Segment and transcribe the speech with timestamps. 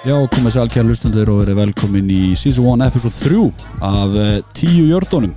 [0.00, 3.40] Já, komið sér algjör hlustundir og verið velkomin í Season 1 episode 3
[3.84, 5.34] af uh, tíu jördónum.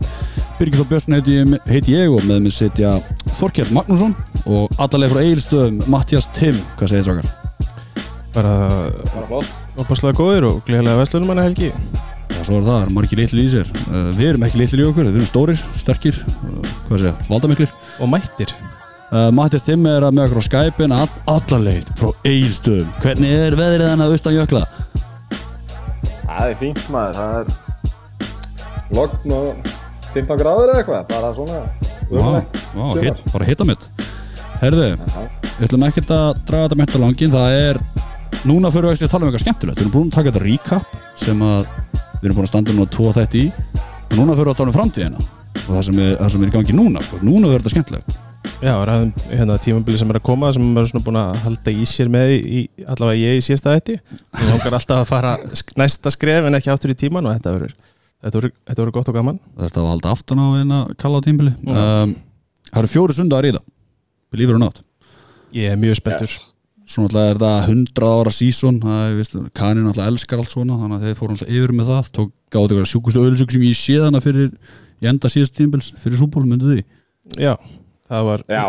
[0.55, 1.35] Birgir Björnsson heiti,
[1.67, 2.93] heiti ég og með mig setja
[3.35, 4.15] Þorkjell Magnússon
[4.47, 6.55] og allaleg frá Egilstöðum Mattias Tim.
[6.79, 7.27] Hvað segir þið sákar?
[8.37, 8.55] Bara
[9.11, 9.43] Bara
[9.83, 13.43] opaslega góðir og gleðilega vestlunum manna helgi Já, svo er það, það er margir litli
[13.43, 13.73] í sér.
[13.89, 17.75] Uh, við erum ekki litli í okkur, við erum stórir, sterkir, uh, hvað segja, valdamiklir.
[17.99, 18.55] og mættir
[19.13, 22.87] Uh, Mattias Tim er að með okkur á Skype-in all, allaleg frá Egilstöðum.
[23.03, 24.63] Hvernig er veðrið hann að austan jökla?
[26.23, 29.69] Það er fínt maður, það er logn og
[30.15, 31.59] 15 gráður eða eitthvað, bara svona
[32.09, 32.57] umrætt.
[32.73, 33.85] Vá, hit, bara hitta mitt.
[34.63, 34.89] Herðu,
[35.59, 37.79] Við ætlum ekkert að draga þetta menta langin Það er,
[38.49, 41.41] núna fyrir að tala um eitthvað skemmtilegt Við erum búin að taka þetta recap sem
[41.45, 41.67] að
[42.23, 43.49] við erum búin að standa núna tvo þætti í
[44.13, 45.23] og núna fyrir við að tala um framtíðina
[45.63, 47.19] og það sem er, það sem er í gangi núna sko.
[47.21, 48.22] núna verður þetta skemmtilegt
[48.63, 51.85] Já, ræðum hérna tímabili sem er að koma sem er svona búin að halda í
[51.87, 55.33] sér með í, í- allavega ég í síðasta þetta Ég langar alltaf að fara
[55.79, 57.73] næsta skref en ekki áttur í tíman og þetta verður
[58.23, 59.39] þetta verður- þetta verður gott og gaman.
[59.59, 62.15] Er að halda aftan á eina kalla á tímbili um,
[62.73, 63.65] Það eru fjóri sundagar í það.
[64.33, 64.81] Believer or not
[65.53, 66.31] Ég er mjög spenntur.
[66.89, 68.79] Svo náttúrulega er það 100 ára sísón
[69.55, 72.09] Kanin náttúrulega elskar allt svona Þannig að þeir fóru náttúrulega yfir með það.
[72.17, 74.49] Tók gáði ykkur sjúkustu öðlisug sem ég sé þannig fyrir
[75.03, 76.83] í enda síðast tímbils fyrir súból myndið því.
[77.43, 77.53] Já,
[78.13, 78.63] það var Já,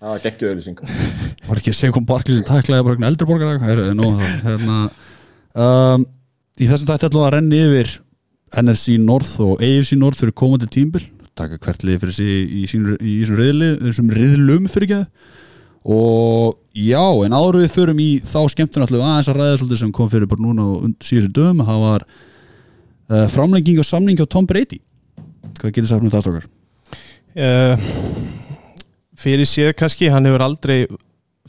[0.00, 0.80] það var geggjuð auðlýsing.
[1.48, 4.78] var ekki Seikon Barkley sem tæklaði bara einhvern eldri borgar hérna,
[5.54, 6.06] um,
[6.58, 7.94] í þessum tætti ætlum við að renni yfir
[8.64, 12.66] NFC North og AFC North fyrir komandi tímbil taka hvert lið fyrir sig í í
[12.68, 15.00] þessum riðli, þessum riðlum fyrir ekki
[15.84, 19.90] og já, en áður við förum í þá skemmtun við aðeins að ræða svolítið sem
[19.92, 24.46] kom fyrir bara núna und- síðustu dögum, það var uh, framlenging og samning á Tom
[24.48, 24.78] Brady.
[25.60, 26.46] Hvað getur sagt um það stokkar?
[27.36, 27.76] uh,
[29.18, 30.78] fyrir séð kannski hann hefur aldrei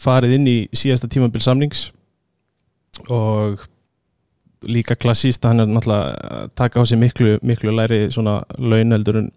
[0.01, 1.89] farið inn í síðasta tímabil samnings.
[3.11, 3.63] Og
[4.65, 8.95] líka klassíst að hann er náttúrulega að taka á sig miklu, miklu læri svona laun
[8.95, 9.31] heldur en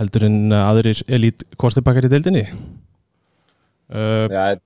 [0.00, 2.46] heldur en aðrir elít kortebakar í deildinni.
[3.92, 4.56] Uh, Já,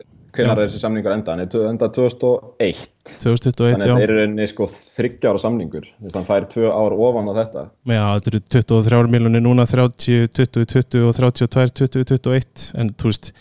[0.45, 1.35] hvernig er þessi samningur enda?
[1.35, 2.85] Hann er enda 2001.
[3.23, 5.91] 2021 Þannig að já, það er í rauninni sko þryggjára samningur.
[5.97, 7.67] Þess að hann fær tvö ár ofan á þetta.
[7.91, 13.13] já, þetta eru 23 miljonir núna 30, 20, 20 og 32, 20, 21 en þú
[13.13, 13.33] veist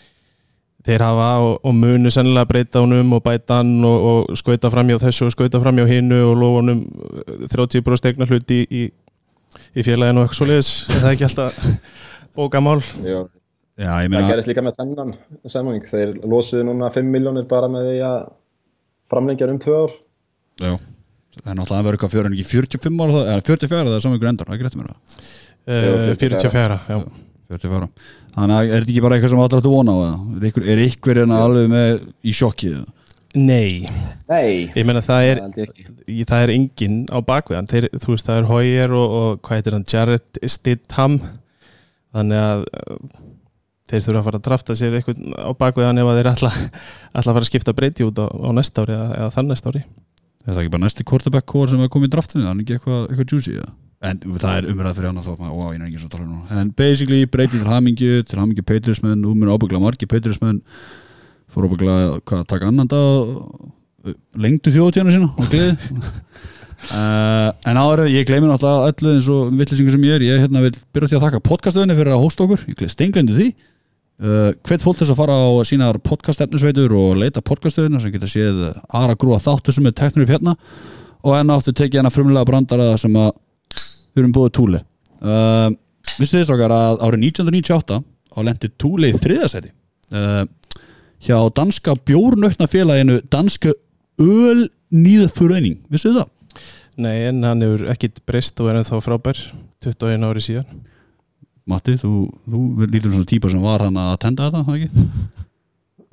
[0.86, 4.92] þeir hafa og, og munu sennilega breyta honum og bæta hann og, og skauta fram
[4.92, 6.84] hjá þessu og skauta fram hjá hinnu og lofa honum
[7.50, 8.84] 30% stegna hluti í, í,
[9.74, 11.58] í félaginu og eitthvað svoleiðis er það ekki alltaf
[12.36, 13.24] bókamál Já,
[13.76, 15.10] Já, ég það meina gerist líka með þennan
[15.52, 15.86] samning.
[15.90, 18.20] Þeir losuðu núna 5 miljónir bara með því að
[19.12, 19.96] framlengja um tvö ár.
[20.56, 20.70] Já,
[21.36, 24.04] það er náttúrulega að vera eitthvað en ekki 45 ára, það- eða 44 það er
[24.06, 25.00] saman ykkur endar, það er ekki rétt mér það
[25.66, 26.98] uh, 44 já.
[27.46, 27.88] 44
[28.36, 30.16] Þannig að er þetta ekki bara eitthvað sem allir áttu vona á eða?
[30.36, 32.88] Er ykkur, er ykkur en alveg með í sjokki eða?
[33.36, 33.84] Nei,
[34.30, 35.40] Nei, ég meina það er
[36.24, 39.76] það er enginn á bakveðan þeir, þú veist það er Hoyer og, og hvað heitir
[39.76, 41.18] hann Jared Stidham
[42.16, 42.64] þannig að
[43.90, 46.52] þeir þurfa að fara að drafta sér eitthvað á bakveðan ef þeir ætla,
[47.12, 49.72] ætla að fara að skipta breyti út á, á næsta ári eða, eða þann næsta
[49.72, 49.82] ári.
[50.46, 52.46] Er það ekki bara næsti quarterback core sem er komið í draftinu?
[52.46, 53.72] Er ekki eitthvað, eitthvað juicy eða?
[54.06, 56.26] En það er umræð fyrir hann að þó ó, ég er ekki svo að tala
[56.26, 56.60] um núna.
[56.60, 60.60] En basically breytið til hamingju til hamingju Patriotsmenn, nú mér ábyggla margi Patriotsmenn
[61.50, 61.96] fór ábyggla
[62.28, 65.74] hvað að taka annan dag lengdu þjóðtíðana sína og gleði.
[66.92, 70.62] Uh, En áður, ég gleymi náttúrulega öllu eins og vittlisingur sem ég er ég hérna
[70.66, 72.66] vil byrja því að þakka podcastöðinni fyrir að hósta okkur.
[72.68, 73.48] Ég steinglendi því
[74.16, 78.62] Uh, hvet fólk þess að fara á sínar podcastefnisveitur og leita podcastöðina sem geta séð
[78.88, 80.54] aðra grúa þáttu sem er teknur upp hérna.
[81.26, 83.34] Og enn áttu tekið hérna frumlega brandara sem að
[84.16, 84.80] við erum búið túli
[85.20, 85.68] uh,
[86.16, 89.74] Vistu þið stokkar að árið 1998 á lendi túli í þriðasæti.
[90.14, 90.48] Uh,
[91.20, 93.74] hjá danska bjórnökna félaginu danska
[94.22, 96.32] ölnýðfurreining Vistu það?
[97.04, 99.40] Nei en hann hefur ekkit breyst og er ennþá frábær
[99.84, 100.84] 21 ári síðan
[101.66, 102.12] Matti, þú,
[102.46, 105.36] þú lítur svona típa sem var hann að tenda þetta, það ekki?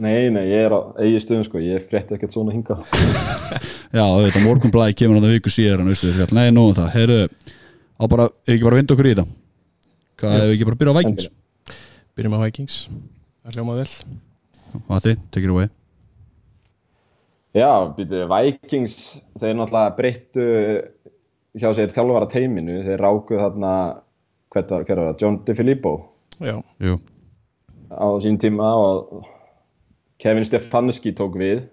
[0.01, 2.79] Nei, nei, ég er á eigi stöðum sko, ég frétti ekkert svona hinga.
[3.97, 6.89] Já, auðvitað morgunblæði kemur hann að viku síðar en veistu þér, nei, nú um það,
[6.95, 7.19] heyrðu
[8.01, 9.27] á bara, ef ekki bara vinda okkur í þetta?
[10.23, 11.29] Hvað, ef ekki bara byrja á Vikings?
[12.17, 12.79] Byrjum á Vikings.
[13.43, 13.87] Það hljóma vel.
[14.89, 15.69] Matti, take it away.
[17.53, 18.97] Já, býtu, Vikings,
[19.37, 20.49] þeir náttúrulega breyttu
[21.61, 23.73] hjá sér þjálfara teiminu, þeir rákuð þarna,
[24.53, 25.93] hver var það, John DeFilippo?
[26.43, 26.97] Já, Jú,
[27.93, 29.23] á sín tíma og
[30.21, 31.65] Kevin Stefanski tók við.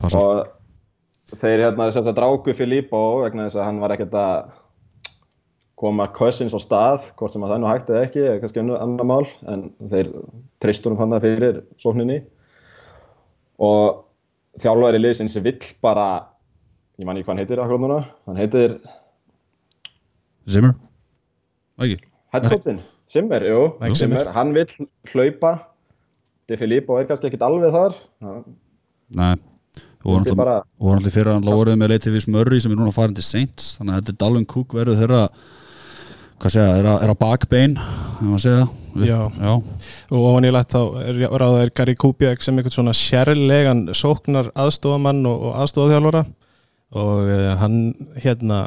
[0.00, 4.54] Passa og þeir hérna sem þetta ráku Filippo vegna þess að hann var ekkert að
[5.76, 9.08] koma Cousins á stað, hvort sem að það nú hægt eða ekki, er kannski annar
[9.08, 10.12] mál, en þeir
[10.62, 12.22] treystur um hann fyrir sókninni.
[13.60, 14.06] Og
[14.62, 16.06] þjálfari liðsins sem vill bara
[16.96, 18.76] ég man ekki hvað hann heitir akkur núna hann heitir
[20.48, 20.76] Zimmer
[21.82, 21.98] ekki?
[22.34, 23.44] Headcoachin Simmer,
[23.94, 25.52] Simmer, hann vill hlaupa.
[26.50, 28.00] De Filippo er kannski ekkit alveg þar.
[28.24, 28.56] Hann
[29.14, 29.36] Nei.
[30.06, 33.14] Og voru náttúrulega fyrir að hann voruð með leitið við smörri sem er núna farin
[33.14, 33.76] til Saints.
[33.78, 35.22] Þannig að þetta er Dalvin Cook verður þeirra
[36.36, 37.76] hvað segja, að, er að bakbein
[39.06, 39.18] Já.
[39.40, 39.52] Já.
[40.12, 45.22] og ofan í lætt þá er ráðaður Gary Kubiak sem einhvern svona sérlegan sóknar aðstofamann
[45.28, 46.22] og, og aðstofaþjálfara
[46.96, 47.78] og uh, hann
[48.20, 48.60] hérna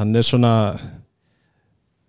[0.00, 0.52] hann er svona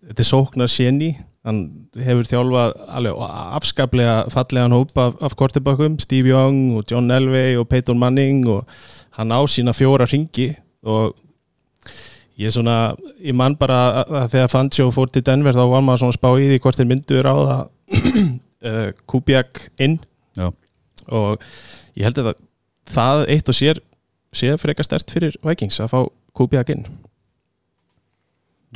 [0.08, 1.12] þetta er sóknar séni
[1.48, 1.62] hann
[2.04, 3.22] hefur þjálfað alveg
[3.58, 8.68] afskaplega fallegan hóp af, af kortibökkum, Steve Young og John Elway og Peyton Manning og
[9.18, 10.52] hann á sína fjóra ringi
[10.88, 11.16] og
[12.38, 12.78] ég er svona,
[13.24, 16.30] ég man bara að, að þegar Fangio fór til Denver þá var maður svona spá
[16.36, 17.64] í því hvort þeir myndu er á það
[18.68, 19.98] uh, Kubiak inn
[20.38, 20.52] Já.
[21.08, 21.48] og
[21.98, 22.46] ég held að það,
[22.94, 23.84] það eitt og sér
[24.36, 26.00] sé frekar stert fyrir Vikings að fá
[26.38, 26.86] Kubiak inn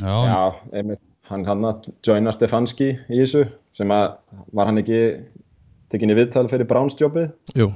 [0.01, 0.16] Já.
[0.25, 0.42] já,
[0.72, 3.45] einmitt hann hann að joina Stefanski í þessu
[3.78, 4.07] sem að
[4.51, 5.01] var hann ekki
[5.92, 7.72] tekinni viðtal fyrir Browns-jobbið Jú,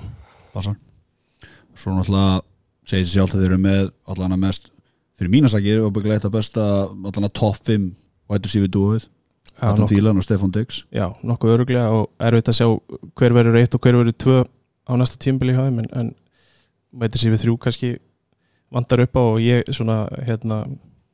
[0.54, 0.78] passar
[1.76, 1.96] svo.
[1.96, 2.42] Náttúrulega
[2.88, 4.72] segir sér sjálf að þeir eru með allan að mest
[5.16, 7.92] fyrir mínasakir og bygglega þetta besta allan að top 5
[8.32, 9.08] wide receiver dúið
[9.62, 10.84] nokkuð, Thielen og Stefan Diggs.
[10.92, 12.68] Já, nokkuð öruglega og erfitt að sjá
[13.16, 16.12] hver verður eitt og hver verður tvö á næsta tímbili hjá þeim en, en
[17.00, 17.94] veitir sér við þrjú kannski
[18.76, 20.66] vandar upp á og ég svona hérna,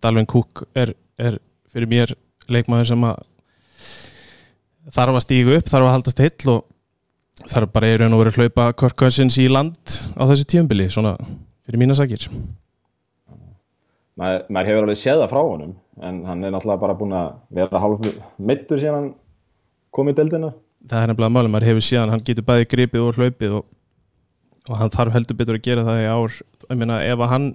[0.01, 1.37] Dalvin Cook er, er
[1.69, 2.15] fyrir mér
[2.49, 3.21] leikmaður sem að
[4.91, 8.33] þarf að stígu upp, þarf að haldast heill og þarf bara í raun og verið
[8.33, 12.27] að hlaupa Kirk Cousins í land á þessu tímbili svona fyrir mína sakir.
[14.19, 17.29] Maður, maður hefur alveg séð það frá honum en hann er náttúrulega bara búin að
[17.57, 18.03] vera hálf
[18.37, 19.11] mittur síðan hann
[19.93, 20.51] kom í deildina.
[20.89, 23.65] Það er nefnilega málum, maður hefur síðan hann getur bæði gripið og hlaupið og,
[24.69, 26.39] og hann þarf heldur betur að gera það í ár.
[26.67, 27.47] Ég meina ef að hann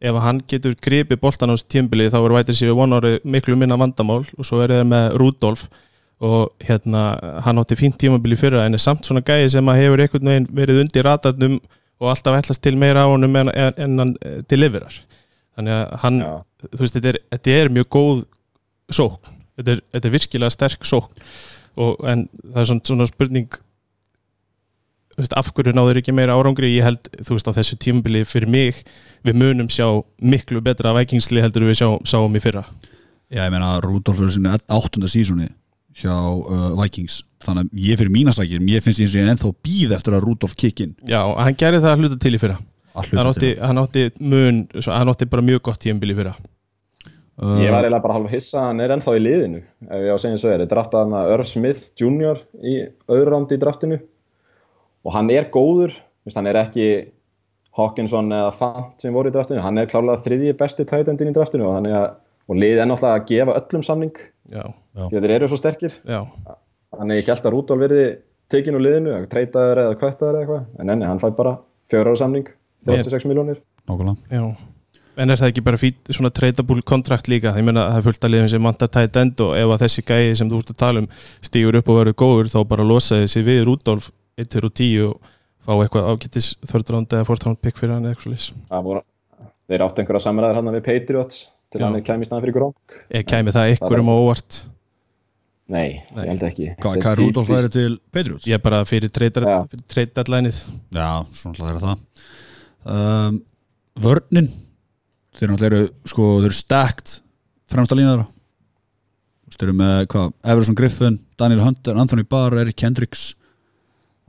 [0.00, 3.56] ef hann getur gripið boltan á þessu tímbili þá er sér við von árið miklu
[3.56, 5.68] minna vandamál og svo er það með Rudolf
[6.24, 7.04] og hérna
[7.44, 10.50] hann átti fínt tímabili fyrra en er samt svona gæði sem að hefur einhvern veginn
[10.54, 11.58] verið undir ratarnum
[12.02, 14.96] og alltaf ætlast til meira á honum en, en, hann eh, deliverar.
[15.54, 16.32] Þannig að hann, Já.
[16.64, 18.24] þú veist, þetta er, þetta er mjög góð
[18.98, 19.36] sókn.
[19.54, 21.28] Þetta er, þetta er virkilega sterk sókn.
[21.74, 23.58] Og, en það er svona, svona spurning
[25.22, 26.72] veist, af hverju náður ekki meira árangri?
[26.74, 28.80] Ég held, þú veist, á þessu tímabili fyrir mig,
[29.26, 29.86] við munum sjá
[30.22, 32.64] miklu betra vækingsli heldur við sjá, sáum í fyrra.
[33.30, 35.48] Já, ég meina Rudolf er sinni áttunda sísoni
[36.00, 37.22] hjá uh, Vikings.
[37.44, 40.54] Þannig að ég fyrir mínasakir, mér finnst eins og ég ennþá býð eftir að Rudolf
[40.58, 42.56] kikkin Já, hann gerði það að hluta til í fyrra.
[42.94, 46.34] Hann átti, hann átti mun, svo- hann átti bara mjög gott tímabili í fyrra.
[47.34, 50.14] Uh, ég var eiginlega bara hálf hissa hann er ennþá í liðinu ef ég á
[50.14, 50.62] að segja eins og er,
[50.94, 52.38] hann að Irv Smith Jr.
[52.62, 52.74] í
[53.10, 53.98] öðru rándi í draftinu
[55.04, 56.88] og hann er góður Vist, hann er ekki
[57.76, 59.62] Hawkinson eða Fant sem voru í draftinu.
[59.64, 62.06] Hann er klárlega þriðji besti tætendin í draftinu og, þannig að,
[62.48, 64.20] og liðið er náttúrulega að gefa öllum samning.
[64.52, 64.62] Já,
[65.00, 65.98] því að þeir eru svo sterkir.
[66.08, 66.20] Já,
[66.96, 68.06] þannig ég held að Rúdolf verði
[68.52, 70.64] tekin úr liðinu, treytaður eða köttaður eða eitthvað.
[70.80, 71.56] En enni, hann fæ bara
[71.90, 72.48] fjögur ára samning
[72.88, 74.16] 36 miljónir Nákvæmlega.
[74.32, 74.44] Já.
[75.20, 77.52] En er það ekki bara fít, svona tradable kontrakt líka?
[77.54, 80.02] Ég meina það er fullt að liðum sem vantar tight end og ef að þessi
[80.08, 81.08] gæði sem þú ert að tala um
[81.44, 84.08] stígur upp og verður góður þá bara losaði sig við Rudolf
[84.40, 85.32] 1 og 10 og
[85.64, 88.48] fá eitthvað ágættis þörðránd eða fórtránd pikk fyrir hann eða eitthvað slís.
[88.68, 89.02] Það
[89.64, 91.86] þeir áttu einhverja samræðar hann við Patriots til Já.
[91.86, 92.96] hann er kæmi í staðan fyrir Gronk.
[93.14, 94.60] Ég kæmi það ykkur um á óvart?
[95.64, 96.24] Nei, Nei.
[96.26, 96.66] ég held ekki.
[96.82, 98.44] Hvað er Rudolf típist- væri til Patriots?
[98.44, 99.08] Ég er bara fyrir
[100.12, 100.58] deadlineið.
[100.92, 101.98] Já, svona alltaf er það.
[102.84, 103.42] Um,
[103.96, 104.50] Vörnin
[105.34, 107.12] Þeir náttúrulega eru, sko, þeir eru stackt
[107.70, 108.26] fremsta línaðara
[109.54, 113.34] Þeir eru með, hvað, Everson Griffin Daniel Hunter, Anthony Barr, Eric Kendricks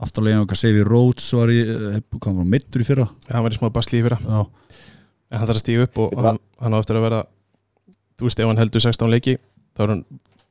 [0.02, 3.06] Aftarlega okkar Sevi Rhodes var í, eh, hvað var mittur í fyrra.
[3.32, 4.18] Hann var í smá basli í fyrra.
[4.20, 4.40] Já,
[5.30, 7.22] en hann þarf að stíga upp og hann, hann á eftir að vera
[8.18, 9.38] þú veist ef hann heldur 16 leiki
[9.76, 10.04] þá er hann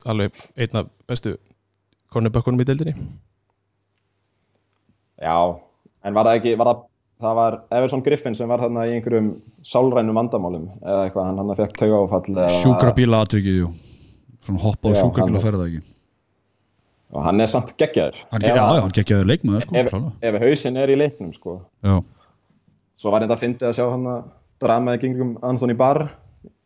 [0.05, 1.35] alveg einn af bestu
[2.13, 2.95] cornerbackunum í deildinni.
[5.21, 5.37] Já,
[6.03, 6.81] en var það ekki var það,
[7.23, 9.29] það var Everson Griffin sem var þarna í einhverjum
[9.65, 13.69] sálrænum vandamálum eða eitthvað, hann hann fekk tauga áfall sjúkrabíla aðtökið, jú.
[14.45, 15.83] Svona hoppa á sjúkrabíla hann- ferða ekki
[17.15, 18.19] og hann er samt geggjaður.
[18.33, 19.93] Hann, já, hann gekkjaði leikmaður, sko, ef,
[20.29, 21.59] ef hausinn er í leiknum sko.
[22.99, 24.27] Svo var þetta að fyndi að sjá hann að
[24.63, 26.07] dramaði kringum Anthony Barr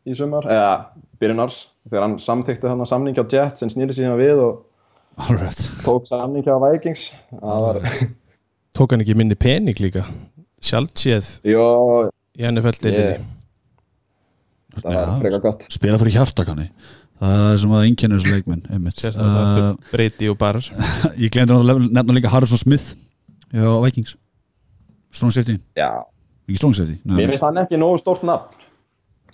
[0.10, 0.74] í sumar, eða
[1.22, 5.32] byrjun árs þegar hann samþykti hann að samning hjá Jets sem snýri síðan við og
[5.38, 5.66] rétt.
[5.86, 7.10] tók samning hjá Vikings.
[7.42, 7.82] Var,
[8.78, 10.06] tók hann ekki minni pening líka?
[10.64, 11.66] Sjálfséð jó,
[12.38, 13.20] í NFL deildinni
[14.80, 15.66] það var frekar gott.
[15.72, 16.68] Spila fyrir hjartakanni
[17.20, 18.62] Það er sem að einkennir þessu leikmenn
[19.20, 20.60] Uh, breyti og bar
[21.24, 22.94] Ég glemdi náttúrulega nefna líka Harrison Smith
[23.52, 24.16] Já, Vikings.
[25.12, 25.90] Strong safety, Já,
[26.48, 28.56] ekki strong safety Nei, mér finnst hann ekki nógu stórt nafn.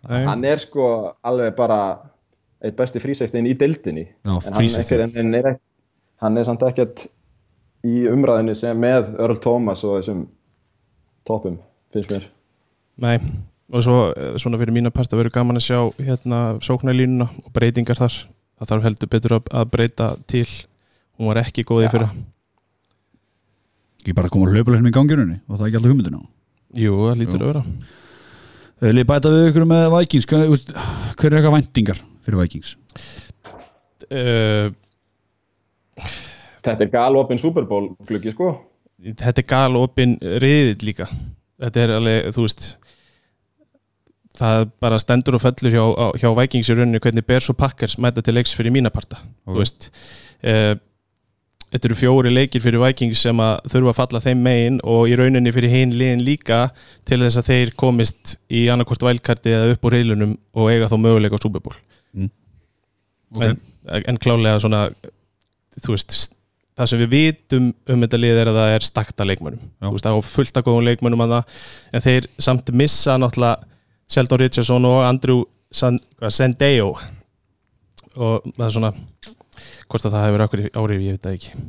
[0.08, 0.22] Nei.
[0.26, 0.86] Hann er sko
[1.26, 1.80] alveg bara
[2.66, 4.06] eitt besti frísæktin í deildinni.
[4.24, 4.96] Já, en hann, free safety.
[5.04, 5.64] einhver, en er, ekki-
[6.24, 7.06] hann er samt ekkert
[7.86, 10.24] í umræðinu sem með Earl Thomas og þessum
[11.28, 11.58] toppum,
[11.94, 12.30] finnst mér.
[13.04, 13.18] Nei,
[13.74, 17.52] og svo eh, svona fyrir mína part að vera gaman að sjá hérna sóknarlínuna og
[17.56, 18.16] breytingar þar.
[18.60, 20.48] Það þarf heldur betur að, að breyta til.
[21.18, 21.92] Hún var ekki góð í Já.
[21.96, 22.10] fyrra.
[24.02, 26.24] Ekki bara að koma hlaupulegum í gangjörunni og það er ekki alltaf hugmyndina
[26.76, 27.42] Jú, það lítur Jú.
[27.42, 27.64] að vera.
[28.86, 30.28] Vil ég bæta við ykkur með Vikings.
[30.30, 30.72] Hver, úst,
[31.16, 32.74] hver er eitthvað væntingar fyrir Vikings?
[34.06, 34.68] Uh,
[36.66, 38.52] Þetta er galopin Super Bowl gluggi sko.
[39.06, 41.08] Þetta er gal opinn riðill líka.
[41.62, 42.66] Þetta er alveg, þú veist
[44.40, 45.86] það bara stendur og fellur hjá,
[46.22, 49.54] hjá Vikings í rauninni hvernig Bears og Packers mæta til leiks fyrir mína parta Ok.
[49.54, 49.90] þú veist
[50.44, 50.76] uh,
[51.76, 55.16] Þetta eru fjóri leikir fyrir Vikings sem að þurfa að falla þeim megin og í
[55.20, 56.60] rauninni fyrir hinn liðin líka
[57.10, 60.96] til þess að þeir komist í annarkvort vælkarti eða upp úr reilunum og eiga þá
[61.02, 61.76] möguleika á Super Bowl
[63.36, 63.50] okay.
[63.50, 64.86] en, en klálega svona
[65.84, 66.16] þú veist,
[66.76, 69.88] það sem við vitum um þetta lið er að það er stakta leikmönnum Já.
[69.88, 73.75] þú veist, það er fullt af góðum leikmönnum að það, en þeir samt missa náttúrulega
[74.12, 75.44] Sheldon Richardson og Andrew
[75.74, 76.92] San, hvað, Sendeo
[78.16, 78.92] og það er svona
[79.90, 81.66] hvort að það hefur okkur árið, ég veit það ekki.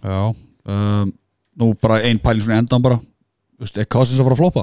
[0.00, 1.10] Já um,
[1.60, 2.96] Nú bara ein pæling svona endan bara.
[3.58, 4.62] Þú veist, er Cousins að fara að floppa?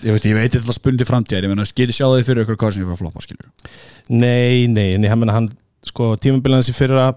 [0.00, 1.46] Ég veit, ég veit þetta spundi framtíðar.
[1.46, 3.50] Ég meina, skilji sjá því fyrir ykkur að Cousins að fara að floppa skilur
[4.10, 5.50] Nei, nei, en ég meina hann
[5.86, 7.10] sko, tímabilans í fyrra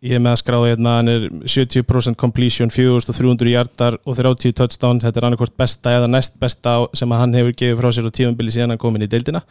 [0.00, 5.00] ég er með að skráða hérna, hann er 70% completion, 4300 hjartar og 30 touchdown,
[5.02, 8.54] þetta er annarkvort besta eða næst besta sem hann hefur gefið frá sér á tímabili
[8.54, 9.42] síðan hann komin í deildina.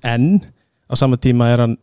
[0.00, 0.40] En
[0.88, 1.76] á sama tíma er hann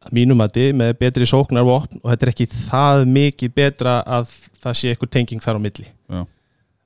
[0.00, 4.34] að mínum að þið með betri sóknarvopn og þetta er ekki það mikið betra að
[4.60, 5.88] það sé eitthvað tenging þar á milli.
[6.10, 6.26] Já.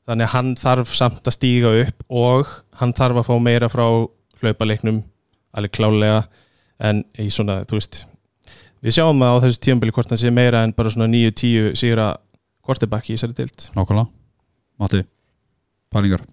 [0.05, 3.87] þannig að hann þarf samt að stíga upp og hann þarf að fá meira frá
[4.43, 4.99] hlaupaleiknum
[5.57, 6.25] alveg klálega
[6.85, 8.03] en í svona, þú veist
[8.85, 12.11] við sjáum að á þessu tímabili hvort hann sé meira en bara svona 9-10 sigra
[12.65, 13.69] quarterback í þessari deild.
[13.77, 14.11] Nákvæmlega.
[14.81, 15.01] Matti,
[15.95, 16.25] pælingar?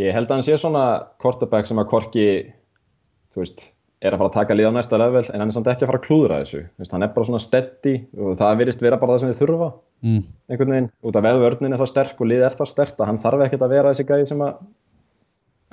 [0.00, 0.84] Ég held að hann sé svona
[1.20, 2.26] quarterback sem að Korki
[3.32, 3.66] þú veist,
[4.02, 5.90] er að fara að taka lið á næsta level en hann er samt ekki að
[5.92, 6.62] fara að klúðra þessu.
[6.80, 9.68] Veist, hann er bara svona steady og það virðist vera bara það sem þið þurfa.
[10.02, 10.22] Mm.
[10.50, 13.20] einhvern veginn, út af veðvörnin er það sterk og lið er það sterkt að hann
[13.22, 14.56] þarf ekkert að vera þessi gæði sem að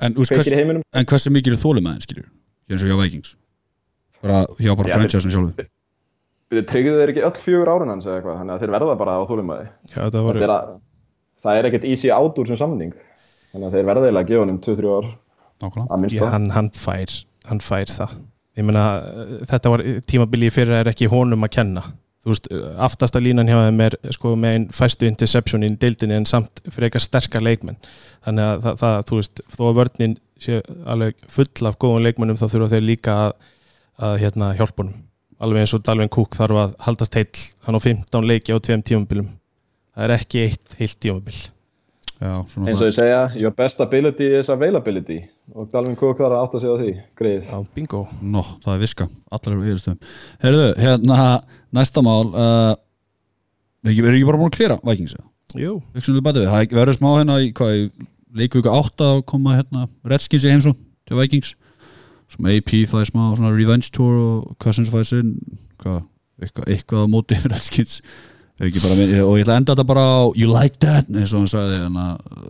[0.00, 0.84] En, úst, kveikir í heiminum.
[0.94, 2.28] en hversu mikið er þólum henn skilur
[2.70, 3.32] eins og hjá Vikings.
[4.22, 5.66] Bara, hjá bara Já, franchise sjálfu
[6.50, 8.38] Við tryggðu þeir ekki öll fjögur árun hans eða eitthvað?
[8.40, 10.70] Þannig að þeir verða bara á þólumæði Já, þetta voru, það er, að,
[11.44, 12.94] það er ekkert easy out úr sem samning.
[13.52, 15.10] Þannig að þeir verða eiginlega að gefa honum 2-3 ár.
[15.60, 15.86] Nákvæmlega.
[15.86, 17.16] Að minnst já, hann, hann fær
[17.50, 18.14] hann fær það.
[18.58, 21.84] Ég meina, eh, þetta var tímabili í fyrra er ekki honum að kenna.
[22.20, 22.48] Þú veist,
[22.84, 26.90] aftasta línan hjá þeim er sko með einn fæstu interception í deildinni en samt fyrir
[26.90, 27.78] eitthvað sterkar leikmenn.
[28.26, 30.58] Þannig að það, það þú veist, þó að vörnin sé
[30.92, 33.32] alveg full af góðum leikmennum þá þurfa þeir líka að,
[34.10, 34.98] að hérna, hjálpa honum
[35.40, 38.84] alveg eins og Dalvin Cook þarf að haldast heill hann á 15 leiki á tveim
[38.84, 39.30] tímabilum.
[39.94, 41.40] Það er ekki eitt heilt tímabil.
[42.20, 45.22] Já, svona eins og ég segja, your best ability is availability.
[45.56, 48.04] Og Dalvin Cook þarf að átta sig á því greið Já, bingo.
[48.22, 50.12] Nó, það er viska, allar eru yfirstöðum
[50.44, 51.24] Herðu, hérna,
[51.74, 52.74] næsta mál uh,
[53.82, 55.26] erum ekki bara búin að klera Vikings eða?
[55.58, 57.88] Jú, það verður smá hérna í hvað, í
[58.38, 60.76] leikvíku 8 að koma hérna Redskins í heimsó
[61.08, 61.56] til Vikings
[62.30, 65.32] sem AP fæði smá svona revenge tour og Cousins fæði sinn
[65.82, 66.02] hvað,
[66.42, 68.00] eitthvað, eitthvað á móti Redskins.
[68.60, 71.48] Með- og ég ætla að enda þetta bara á You like that, eins og hann
[71.52, 72.06] sagði hérna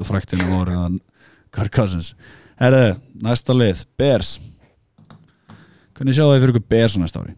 [0.09, 0.97] fræktinu voru hann
[1.55, 2.13] Kirk Cousins.
[2.61, 4.35] Herðu, næsta lið, Bears.
[5.97, 7.37] Hvernig sjáu þið fyrir ykkur Bears á næsta ári?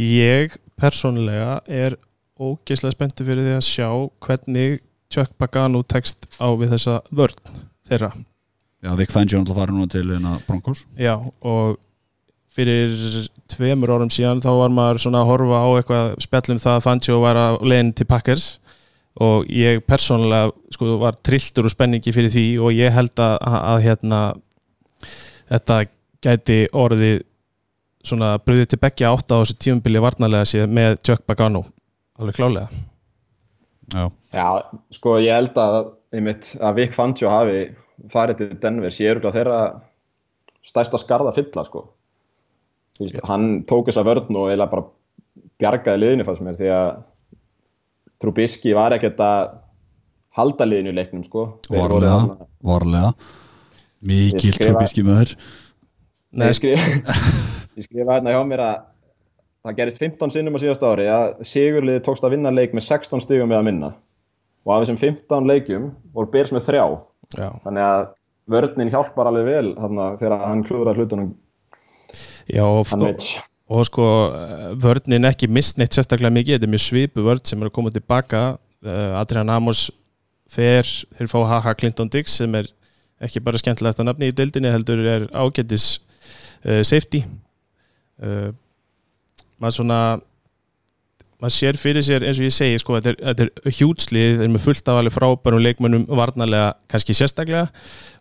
[0.00, 1.96] Ég persónulega er
[2.40, 3.88] ógeðslega spenntur fyrir því að sjá
[4.26, 4.80] hvernig
[5.12, 7.36] Chuck Pagano tekst á við þessa vörn
[7.86, 8.10] þeirra.
[8.84, 10.84] Já, Vic Fangio er náttúrulega farin núna til hérna Broncos.
[11.00, 11.78] Já, og
[12.52, 12.92] fyrir
[13.50, 17.20] tveimur árum síðan þá var maður svona að horfa á eitthvað spjallum það að Fangio
[17.22, 18.44] var að leiðin til Packers.
[19.24, 23.58] Og ég persónulega sko var trilltur og spenningi fyrir því og ég held að, að,
[23.70, 24.20] að hérna
[25.52, 25.78] þetta
[26.24, 27.22] gæti orðið
[28.04, 31.62] svona bröðið til beggja átta á þessu tímubili varnarlega séð með Chuck Pagano.
[32.20, 32.68] Alveg klálega.
[33.94, 34.48] Já, Já,
[34.92, 35.78] sko ég held að,
[36.14, 37.62] einmitt, að Vic Fangio hafi
[38.12, 39.58] farið til Denver sé örugglega þeirra
[40.64, 41.84] stærsta skarða fylla sko.
[42.98, 44.86] Þú veist, hann tók þessa vörn og eiginlega bara
[45.60, 46.88] bjargaði liðinu fannst mér því að
[48.22, 49.56] Trubisky var ekkert að
[50.38, 51.44] halda liðinu í leiknum sko.
[51.70, 53.10] Varlega, þarna- varlega.
[54.04, 55.36] Mikil skrifa- trúbíski með þér
[56.34, 57.14] Nei, Ég skrifa,
[57.78, 58.74] ég skrifa hérna hjá mér að
[59.64, 63.22] það gerist 15 sinnum á síðasta ári að Sigurliði tókst að vinna leik með 16
[63.24, 63.90] stigum með að minna.
[64.64, 65.86] Og af þessum 15 leikjum
[66.16, 66.84] voru Bears með þrjá
[67.32, 68.04] Já, þannig að
[68.54, 71.32] vörninn hjálpar alveg vel þarna, þegar hann klúður hlutunum.
[72.50, 73.26] Já og, og,
[73.72, 77.70] og sko eh, vörnin ekki mistneitt sérstaklega mikið þetta er mjög svipu vörn sem er
[77.70, 78.44] að koma tilbaka.
[78.84, 79.86] Uh, Adrian Amos
[80.52, 80.84] fer
[81.16, 82.68] þeir fá Haha Clinton Dix sem er
[83.24, 86.02] ekki bara skemmtilegasta nafni í deildinni heldur er ágætis
[86.66, 87.22] uh, safety.
[88.20, 88.52] Uh,
[89.56, 90.00] maður svona
[91.42, 94.62] maður sér fyrir sér eins og ég segi sko, þetta er, er hjútslið, þeir eru
[94.62, 97.66] fullt af alveg frábærum leikmönnum varnarlega kannski sérstaklega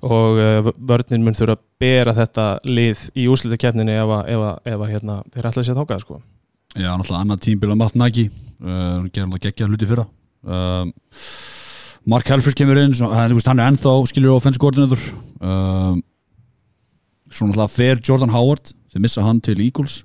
[0.04, 5.20] og uh, vörnin mun þurfa að bera þetta lið í úslitakefninni ef, ef, ef hérna,
[5.34, 6.22] þeir ætla að sé þákað sko.
[6.74, 10.08] Já, náttúrulega annað tímbil á Matt Nagy uh, gerði náttúrulega geggja hluti fyrra.
[10.44, 10.96] Um,
[12.10, 15.00] Mark Helfrich kemur inn hann, hann er ennþá skilur offense coordinator.
[15.40, 16.02] Um,
[17.30, 20.02] svo náttúrulega fer Jordan Howard þeir missa hann til Eagles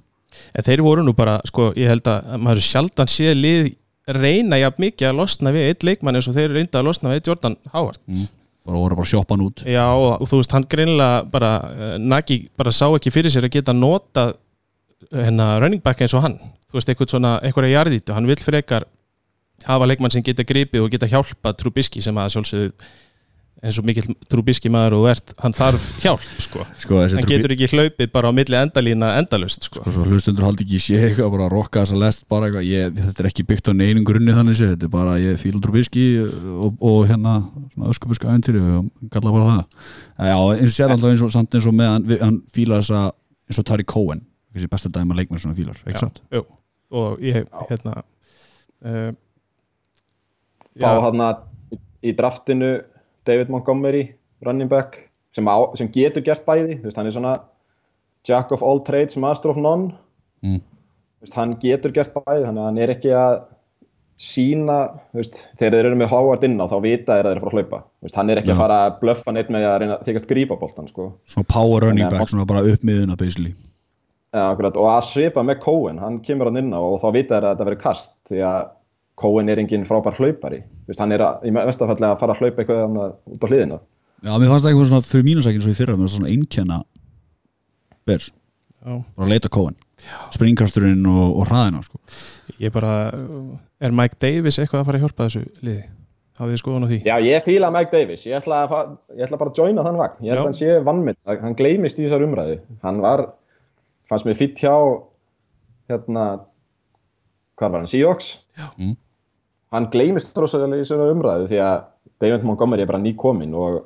[0.55, 3.71] en þeir voru nú bara, sko, ég held að maður sjaldan sé lið
[4.09, 7.29] reyna jafn mikið að losna við eitt leikmann eins og þeir reynda að losna við
[7.29, 8.01] Jordan Howard.
[8.69, 9.65] Bara voru bara hann út.
[9.65, 13.49] Já, og, og þú veist, hann greinilega bara, uh, Nagy bara sá ekki fyrir sér
[13.49, 14.31] að geta nota
[15.13, 16.37] hérna running back eins og hann.
[16.69, 18.89] Þú veist, eitthvað svona, einhverja jarðítu hann vill frekar
[19.67, 22.73] hafa leikmann sem geta gripið og geta hjálpa Trubisky sem að sjálfsögðu
[23.59, 26.63] eins og mikill Trubisky maður og verð hann þarf hjálp, sko.
[26.79, 29.81] Sko, hann Trubi- getur ekki hlaupið bara á milli endalína endalust, sko.
[29.83, 32.93] Sko, svo hlustundur haldi ekki sé eitthvað bara að rokka þessa lest bara eitthvað, ég,
[33.01, 36.05] þetta er ekki byggt á neinum grunni þannig sé, þetta er bara ég fíla Trubisky
[36.23, 37.33] og, og hérna
[37.73, 39.65] svona öskubuska æventýri og kalla bara það.
[40.31, 43.01] Já, eins og sér alltaf eins og samt eins og með hann, hann fíla þessa
[43.49, 44.23] eins og Tari Cohen,
[44.55, 46.23] þessi besta dæma leikmenn svona fílar, ekki sant?
[46.31, 46.45] Jú,
[46.95, 47.97] og ég hérna
[48.87, 49.11] uh,
[50.79, 52.71] fá hann í, í draftinu
[53.29, 54.09] David Montgomery,
[54.47, 55.05] running back
[55.37, 57.39] sem, á, sem getur gert bæði veist, hann er svona
[58.27, 59.93] jack of all trades, master of none
[60.45, 60.61] Mm.
[61.19, 63.41] Veist, hann getur gert bæði þannig að hann er ekki að
[64.23, 64.77] sína
[65.15, 67.51] veist, þegar þeir eru með Howard inn á þá vita þeir að þeir eru fara
[67.51, 68.55] að hlaupa veist, hann er ekki Já.
[68.55, 71.07] að fara að blöffa neitt með að reyna að þykast grípa boltan sko.
[71.27, 75.61] svona power running back, svona bara upp miðuna basically ja, akkurat, og að svipa með
[75.67, 78.43] Cohen hann kemur hann inn á og þá vita þeir að þetta verður kast því
[78.47, 78.59] að
[79.19, 82.43] Cohen er engin frábær hlaupari Þú veist, hann er að, í vestafalli að fara að
[82.45, 82.99] hlaupa eitthvað
[83.35, 83.81] út á hliðina
[84.19, 86.81] Já, mér fannst það eitthvað svona fyrir mínusækinn svo í fyrra með svona einkenna
[88.09, 88.33] Bears,
[88.81, 89.77] já, bara að leita Cohen
[90.33, 91.99] springkrafturinn og, og hraðina sko.
[92.63, 92.93] ég bara
[93.83, 95.87] er Mike Davis eitthvað að fara að hjálpa þessu liði
[96.39, 96.99] hafið þið skoðun á því?
[97.07, 100.21] Já, ég fíla Mike Davis, ég ætla, að, ég ætla bara að joina þann vagn,
[100.23, 100.37] ég Já.
[100.39, 103.25] held að sé vannmynd, hann gleymist í þessar umræðu, hann var,
[104.11, 104.75] fannst mér fýtt hjá,
[105.91, 106.27] hérna,
[107.59, 108.31] hvað var hann, Seahawks?
[108.59, 108.69] Já.
[108.79, 108.95] Mm.
[109.75, 111.79] Hann gleymist rosalega í þessar umræðu því að
[112.23, 113.83] David Montgomery er bara nýkominn og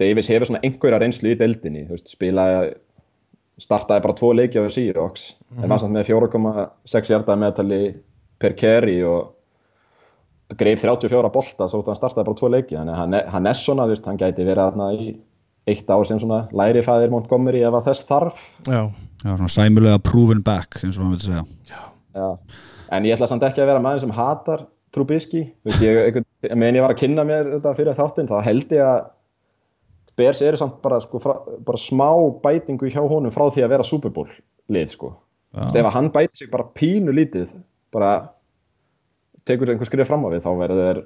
[0.00, 2.74] Davis hefur svona einhverja reynslu í deildinni, þú veist, spilaði,
[3.64, 5.62] startaði bara tvo leiki á Seahawks, mm -hmm.
[5.64, 7.80] en var samt með 4,6 hjartaði meðtali
[8.38, 9.32] per carry og
[10.58, 12.76] greif 34 bolta svo hann startaði bara tvo leiki.
[12.76, 15.16] Þannig að hann, er- hann er svona, veist, hann gæti verið þarna í
[15.66, 18.44] eitt ár sem svona lærifæðir Montgomery ef að þess þarf.
[18.68, 18.90] Já,
[19.24, 21.44] Já, svona sæmulega proven back eins og maður vil segja.
[22.14, 22.30] Já.
[22.92, 26.24] En ég ætla samt ekki að vera maður sem hatar Trubisky, veist, ég, einhvern,
[26.56, 29.00] meðan ég var að kynna mér þetta fyrir þáttinn þá held ég að
[30.16, 31.34] Bears eru samt bara, sko, frá,
[31.66, 32.08] bara smá
[32.40, 34.30] bætingu hjá honum frá því að vera Super Bowl
[34.72, 35.10] lið, sko.
[35.52, 37.50] Ef að hann bæti sig bara pínu lítið
[37.92, 38.14] bara
[39.46, 41.02] tekur einhver skrif fram á við þá verður þeir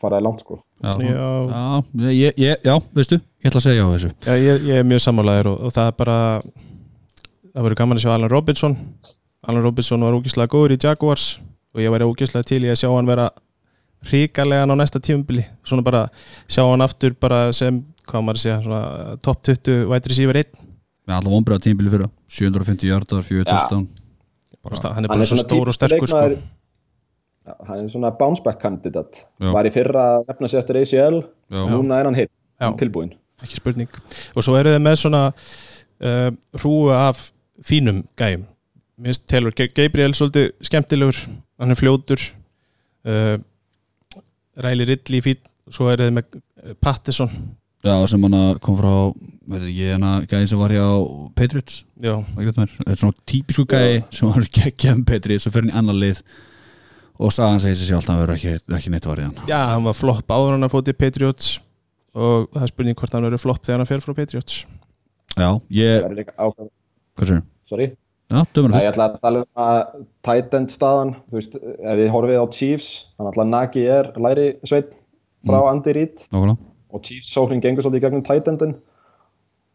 [0.00, 0.58] faraði langt, sko.
[0.80, 1.28] Já, Já.
[1.52, 4.12] já, ég, ég, já, veistu ég ætla að segja á þessu.
[4.24, 6.16] Já ég, ég er mjög sammálaður og, og það er bara
[7.52, 8.78] það verður gaman að sjá Alan Robinson
[9.42, 11.40] Alan Robinson var ógíslega góður í Jaguars
[11.74, 13.30] og ég væri ógíslega til í að sjá hann vera
[14.10, 16.04] ríkarlegan á næsta tímubili svona bara
[16.50, 20.60] sjá hann aftur bara sem, hvað maður að segja, svona top 20 wide receiver 1
[21.08, 23.50] með alla vonbreða tímbili fyrra 750 hjartar, 4 Já.
[23.50, 23.88] touchdown
[24.62, 26.22] hann er Hann bara svo stór og sterkur sko.
[27.66, 29.50] hann er svona bounce back kandidat Já.
[29.50, 31.18] var í fyrra að nefna sér eftir ACL
[31.50, 31.62] Já.
[31.66, 32.30] núna er hann hitt,
[32.62, 32.70] Já.
[32.78, 33.10] tilbúin
[33.42, 33.90] ekki spurning
[34.36, 36.30] og svo eru þið með svona uh,
[36.62, 37.30] hrúu af
[37.62, 38.46] fínum gæjum
[39.02, 41.18] Mér finnst Taylor Ga- Gabriel svolítið skemmtilegur
[41.58, 42.22] hann er fljótur
[43.08, 43.34] uh,
[44.62, 45.40] Riley Ridley fín
[45.72, 47.32] svo eru þið með uh, Pattison
[47.82, 48.92] Já, sem hann kom frá
[49.50, 50.84] verður hann að gæði sem var hjá
[51.34, 51.80] Patriots?
[51.98, 55.98] Já, þetta er svona típisku gæði sem var með Patriots og fyrir hann í annar
[55.98, 56.20] lið.
[57.18, 59.42] Og sagði hann segið sér sjálf að hann verður ekki, ekki neitt varðið hann.
[59.50, 61.50] Já, hann var flopp áður en hann að fótið Patriots
[62.14, 64.60] og það er spurning hvort hann verður flopp þegar hann fer frá Patriots.
[65.34, 67.42] Já, ég, Það er hvað sér?
[67.72, 67.90] sorry
[68.32, 69.80] Ég ætla að tala um að
[70.26, 74.46] tight end staðan, þú veist, ef við horfið á Chiefs, þannig að Nagy er læri
[74.68, 74.92] sveit
[75.48, 76.24] frá Andy Reid.
[76.92, 78.76] Og Chiefs sóknin gengur svolítið í gegnum tight endin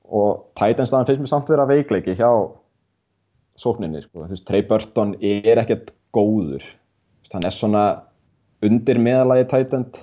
[0.08, 2.30] og tight end staðan finnst mér samt vera veikleiki hjá
[3.60, 4.26] sókninni sko.
[4.26, 6.63] Þú veist, Trey Burton er ekkert góður.
[7.22, 7.86] Veist, hann er svona
[8.65, 10.02] undir meðalagi tætend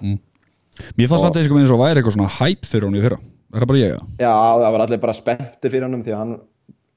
[0.98, 3.18] Mér fannst samt eins og eins og væri eitthvað svona hæp fyrir hún í fyrra.
[3.54, 4.06] Er það bara ég?
[4.18, 6.32] Já, það var allir bara spenntir fyrir honum því að hann,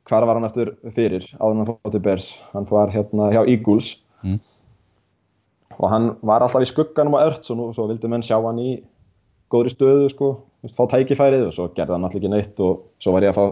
[0.08, 2.28] hvar var hann eftir fyrir áður fór til Bears?
[2.54, 3.96] Hann var hérna hjá Eagles.
[4.26, 4.40] Mm.
[5.78, 8.58] og hann var alltaf í skugganum á Ertz og nú svo vildu menn sjá hann
[8.58, 8.80] í
[9.54, 10.30] góðri stöðu sko,
[10.74, 13.46] fá tækifærið og svo gerði hann allir ekki neitt og svo var ég að fá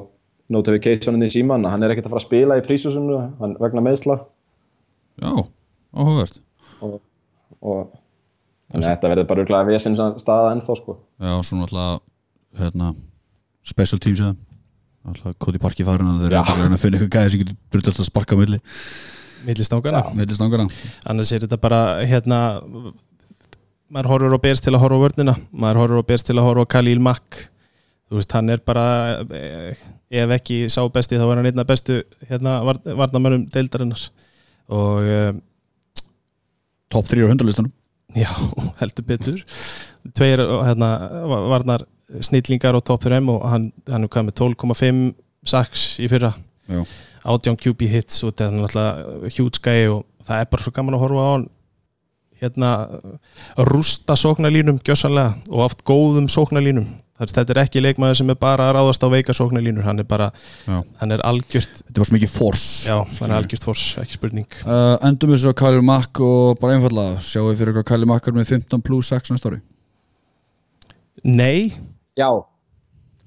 [0.56, 3.84] notificationin í síman að hann er ekkert að fara að spila í prísusunu hann vegna
[3.86, 4.18] meðsla
[5.22, 5.32] Já,
[5.96, 6.42] áhugavert.
[6.84, 6.98] Og,
[7.62, 7.94] og
[8.74, 10.98] þannig að þetta verður bara örglega vesinn staða ennþá sko.
[11.24, 12.00] Já, svo náttúrulega
[12.60, 12.92] hérna,
[13.64, 14.36] special teams eða
[15.06, 16.46] Alltaf Cody Parki farin að þeir eru Já.
[16.50, 18.62] bara að að finna eitthvað gæði sem getur brutast að sparka milli.
[19.46, 20.66] Millistangana milli stangana
[21.06, 22.40] annars er þetta bara hérna
[23.94, 25.36] maður horfur á Bears til að horfa vörnina.
[25.54, 27.42] Maður horfur á Bears til að horfa á Khalil Mack.
[28.06, 28.86] Þú veist, hann er bara
[29.34, 34.04] eh, ef ekki sá besti þá er hann einna bestu hérna varnamönnum deildarinnar.
[34.74, 35.32] Og eh,
[36.94, 37.74] Top 3 á hundarlistanum
[38.16, 38.30] já,
[38.82, 39.42] heldur betur.
[40.16, 40.90] Tveir hérna,
[41.50, 41.86] varnar
[42.22, 45.06] snillingar á top 3 og hann, hann er með 12,5
[45.46, 46.34] saks í fyrra.
[46.66, 46.82] Já,
[47.26, 50.98] átján QB hits og þetta er náttúrulega huge guy og það er bara svo gaman
[50.98, 51.48] að horfa á hann.
[52.42, 52.70] Hérna
[53.70, 56.88] rústa sóknarlínum gjössanlega og oft góðum sóknarlínum.
[57.16, 60.26] Þetta er ekki leikmaður sem er bara að ráðast á veika sóknarlínur, hann er bara
[60.68, 60.82] já.
[61.00, 62.90] hann er algjört, Þetta var svo mikið force.
[62.90, 64.58] Já, hann er algjört fors, ekki spurning.
[64.66, 68.28] Uh, Endum þessu að Kyle Mack og bara einfallega sjáum við fyrir hvað Kyle Mack
[68.28, 69.62] er með 15 plus 6 næsta ári?
[71.24, 71.72] Nei,
[72.16, 72.30] Já,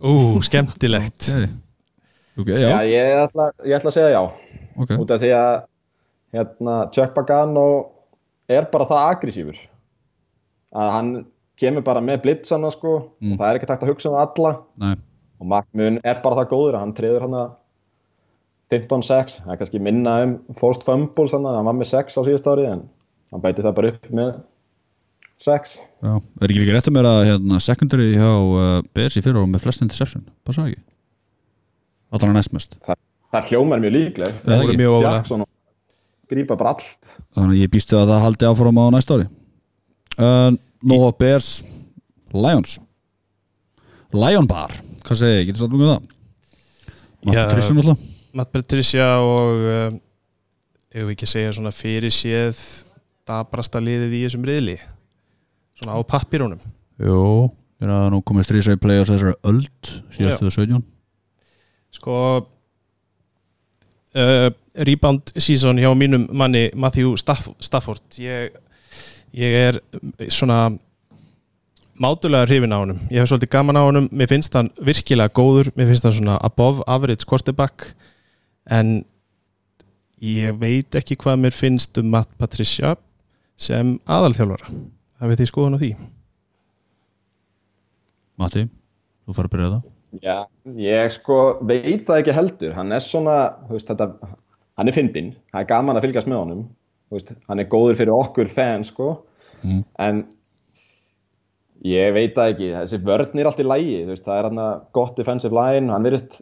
[0.01, 0.13] ú,
[0.47, 1.29] skemmtilegt.
[1.29, 1.49] Okay.
[2.39, 4.23] ok, já, já, ég, ætla, ég ætla að segja já.
[4.79, 4.93] Ok.
[5.03, 5.57] Út af því að
[6.37, 7.67] hérna, Chuck Pagano
[8.49, 9.59] er bara það agressífur.
[10.79, 11.11] Að hann
[11.59, 13.33] kemur bara með blitzana sko, Mm.
[13.35, 14.53] og það er ekki takt að hugsa um alla.
[14.79, 14.95] Nei,
[15.41, 17.51] og Magmun er bara það góður að hann treður hann að
[18.71, 22.23] 15-6, það er kannski minna um forced fumbles, þannig að hann var með 6 á
[22.27, 22.83] síðust ári en
[23.33, 24.33] hann bæti það bara upp með
[25.43, 26.13] 6 já.
[26.15, 29.51] Er ekki líka rétt að mér að hérna, secondary hjá uh, Bears í fyrra og
[29.53, 30.25] með flest interception?
[30.47, 30.83] Passa það ekki?
[32.15, 35.47] Allan að næstmest það, það hljómar mjög líkleg Það voru mjög og
[36.29, 37.09] grípa bara allt.
[37.37, 39.27] Þannig að ég býstu að það haldi áfram á næsta ári.
[40.19, 40.51] Uh,
[40.85, 41.63] Nóa Bears
[42.35, 42.77] Lions.
[44.13, 44.75] Lion Bar,
[45.07, 46.15] hvað segir ég, getur satt mjög um það?
[47.19, 47.33] Já.
[47.33, 48.05] Matt Trisson alltaf
[48.39, 49.97] Matt Patricia og um,
[50.93, 52.61] ef við ekki segja svona fyrir séð
[53.29, 54.77] dabrasta liðið í þessum riðli
[55.79, 56.61] svona á pappirunum
[56.99, 60.83] Jú, er að nú komið strísæði players þessari öld síðastu 17
[61.99, 62.17] sko
[64.15, 68.03] uh, rebound season hjá mínum manni Matthew Staff Stafford.
[68.19, 68.55] Ég,
[69.37, 69.81] ég er
[70.31, 70.69] svona
[71.99, 73.01] mátulega hrifin á honum.
[73.11, 76.39] Ég hef svolítið gaman á honum, mér finnst hann virkilega góður, mér finnst hann svona
[76.47, 77.93] above average quarterback.
[78.71, 79.03] En
[80.23, 82.97] ég veit ekki hvað mér finnst um Matt Patricia
[83.59, 84.71] sem aðalþjálfara
[85.27, 85.91] veit ég skoðun á því?
[88.39, 88.65] Matti,
[89.27, 89.87] þú þarf að byrja það.
[90.25, 90.37] Já,
[90.81, 92.75] ég sko veit það ekki heldur.
[92.79, 93.35] Hann er svona,
[93.67, 94.07] þú veist, þetta
[94.79, 96.63] hann er fyndinn, það er gaman að fylgjast með honum.
[97.09, 99.09] Þú veist, hann er góður fyrir okkur fans sko,
[99.59, 99.81] Mm.
[99.99, 100.19] en
[101.83, 102.67] ég veit það ekki.
[102.77, 106.05] Þessi vörn er allt í lægi, þú veist, það er hann gott defensive line, hann
[106.07, 106.37] verðist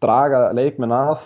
[0.00, 1.18] draga leikmenn að.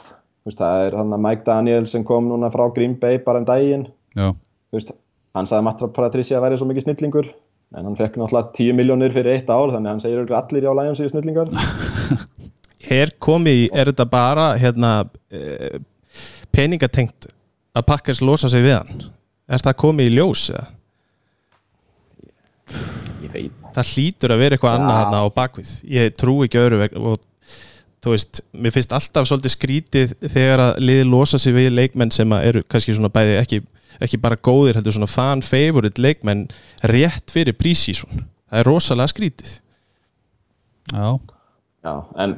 [0.43, 3.45] Þú veist, það er hann Mike Daniel sem kom núna frá Green Bay bara um
[3.47, 3.87] daginn.
[4.17, 4.91] Já, þú veist,
[5.37, 7.31] hann sagði Matt Patricia að væri svo mikið snillingur
[7.77, 10.73] en hann fekk náttúrulega 10 miljónir fyrir eitt ár þannig að hann segir allir á
[10.81, 11.51] Lions séu snillingar
[13.01, 14.93] er komið, er þetta bara hérna
[15.35, 15.79] eh,
[16.55, 17.29] peningatengt
[17.77, 19.07] að Packers losa sig við hann
[19.47, 20.67] er það komið í ljós eða?
[23.27, 24.79] ég veit það hlýtur að vera eitthvað Já.
[24.81, 27.25] annað hérna á bakvið ég trú ekki vegna og
[28.07, 32.31] þú veist, mér finnst alltaf svolítið skrítið þegar að liði losa sig við leikmenn sem
[32.37, 33.59] að eru kannski svona bæði ekki,
[34.07, 36.45] ekki bara góðir, heldur svona fan favorite leikmenn
[36.87, 39.57] rétt fyrir prísísun það er rosalega skrítið.
[40.95, 41.09] Já,
[41.87, 41.93] Já,
[42.23, 42.37] en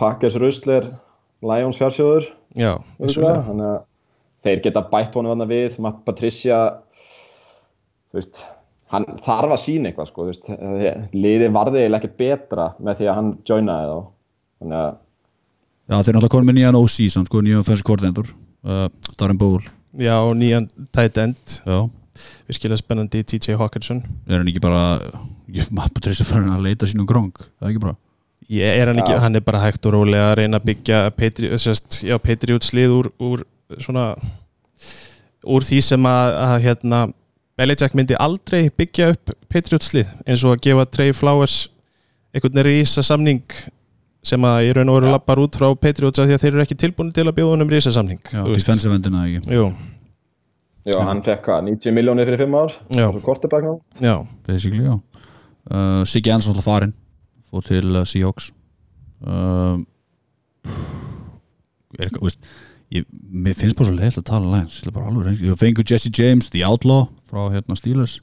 [0.00, 0.86] Packers rusl er
[1.44, 3.42] Lions fjársjóður já, vissulega.
[3.48, 3.80] þannig að
[4.44, 6.60] þeir geta bætt honum þarna við Matt Patricia
[8.12, 8.40] þú veist
[8.92, 10.48] hann þarf að sína eitthvað sko, þú veist,
[11.16, 13.98] liði varði eiginlega ekkert betra með því að hann joinaði þá
[14.60, 14.90] þannig að
[15.90, 19.62] já þeir alltaf konum með nýjan OC samt, sko, nýjan offensive coordinator uh, Darren Bowl
[19.98, 21.56] já, og nýjan tight end.
[21.66, 21.88] Já,
[22.48, 24.02] virkilega spennandi TJ Hawkinson.
[24.28, 25.00] Er hann ekki bara
[25.74, 27.96] Matt Patricia fyrir að leita sínum grong Það er ekki bara?
[28.50, 31.50] Ég er hann ekki, hann er bara hægt og rólega að reyna að byggja Patri,
[31.58, 33.44] sérst, já, Patriots lið úr, úr
[33.78, 34.12] svona
[35.46, 37.02] úr því sem að, að hérna
[37.60, 41.60] Belichick myndi aldrei byggja upp Patriots lið eins og að gefa Trey Flowers
[42.34, 43.44] einhvern rísa samning
[44.26, 46.64] sem að í raun og veru lappar út frá Patriots af því að þeir eru
[46.64, 49.54] ekki tilbúin til að bjóða honum risasamning Já, defensive endina ekki?
[49.56, 49.70] Jú,
[50.90, 52.76] Já, hann fekk hvað, 90 miljónir fyrir 5 ár?
[52.96, 53.06] Já,
[54.00, 54.14] já.
[54.48, 54.96] Basically, já.
[55.70, 56.94] Uh, Siggi Ansson alltaf farinn
[57.50, 58.48] fór til uh, Seahawks.
[59.20, 59.84] Um,
[61.98, 62.50] er eitthvað, veist
[62.94, 65.60] ég, mér finnst bara svo leiðilegt að tala Lions ég er bara alveg reyns, ég
[65.60, 68.18] fengur Jesse James The Outlaw frá hérna Steelers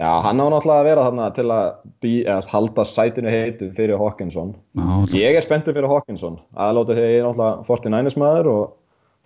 [0.00, 1.64] Já, hann á náttúrulega að vera þarna til að
[2.00, 4.54] bí, eða, halda sætinu heitu fyrir Hawkinson.
[5.12, 6.38] Ég er spenntur fyrir Hawkinson.
[6.56, 8.62] Aðlóta þegar ég er náttúrulega 49ers maður og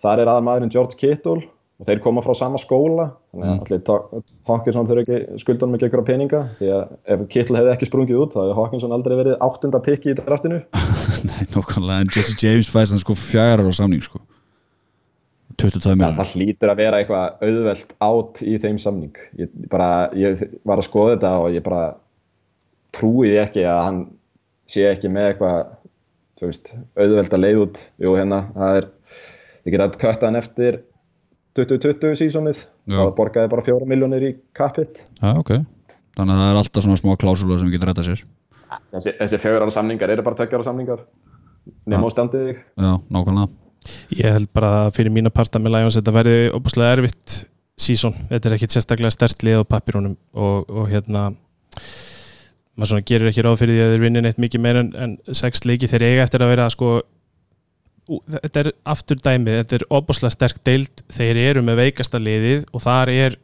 [0.02, 1.44] þar er aðmaðurinn George Kittle
[1.78, 3.12] og þeir koma frá sama skóla.
[3.30, 7.74] Þannig að allir Hawkinson þurfa ekki skuldan með einhverja peninga því að ef Kittle hefði
[7.76, 10.62] ekki sprungið út þá hefði Hawkinson aldrei verið áttunda pikki í draftinu
[11.30, 14.18] Nei, nokkanlega, en Jesse James fæst hann sko fjara á samning sko
[15.60, 19.20] 22 ja, miljonar það hlýtur að vera eitthvað auðvelt átt í þeim samning.
[19.38, 19.88] Ég, bara,
[20.18, 21.84] ég var að skoða þetta og ég bara
[22.94, 24.00] trúi því ekki að hann
[24.70, 25.58] sé ekki með eitthvað
[26.44, 27.80] veist, auðvelt að leið út.
[28.02, 28.88] Jú hérna, það er
[29.64, 30.80] ég get að kötta hann eftir
[31.54, 32.98] 2020 sísonið, Já.
[32.98, 35.52] þá borgaði bara 4 miljónir í kapit Já, ok.
[36.14, 38.24] Þannig að það er alltaf svona smá klásula sem getur rætta sér.
[38.94, 41.04] Þessi, þessi fjögur ára samningar eru bara tveggjara samningar.
[41.90, 42.64] Nema á standið þig.
[42.78, 43.63] Já, nákvæmlega
[44.14, 47.40] Ég held bara fyrir mína parta með Lions þetta verði opaslega erfitt
[47.80, 51.30] sísón, þetta er ekkit sérstaklega stert lið á pappirunum og, og hérna
[52.74, 55.16] maður svona gerir ekki ráð fyrir því að þeir vinni neitt mikið meira en, en
[55.34, 56.90] sex leiki þeir eiga eftir að vera sko
[58.08, 62.68] ú, þetta er aftur dæmið, þetta er opaslega sterk deild, þeir eru með veikasta liðið
[62.72, 63.38] og þar er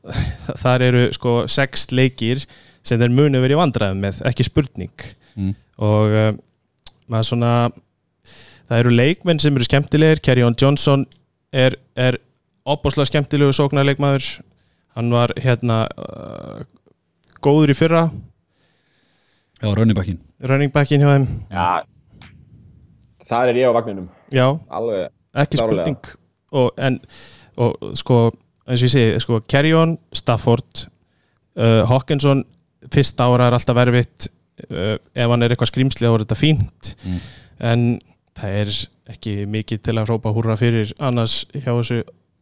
[0.64, 2.42] þar eru sko sex leikir
[2.86, 5.08] sem þeir munu verið í vandræðum með, ekki spurning.
[5.38, 5.52] Mm.
[5.78, 6.30] og uh,
[7.06, 7.50] maður svona
[8.70, 10.22] það eru leikmenn sem eru skemmtilegir.
[10.24, 11.04] Kerryon Johnson
[11.52, 12.20] er, er
[12.64, 14.32] opbáslega skemmtilegu sóknarleikmaður.
[14.96, 16.64] Hann var hérna uh,
[17.42, 18.08] góður í fyrra.
[19.60, 21.26] Já, runnibackin running backin hjá þeim.
[21.52, 21.66] Já,
[23.28, 24.08] þar er ég á vagninum.
[24.32, 25.84] Já, alveg, ekki Klárlega.
[25.84, 26.14] spurning.
[26.50, 26.98] Og, en,
[27.60, 28.22] og sko
[28.66, 30.86] eins og ég segi, sko, Kerryon Stafford
[31.58, 32.44] uh, Hawkinson
[32.90, 34.30] fyrsta ára er alltaf erfitt.
[34.68, 36.94] Uh, ef hann er eitthvað skrýmsli þá er þetta fínt.
[37.04, 37.20] Mm.
[37.70, 37.84] en
[38.38, 38.72] það er
[39.14, 42.00] ekki mikið til að hrópa húrra fyrir annars hjá þessu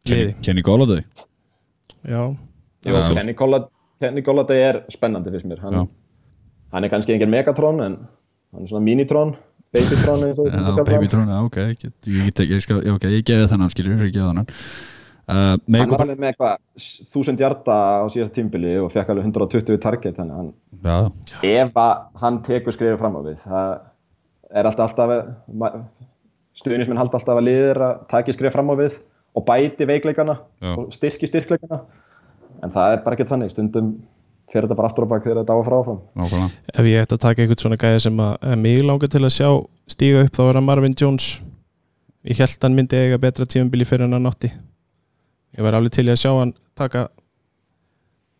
[0.08, 0.36] liði.
[0.44, 1.04] Kenny Golladay.
[2.04, 2.22] Já,
[2.86, 3.00] Já.
[3.18, 5.62] Kenny Golladay Golladay er spennandi fyrst mér.
[5.64, 5.88] Hann,
[6.72, 7.98] hann er kannski engin Megatron en
[8.54, 8.84] hann er svona
[10.76, 10.92] kallar.
[10.94, 11.56] Babytron, já, ok.
[11.56, 14.48] Ég, ég, ég, skal, já, ok, ég geði þennan, skiljur Ég geði þennan.
[15.28, 19.76] Uh, hann var alveg með eitthvað þúsund hjarta á síðast tímbili og fekk alveg 120
[19.82, 20.54] target þannig að hann,
[21.28, 23.42] Já, ef að hann tekur skrifið fram á við.
[23.42, 23.74] Það
[24.50, 25.78] er alltaf alltaf
[26.58, 29.00] stuðnismenn halda alltaf að liðir að taki skrifið fram á við
[29.36, 30.70] og bæti veikleikana Já.
[30.74, 31.82] og styrki styrkleikana.
[32.64, 33.52] En það er bara ekki þannig.
[33.54, 33.90] Stundum
[34.50, 36.00] fer þetta bara aftur á bak þegar þetta á að fara áfram.
[36.18, 36.62] Nákvæmlega.
[36.74, 39.50] Ef ég ætti að taka eitthvað svona gæði sem að, mig langar til að sjá
[39.92, 41.28] stíga upp þá er að Marvin Jones.
[42.26, 44.50] Ég held hann myndi eiga betra tímabili fyrir hann að nátti
[45.58, 47.08] ég var alveg til að sjá hann taka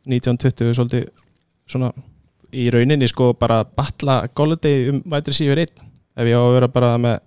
[0.09, 1.09] 1920 svolítið
[1.69, 1.91] svona
[2.55, 5.88] í rauninni sko bara batla Golladay um vætri síður einn
[6.19, 7.19] ef ég á að vera bara með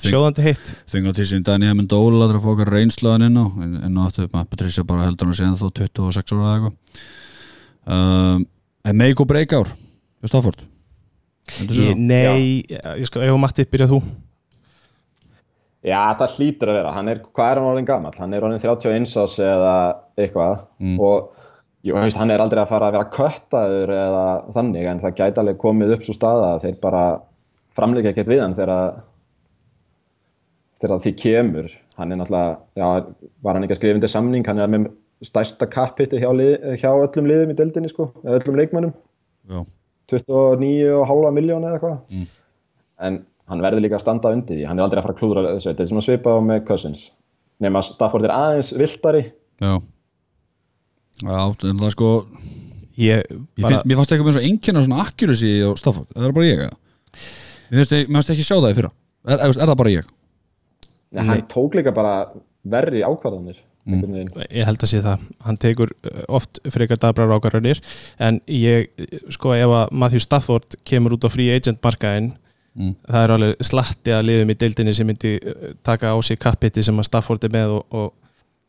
[0.00, 3.72] sjóðandi heitt fengum til sín Danny Amendola til að fá okkar reynslaðan inn á en,
[3.88, 6.74] en á aftur, maður Patricia bara heldur hann að segja þá 26 ára eða eitthvað
[7.96, 8.44] um,
[8.88, 10.62] En make or break ár hjá Stafford
[11.58, 12.04] Heldur þú ég, það?
[12.06, 12.44] Nei,
[13.02, 13.98] ég sko, ef að Matti byrja þú
[15.80, 18.16] Já, það hlýtur að vera, hann er, hvað er hann orðin gamall?
[18.20, 19.74] Hann er orðin 31 ás eða
[20.20, 20.98] eitthvað Mm.
[21.00, 21.30] og
[21.84, 24.24] jú, veist, hann er aldrei að fara að vera köttaður eða
[24.56, 27.02] þannig en það gæti alveg komið upp svo staða að þeir bara
[27.76, 29.00] framleika ekkert við hann þegar
[30.80, 31.70] þegar því kemur.
[32.00, 32.86] Hann er náttúrulega, já,
[33.44, 34.86] var hann ekki að skrifa undir samning, hann er með
[35.28, 36.30] stærsta kappitti hjá,
[36.80, 38.94] hjá öllum liðum í deildinni sko, eða öllum leikmönnum.
[39.50, 39.60] Já,
[40.14, 41.98] 29,5 miljón eða eitthvað.
[42.16, 42.28] Mm.
[43.00, 43.18] en
[43.50, 44.66] hann verður líka að standa undir því.
[44.68, 45.68] Hann er aldrei að fara að klúðra þessu.
[45.70, 47.04] Þetta er svona svipað á með Cousins.
[47.60, 49.22] Nema Stafford er aðeins viltari
[49.60, 49.72] já.
[51.20, 52.10] Já, en það er sko.
[53.00, 56.26] Ég, Ég bara, finnst, mér fannst eitthvað með svona einnkjörna svona accuracy á Stafford, er
[56.26, 56.78] það bara ég eða?
[57.70, 58.92] Mér finnst, ekki sjá það í fyrra.
[59.28, 60.12] Er, er, er það bara ég?
[61.10, 62.14] Nei, hann tók líka bara
[62.70, 63.58] verri ákvarðanir
[63.90, 64.28] veginn.
[64.52, 65.24] ég held að sé það.
[65.46, 67.80] Hann tekur uh, oft frekar dabrar ákvarðanir
[68.22, 68.90] en ég,
[69.32, 72.32] sko ef að Matthew Stafford kemur út á free agent markaðin
[72.70, 72.92] Mm.
[73.02, 76.84] það er alveg slatti að liðum í deildinni sem myndi uh, taka á sig kappitti
[76.86, 78.12] sem að Stafford er með og, og,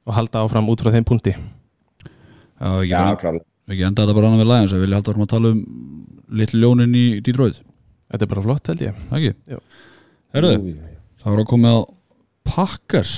[0.09, 1.35] og halda áfram út frá þeim punkti.
[1.37, 3.35] Já, ekki, Já,
[3.69, 5.61] ekki enda þetta bara annað við Lions að vilja halda áfram að tala um
[6.41, 7.61] litlu ljónin í Detroit
[8.11, 8.99] þetta er bara flott held ég.
[9.09, 9.55] Það ekki?
[9.55, 9.61] Jú.
[10.35, 10.53] Herðu,
[11.21, 11.79] það voru að koma á
[12.51, 13.15] Packers.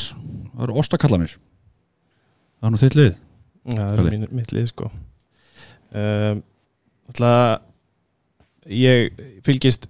[0.53, 3.13] Það eru ostakallanir Það er nú þitt lið.
[3.73, 4.89] Já, það er mín, mitt lið sko.
[5.93, 6.41] Um,
[7.11, 7.61] Alltaf
[8.71, 9.89] ég fylgist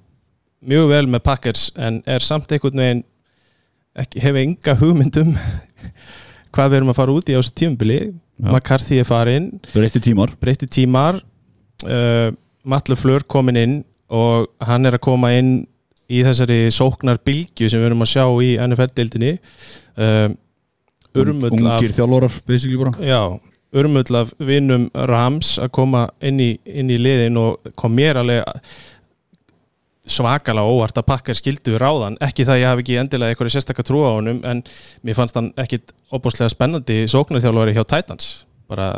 [0.65, 3.03] mjög vel með Packers en er samt einhvern veginn
[4.01, 5.29] ekki, hefur enga hugmyndum
[6.55, 7.99] hvað við erum að fara út í á þessu tímubili
[8.41, 8.49] Já.
[8.49, 9.51] McCarthy er farinn.
[9.75, 10.33] Breytti tímar.
[10.41, 11.19] Breytti tímar.
[11.85, 12.33] Uh,
[12.65, 13.75] Matle Fleur komin inn
[14.13, 15.53] og hann er að koma inn
[16.13, 20.27] í þessari sóknar bylgju sem við erum að sjá í NFL-dildinni uh,
[21.17, 22.93] urmull af ungir þjálfórar basically bara.
[23.01, 23.21] Já,
[23.79, 28.43] urmull af vinnum Rams að koma inn í, inn í liðin og kom mér alveg
[30.03, 34.01] svakalega óvart að pakka skildu ráðan, ekki það ég hafi ekki endilega eitthvað sérstakka trú
[34.03, 34.59] á honum en
[35.05, 38.33] mér fannst hann ekkit opbúslega spennandi sóknarþjálfari hjá Titans.
[38.67, 38.89] Bara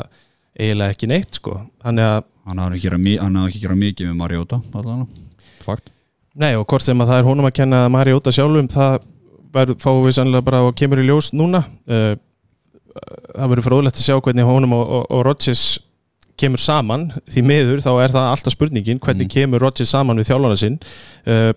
[0.60, 1.58] eiginlega ekki neitt sko.
[1.86, 4.62] Hann er að, hann hafði ekki, ekki gera mikið með Mariota
[5.66, 5.92] fakt.
[6.36, 8.98] Nei og hvort sem að það er honum að kenna Mariota sjálfum, það
[9.56, 11.64] verður, fáum við sannlega bara og kemur í ljós núna.
[11.88, 12.14] Uh,
[13.36, 15.66] það verður fróðlegt að sjá hvernig honum og, og, og Rodgers
[16.40, 19.34] kemur saman, því miður þá er það alltaf spurningin, hvernig Mm.
[19.38, 20.76] kemur Rodgers saman við þjálfana sinn.
[21.24, 21.54] Uh,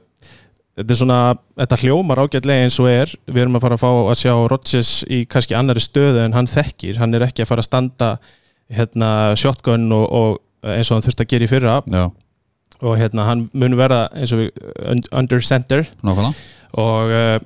[0.78, 1.18] þetta er svona,
[1.58, 4.92] þetta hljómar ágætlega eins og er, við erum að fara að fá að sjá Rodgers
[5.10, 8.10] í kannski annari stöðu en hann þekkir, hann er ekki að fara að standa
[8.72, 11.76] hérna shotgun og, og eins og hann þurfti að gera í fyrra.
[11.88, 12.04] Já,
[12.78, 14.48] og hérna hann mun verða eins og
[15.10, 15.86] under center.
[16.02, 16.34] Nákvæmlega.
[16.78, 17.38] Og uh,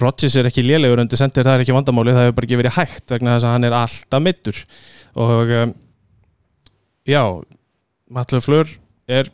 [0.00, 2.76] Rodgers er ekki lélegur undir center, það er ekki vandamáli það hefur bara ekki verið
[2.78, 4.62] hægt vegna þess að hann er alltaf mittur
[5.18, 5.74] og um,
[7.08, 7.22] já
[8.10, 8.72] Matlega Fleur
[9.08, 9.30] er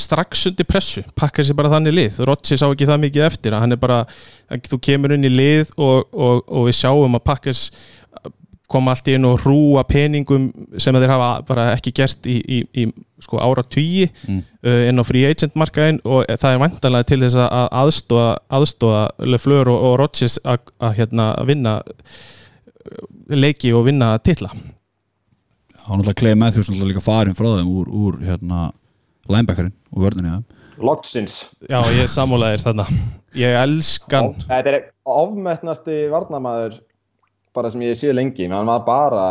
[0.00, 2.16] strax undir pressu, pakkar sér bara þannig lið.
[2.26, 4.00] Rodgers sá ekki það mikið eftir hann er bara,
[4.66, 7.62] þú kemur inn í lið og, og, og við sjáum að pakkars
[8.70, 10.46] koma allt í inn og hrúa peningum
[10.80, 12.86] sem þeir hafa bara ekki gert í, í, í
[13.24, 14.40] sko ára tugi Mm.
[14.64, 19.02] uh, inn á free agent markaðin og það er vantanlega til þess að aðstóða, aðstóða
[19.28, 24.48] Lefleur og, og Rodgers að, að hérna vinna uh, leiki og vinna titla
[25.84, 28.70] hann náttúrulega Clay Matthews náttúrulega líka farin frá þeim úr, úr hérna
[29.28, 30.40] linebackerinn og vörðinni ja.
[30.84, 31.36] Logsins
[31.70, 32.88] Já, ég sammálaðir þarna
[33.38, 36.80] Ég elskan Þetta er ofmetnasti varnamaður
[37.54, 39.26] bara sem ég sé lengi menn hann var bara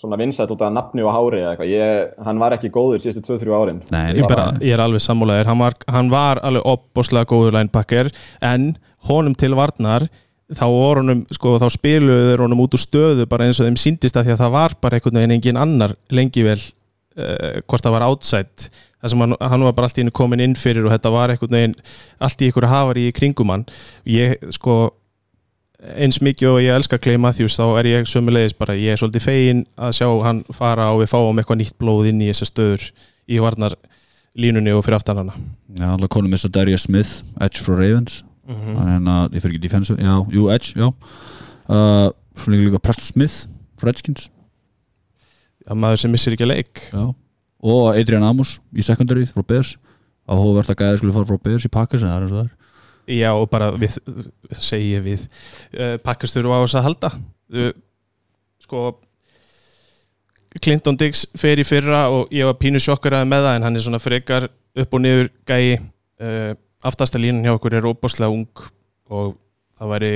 [0.00, 1.70] svona vinsætt út af nafni og hári eða eitthvað.
[1.70, 3.80] Ég, hann var ekki góður síðustu 2-3 árin.
[3.94, 5.62] Nei, ég, bara, ég er alveg sammálaðir hann
[5.96, 8.10] hann var alveg opboslega góður linebacker
[8.42, 8.72] en
[9.08, 10.08] honum til varnar
[10.50, 13.78] þá, var honum, sko, þá spiluðu þeir honum út úr stöðu bara eins og þeim
[13.80, 17.86] síndist að því að það var bara einhvern veginn engin annar lengi vel uh, hvort
[17.86, 18.68] það var outside.
[19.04, 21.32] Þar sem hann, hann var bara allt í hennu komin inn fyrir og þetta var
[21.32, 21.78] einhvern veginn
[22.24, 23.66] allt í einhverju hafari í kringum hann.
[24.08, 24.78] Ég sko
[25.92, 29.24] eins mikið og ég elska Clay Matthews þá er ég sömulegis bara, ég er svolítið
[29.26, 32.86] fegin að sjá hann fara og við fáum eitthvað nýtt blóð inn í þessar stöður
[33.28, 33.76] í varnar
[34.40, 35.34] línunni og fyrir aftan hana.
[35.76, 38.22] Já, hann konum með svo Darius Smith Edge frá Ravens.
[38.48, 40.88] Mm hann er hérna, ég fyrir ekki defensive já, jú, Edge, já.
[41.68, 43.46] Uh, svo líka Preston Smith
[43.80, 44.28] frá Redskins.
[45.68, 46.88] Að maður sem missir ekki leik.
[46.92, 47.14] Já.
[47.64, 49.78] og Adrian Amos í secondary frá Bears.
[50.28, 52.63] Að gæði skulle fara frá Bears í Packers en það er eins og það er
[53.10, 53.98] Já og bara við,
[54.56, 55.24] segi ég við
[55.76, 57.10] uh, pakkast þurfa á þess að halda.
[57.52, 57.72] Uh,
[58.64, 58.84] sko
[60.54, 63.84] Clinton Diggs fer í fyrra og ég var pínu sjokkaraði með það en hann er
[63.84, 65.80] svona frekar upp og niður gæi.
[66.22, 68.64] Uh, aftasta línan hjá okkur er óbáslega ung
[69.12, 69.34] og
[69.78, 70.14] það væri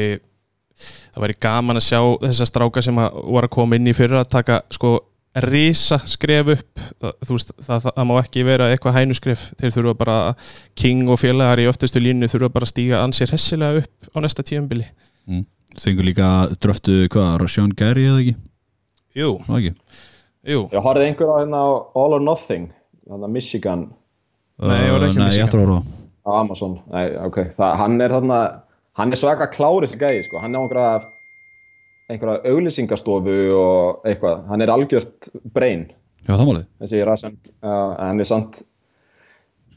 [0.78, 4.32] það væri gaman að sjá þessa stráka sem voru að koma inn í fyrra að
[4.36, 4.92] taka sko
[5.36, 9.74] risa skref upp það, þú veist, það, það, það má ekki vera eitthvað hænuskref þeir
[9.76, 10.16] þurfa bara
[10.78, 14.42] King og félagar í oftustu línu þurfa bara að stíga ansið hessilega upp á næsta
[14.48, 14.88] tíumbili
[15.78, 18.34] Þengur líka dröftu hvað, Rashawn Gary eða ekki?
[19.20, 19.74] Jú, ekki?
[20.48, 21.60] jú ég horfði einhver á hérna
[21.94, 22.70] All or Nothing
[23.06, 23.86] hérna Michigan
[24.58, 25.36] Nei, ég var ekki Nei, Michigan.
[25.38, 25.82] ég ætla að horfa á.
[26.24, 28.40] á Amazon Nei, ok, það, hann er þarna
[28.98, 30.40] hann er svaka klári þessi gæði sko.
[30.42, 30.96] hann er á einhverja
[32.08, 34.42] einhverja auglýsingastofu og eitthvað.
[34.48, 35.88] Hann er algjört brain.
[36.24, 36.66] Já, það málið.
[36.82, 38.62] Þessi Rasen uh, hann er samt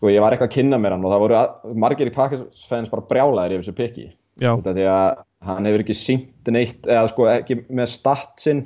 [0.02, 2.66] sko ég var eitthvað að kynna mér hann og það voru að, margir í Packers
[2.66, 4.08] fans bara brjálæðir yfir þessu piki
[4.42, 8.64] Já, því að hann hefur ekki sínt neitt eða sko ekki með statsinn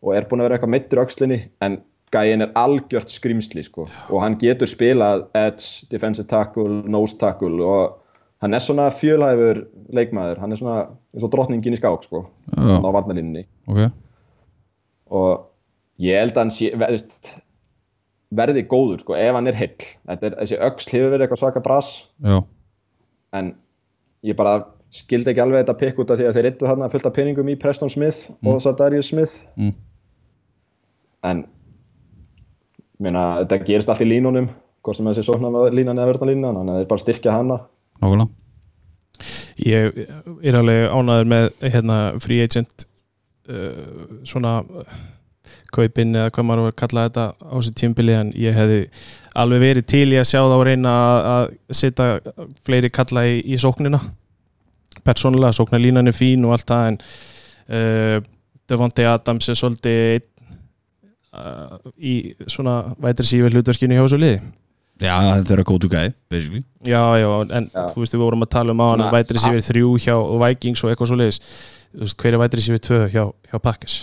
[0.00, 1.76] og er búin að vera eitthvað meittur öxlinni en
[2.14, 3.84] gæin er algjört skrimsli sko.
[4.10, 8.00] Og hann getur spilað edge, defensive tackle, nose tackle og
[8.40, 10.78] hann er svona fjölhæfur leikmaður, hann er svona
[11.14, 13.86] eins og drottningin í skák sko á varnalínunni ok.
[15.10, 15.46] Og
[16.02, 17.32] ég held að hann sé, veist,
[18.30, 21.94] verði góður sko ef hann er Þetta er, þessi öxl hefur verið eitthvað svaka brass
[22.22, 22.38] Já,
[23.36, 23.54] en
[24.26, 24.60] ég bara
[24.94, 27.50] skildi ekki alveg þetta pikk út af því að þeir eittu þarna fullt af peningum
[27.50, 29.36] í Preston Smith og Sadarius Smith.
[29.54, 29.74] Mm.
[31.30, 31.44] en
[33.00, 34.50] meina, þetta gerist allt í línunum
[34.84, 37.58] hvort sem þessi sóknar línan eða verðna línan þannig að þeir bara styrkja hana.
[38.00, 38.49] Nákvæmlega
[39.66, 40.04] ég
[40.42, 42.86] er alveg ánæður með hérna free agent
[43.50, 44.60] uh, svona
[45.74, 48.80] kaupin eða hvað maður var að kalla þetta á þessi tímbili en ég hefði
[49.40, 50.94] alveg verið til í að sjá þá reyna
[51.34, 52.08] að, setja
[52.66, 54.00] fleiri kalla í, í sóknina.
[55.06, 58.16] Persónulega, sóknarlínan er fín og allt það en uh,
[58.70, 60.24] Devontae Adams er svolítið
[61.34, 62.16] uh, í
[62.50, 64.42] svona vætri sífi hlutverkinu hjá þessu liði
[65.00, 67.84] Já, þetta er að go to guy, basically Já, já, en Já.
[67.94, 70.82] þú veist við vorum að tala um á hann Svona- vætri sífi þrjú hjá Vikings
[70.84, 71.38] og eitthvað svo liðis
[71.94, 73.96] veist, hver er vætri sífi tvö hjá, hjá Packers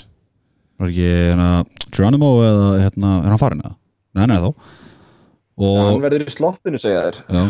[0.77, 1.47] Var ekki hérna
[1.93, 3.75] Geronimo eða hérna, er hann farin eða?
[4.17, 7.45] Nei, nei, þá hann Og, verður í slottinu segja þér já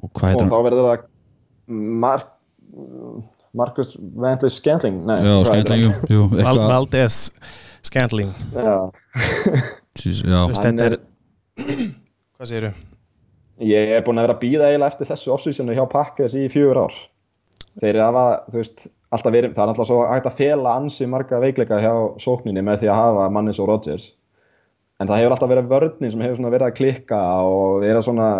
[0.00, 0.66] Og hvað og heitir þá hann?
[0.68, 1.08] verður það
[2.06, 2.28] Mark
[3.54, 7.16] Marcus Ventley Scantling Nei, Já, skemmtling, jú, jú eitthvað Valdez
[7.82, 8.68] Scantling hann?
[8.68, 8.76] Já.
[10.00, 11.00] Já, Veist, Hann þetta er-
[12.40, 12.68] Hvað segirðu?
[13.68, 16.78] Ég er búin að vera að býða eiginlega eftir þessu offsísinu hjá Packers í fjögur
[16.86, 16.94] ár.
[17.82, 21.40] Þeir hafa, þú veist, alltaf verið, það er alltaf svo hægt að fela ansi marga
[21.42, 21.92] veikleika hjá
[22.24, 24.06] sókninni með því að hafa mannis og Rodgers.
[24.96, 27.20] En það hefur alltaf verið vörnin sem hefur verið að klikka
[27.50, 28.30] og vera svona,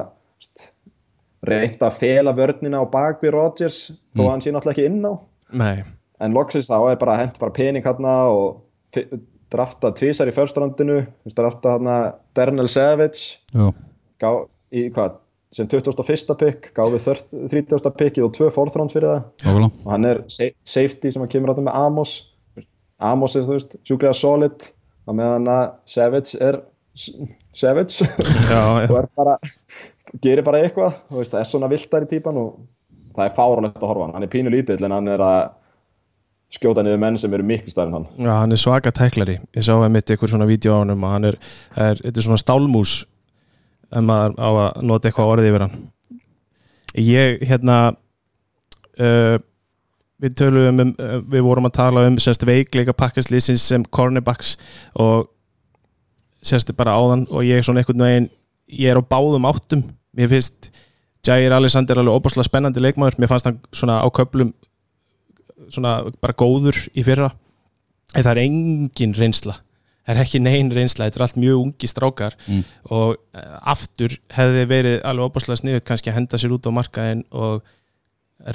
[0.48, 3.82] þú reynt að fela vörnina á bakvið Rodgers
[4.16, 5.12] þó að hann sé náttúrulega ekki inn á.
[5.60, 5.84] Nei,
[6.20, 8.64] En loksins þá er bara hent bara pening hérna og
[9.50, 11.02] drafta tvísar í förstrandinu,
[11.36, 11.96] drafta hérna
[12.36, 13.70] Dernel Savage já,
[14.20, 14.30] gá,
[14.72, 15.16] í hvað,
[15.52, 16.34] sem 21.
[16.38, 17.00] pick gáði
[17.50, 17.94] 30.
[17.98, 19.22] pickið og tvö forþránd fyrir það.
[19.44, 19.70] Nákvæmlega.
[19.84, 22.12] Og hann er sa- safety sem að kemur átta með Amos.
[23.00, 24.68] Amos er þú veist, sjúklega solid
[25.08, 26.60] og meðan að Savage er
[27.52, 28.04] Savage.
[28.50, 28.60] Já,
[28.90, 29.38] og er bara,
[30.22, 32.60] gerir bara eitthvað þú veist, það er svona viltar í típan og
[33.16, 35.40] það er fáralegt að horfa hann, hann er pínu lítill en hann er að
[36.50, 38.06] skjóta niður menn sem eru miklu stærri en hann.
[38.18, 39.36] Já, hann er svaka tæklari.
[39.54, 41.36] Ég sá að mitt eitthvað svona vídeo á hann og hann er,
[41.78, 42.94] er, þetta er svona stálmús
[43.90, 45.78] ef maður á að nota eitthvað orðið yfir hann.
[47.00, 47.76] Ég, hérna
[48.98, 49.36] uh,
[50.20, 54.56] við töluðum um, uh, við vorum að tala um semst veikleika pakkaslýsins sem cornerbacks
[54.98, 55.30] og
[56.42, 58.30] semst bara áðan og ég er svona einhvern veginn
[58.70, 59.84] ég er á báðum áttum.
[60.16, 60.70] Mér finnst
[61.26, 63.18] Jair Alexander alveg óbúslega spennandi leikmaður.
[63.20, 64.54] Mér fannst hann svona á köplum
[65.70, 67.30] svona bara góður í fyrra.
[68.14, 69.60] En það er engin reynsla
[70.10, 72.62] það er ekki nein reynsla, þetta er allt mjög ungi strákar Mm.
[72.90, 77.22] og uh, aftur hefði verið alveg óbúslega sniðut kannski að henda sér út á markaðin
[77.30, 77.62] og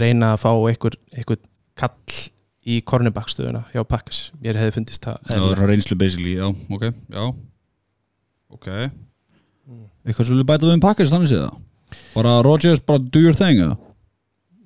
[0.02, 1.40] reyna að fá einhver, einhver
[1.78, 2.20] kall
[2.66, 6.86] í kornibakstöðuna hjá Pakkas mér hefði fundist það Já, það er reynslu basically, já, ok,
[7.14, 7.26] já.
[8.56, 8.68] Ok.
[10.06, 11.60] Eitthvað sem við bæta við um pakkast þannig séð það?
[12.16, 13.78] Bara Rodgers, bara do your thing eða?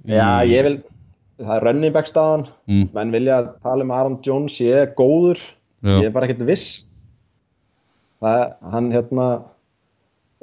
[0.09, 0.75] Já, ég vil,
[1.43, 2.47] það er running back staðan.
[2.71, 2.85] Mm.
[2.95, 5.41] menn vilja tala um Aaron Jones ég er góður,
[5.83, 6.93] Já, ég er bara ekkert viss.
[8.19, 9.29] Það, hann hérna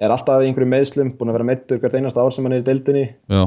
[0.00, 2.64] er alltaf í einhverju meðslum búin að vera meittur hvert einasta ár sem hann er
[2.64, 3.06] í deildinni.
[3.32, 3.44] Já,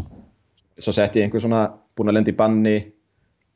[0.78, 1.66] svo sett ég einhver svona
[1.98, 2.78] búin að lenda í banni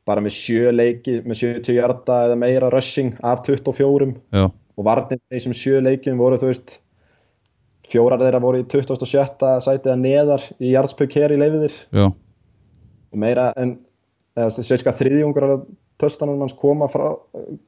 [0.08, 5.20] bara með sjö leiki með 70 hjarta eða meira rushing af 24 já, og varnir
[5.32, 6.76] þessum sjö leikjum voru þú veist
[7.88, 9.54] fjórar þeirra voru í 27.
[9.64, 12.06] sæti eða neðar í hjartspökk hér í leifiðir já.
[13.14, 13.78] Og meira en
[14.58, 15.64] cirka þriðjungur af
[16.00, 17.12] töstanum hans koma frá,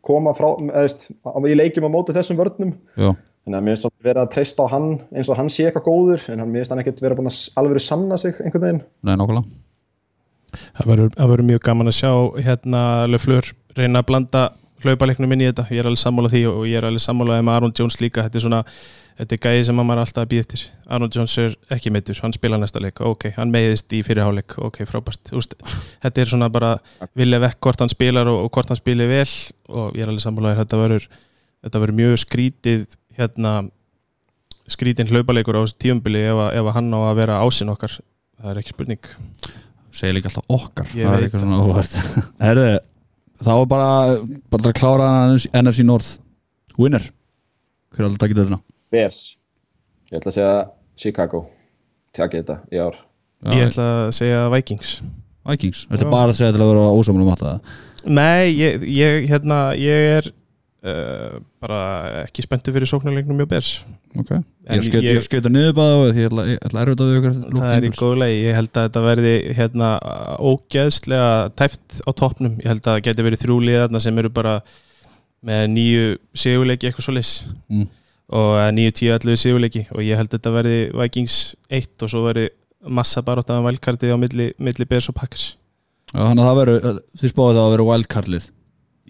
[0.02, 2.72] koma frá á- í leikjum á móti þessum vörnum.
[2.96, 3.12] Já,
[3.46, 6.28] þannig að mér finnst verið að treysta á hann eins og hann sé eitthvað góður
[6.32, 8.82] en hann mér finnst hann ekkert vera búin að alveg sanna sig einhvern veginn.
[9.02, 9.44] Nei, nákvæmlega.
[10.76, 12.12] Það verður mjög gaman að sjá
[12.46, 14.42] hérna Leflur reyna að blanda
[14.84, 17.54] hlaupaleiknum inn í þetta, ég er alveg sammála því og ég er alveg sammála með
[17.56, 18.24] Aaron Jones líka.
[18.26, 18.60] Þetta er svona,
[19.20, 20.64] þetta er gæði sem að maður alltaf að býða eftir.
[20.92, 24.82] Aaron Jones er ekki meittur, hann spila næsta leik, ok, hann meiðist í fyrirháleik, ok,
[24.90, 25.32] frábært.
[25.38, 25.56] Úst,
[26.04, 26.74] þetta er svona bara
[27.16, 29.24] vilja vekk hvort hann spilar og, og hvort hann spilir vel.
[29.72, 31.08] Og ég er alveg sammála að þetta verður
[31.66, 32.84] þetta verður mjög skrítið
[33.16, 33.54] hérna
[34.70, 37.96] skrítin hlaupaleikur á þessu tíumbili ef, að- ef að hann á að vera ásinn okkar.
[38.36, 39.08] Það er ekki spurning.
[39.96, 40.90] Segir líka alltaf okkar
[43.42, 43.90] Þá er bara
[44.52, 46.16] bara að klára NFC North
[46.80, 47.04] Winner.
[47.92, 48.62] Hver er alltaf takkið þetta?
[48.94, 49.20] Bears.
[50.10, 50.56] Ég ætla að segja
[50.96, 51.44] Chicago.
[52.16, 52.98] Takk þetta í ár.
[53.52, 54.98] Ég ætla að segja Vikings.
[55.46, 57.52] Vikings, þetta er bara að segja til að vera ósamlega matta
[58.06, 60.28] Nei, ég, ég, hérna, ég er
[60.86, 61.78] uh, bara
[62.24, 63.70] ekki spenntu fyrir sóknarleiknum mjög bers
[64.16, 67.16] Ok, En ég skaut ég- ég skaut að niður bara og ég ætla erfitt að
[67.18, 69.90] ykkur það er í góð leið, ég held að þetta verði hérna,
[70.40, 71.28] ógeðslega
[71.58, 74.54] tæft á toppnum, ég held að það geti verið þrjúlið sem eru bara
[75.46, 77.32] með nýju sigurleiki eitthvað svo leys
[77.70, 77.86] Mm.
[78.32, 79.84] og eh, nýju tíu allu sigurleiki.
[79.94, 81.36] Og ég held að þetta verði Vikings
[81.70, 82.48] 1 og svo verði
[82.88, 85.56] massa baróttaðan vælkartið á milli, milli Bears og Packers.
[86.14, 88.48] Já, þannig að það verður, þið spáðu það að vera wildcardlið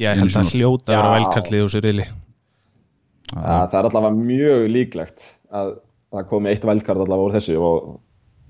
[0.01, 1.17] ég held að hljóta að vera Já.
[1.17, 5.75] vælkartið úr sér reyli ja, það er allavega mjög líklegt að
[6.15, 7.93] það komi eitt velkart allavega úr þessu og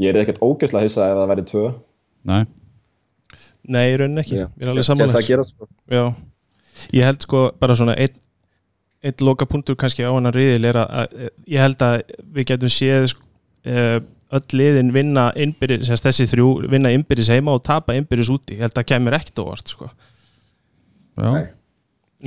[0.02, 1.66] ég er ekkert ógeðslega hissa ef það væri tvö.
[2.26, 2.42] Nei,
[3.66, 4.46] Nei, í rauninni ekki, Já.
[4.46, 5.68] ég er alveg gerast, sko.
[5.90, 6.04] Já,
[6.94, 8.22] ég held sko bara svona einn
[9.06, 11.96] eitt loka punktur kannski á hann riðil er að, að ég held að
[12.34, 13.26] við getum séð sko,
[13.70, 13.98] uh,
[14.36, 18.56] öll liðin vinna innbyrðis, þessi þrjú vinna innbyrðis heima og tapa innbyrðis úti.
[18.56, 19.90] Ég held að það kemur ekkert óvart sko.
[21.16, 21.46] Já, Nei.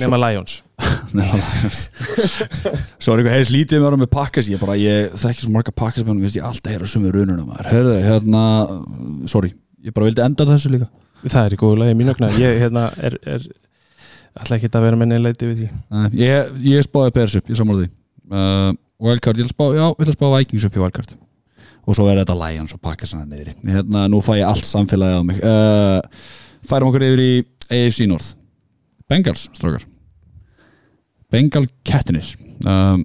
[0.00, 0.60] nema Lions.
[3.00, 6.06] Svo er eitthvað heiðis lítið með að vera með pakkas Ég þekki svo marga pakkas
[6.06, 7.70] Mér finnst ég alltaf heyra sumið rununa maður.
[7.74, 8.42] Hörðu, hérna,
[9.30, 9.52] sorry.
[9.84, 10.88] Ég bara vildi enda þessu líka.
[11.26, 13.44] Það er í góðu lagi mín okna ég hérna, er, er
[14.38, 15.70] alltaf ekki að vera með neileiti við því.
[15.92, 17.90] Nei, Ég, ég spáði Bears upp, ég sammála því.
[18.30, 18.70] Uh,
[19.04, 21.14] Wildcard, ég vil spá, já, ég vil spá Vikings upp í Wildcard.
[21.88, 23.56] Og svo er þetta Lions og pakkas hann niðri.
[23.68, 25.40] Hérna, nú fæ ég allt samfélagið á mig.
[25.44, 26.28] Uh,
[26.70, 27.32] Færum okkur yfir í
[27.68, 28.36] AFC North
[29.10, 29.86] Bengals, strókar
[31.30, 32.26] Bengal Kettinir
[32.66, 33.04] um,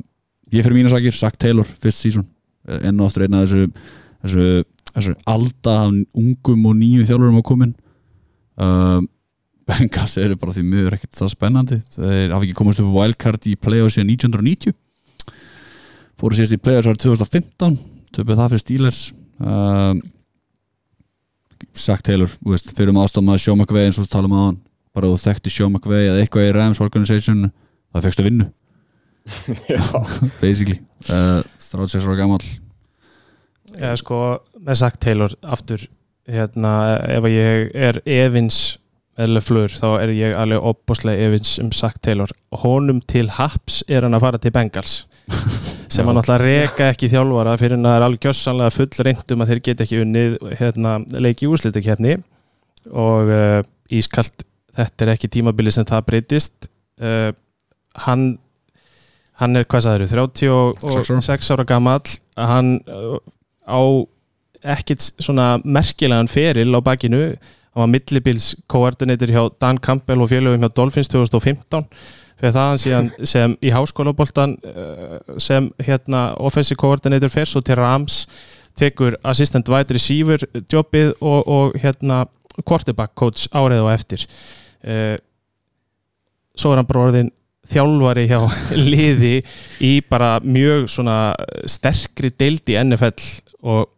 [0.53, 2.27] Ég fyrir mína sakir, Zach Taylor fyrst sísón,
[2.65, 3.65] enn og aftur einn af þessu
[4.21, 4.45] þessu,
[4.93, 7.73] þessu alda ungum og nýju þjálfurum á komin.
[8.55, 9.09] Um,
[9.65, 11.79] Bengals eru bara því mjög ekkert það spennandi.
[11.95, 14.75] Þeir hafa ekki komast upp á wildcard í playoffs síðan 1990
[16.21, 17.79] fóru síðast í playoffs árið 2015
[18.15, 19.01] töpuð það fyrir Steelers.
[19.41, 20.03] Um,
[21.75, 24.61] Zach Taylor þú veist, fyrir um aðstofn að Sean McVay eins og tala um aðan
[24.95, 27.49] bara þú þekkti Sean McVay eða eitthvað í Rams Organization
[27.93, 28.47] það fegstu vinnu.
[29.73, 29.81] Já,
[30.43, 30.79] basically.
[31.09, 32.43] Uh, 36 ára gammal
[33.75, 34.19] Já, sko,
[34.61, 35.81] með sagt Taylor aftur,
[36.29, 36.71] hérna,
[37.11, 38.59] ef að ég er Evins
[39.19, 42.31] eða flur, þá er ég alveg opboslega Evins um sagt Taylor.
[42.63, 44.95] Honum til haps er hann að fara til Bengals
[45.93, 49.43] sem hann alltaf reka ekki þjálfara fyrir hann að það er alveg gjössanlega full reyndum
[49.43, 52.17] að þeir geta ekki unnið hérna, leiki úrslitakefni
[52.91, 53.61] og uh,
[53.93, 54.45] ískalt
[54.77, 56.69] þetta er ekki tímabili sem það breytist.
[57.01, 57.31] Uh,
[58.05, 58.35] hann
[59.39, 61.65] hann er, hvað sagður, 36 ára.
[61.67, 62.17] gamall.
[62.39, 63.17] Hann uh,
[63.67, 63.81] á
[64.75, 67.35] ekkit svona merkilegan feril á bakinu.
[67.75, 71.89] Hann var millibils koordinator hjá Dan Campbell og félögum hjá Dolphins 2015
[72.35, 77.79] fyrir það hann síðan sem í háskólaboltan uh, sem hérna offensive coordinator fer svo til
[77.79, 78.25] Rams
[78.75, 82.25] tekur assistant wide receiver jobbið og, og hérna
[82.67, 84.27] quarterback coach árið og eftir
[84.85, 85.15] uh,
[86.55, 87.33] svo er hann bara orðin
[87.69, 88.39] þjálfari hjá
[88.91, 89.35] liði
[89.83, 91.19] í bara mjög svona
[91.69, 93.29] sterkri deild í NFL
[93.65, 93.91] og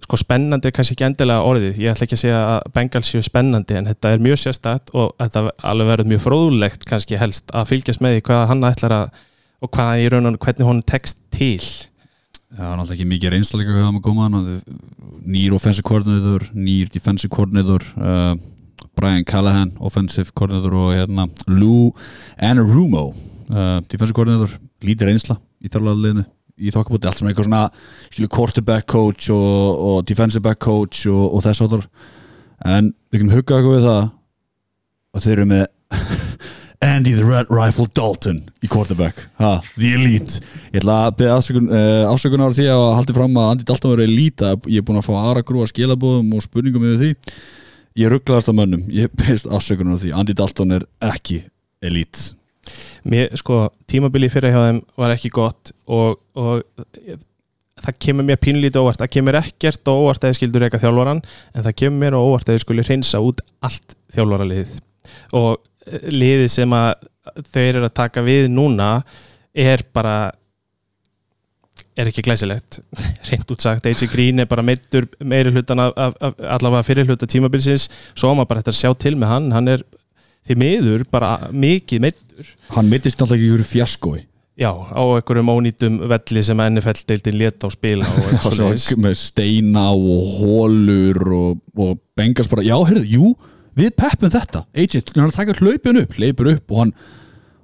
[0.00, 1.76] sko spennandi er kannski ekki endilega orðið.
[1.84, 5.12] Ég ætla ekki að segja að Bengals séu spennandi en þetta er mjög sérstætt og
[5.20, 9.20] þetta alveg verður mjög fróðlegt kannski helst að fylgjast með því hvað hann ætlar að
[9.60, 11.60] og hvað í raun og hvernig hún tekst til.
[12.50, 14.38] Það var náttúrulega ekki mikið reynsla líka hvað það maður koma hann
[15.30, 18.32] nýr offensive coordinator, nýr defensive coordinator uh,
[19.00, 21.94] Brian Callahan offensive coordinator og hérna Lou
[22.36, 24.52] Anarumo uh, defensive coordinator,
[24.84, 26.26] lítið reynsla í þarlaðliðinu
[26.60, 27.64] í þokkabúti allt sem eitthvað svona
[28.10, 31.86] skilu quarterback coach og, og defensive back coach og, og þess áttur
[32.68, 34.02] en við kannum hugga eitthvað við það
[35.10, 35.64] og þeir eru með
[36.90, 40.38] Andy the Red Rifle Dalton í quarterback, ha, the elite.
[40.72, 43.92] Ég ætla að beða afsökun, uh, afsökunar á því að haldi fram að Andy Dalton
[43.92, 44.52] verið elite.
[44.64, 47.10] Ég er búin að fá aðra grúa skilabóðum og spurningum yfir því
[47.98, 50.12] ég rugglaðast á mönnum, ég beðist afsökunar á því.
[50.18, 51.42] Andy Dalton er ekki
[51.82, 52.36] elite
[53.08, 56.62] mér, sko, tímabili fyrir hjá þeim var ekki gott og, og
[57.80, 59.00] það kemur mér pínlítið óvart.
[59.00, 62.20] Það kemur ekkert á óvart að ég skildur eitthvað þjálfaran en það kemur mér á
[62.20, 64.76] óvart að ég skulle hreinsa út allt þjálfaraliðið
[65.38, 65.50] og
[65.86, 66.92] eh, liðið sem að
[67.50, 68.90] þau eru að taka við núna
[69.56, 70.32] er bara
[71.98, 72.80] er ekki glæsilegt.
[73.28, 77.28] Reynd útsagt, AJ Green er bara meittur meiri hlutan af, af, af allavega fyrir hluta
[77.30, 79.84] tímabilsins, svo maður bara þetta að sjá til með hann, hann er
[80.46, 84.18] því miður bara mikið meittur hann mittist alltaf ekki ykkur fjaskói
[84.60, 88.08] Já, á einhverjum ónýtum velli sem NFL-deildin leta á spila
[89.04, 93.30] með steina og hólur og, og bengast bara, já, heyrðu, jú
[93.78, 96.92] við peppum þetta, AJ, hann að taka hlaupin upp hlaupur upp og hann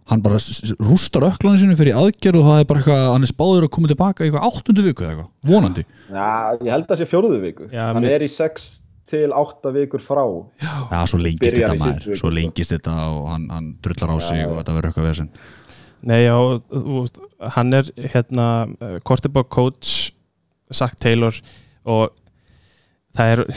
[0.07, 0.39] hann bara
[0.87, 3.91] rústar öklaninu sinu fyrir aðgerð og það er bara eitthvað, hann er spáður að koma
[3.91, 5.85] tilbaka í eitthvað áttundu viku eða eitthvað, vonandi.
[6.11, 6.29] Já,
[6.63, 7.67] ég held að það sé fjóruðu viku.
[7.75, 8.67] Já, Hann mér- er í 6
[9.11, 10.23] til 8 vikur frá.
[10.63, 12.35] Já, svo lengist Byrjar þetta í maður, síðustu viku, svo sko.
[12.39, 15.31] lengist þetta og hann, hann drullar á sig og þetta verður eitthvað vesen.
[16.07, 16.37] Nei, já,
[16.71, 17.19] þú veist,
[17.57, 18.47] hann er hérna
[19.07, 20.13] quarterback coach
[20.75, 21.35] Zach Taylor
[21.87, 22.15] og
[23.17, 23.41] það er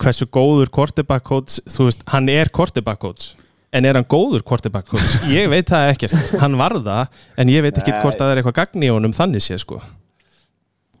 [0.00, 3.34] hversu góður quarterback coach þú veist, hann er quarterback coach
[3.74, 5.18] en er hann góður quarterback coach?
[5.32, 8.42] Ég veit það ekkert, hann var það en ég veit ekki hvort að það er
[8.42, 9.80] eitthvað gagn í honum þannig sé sko.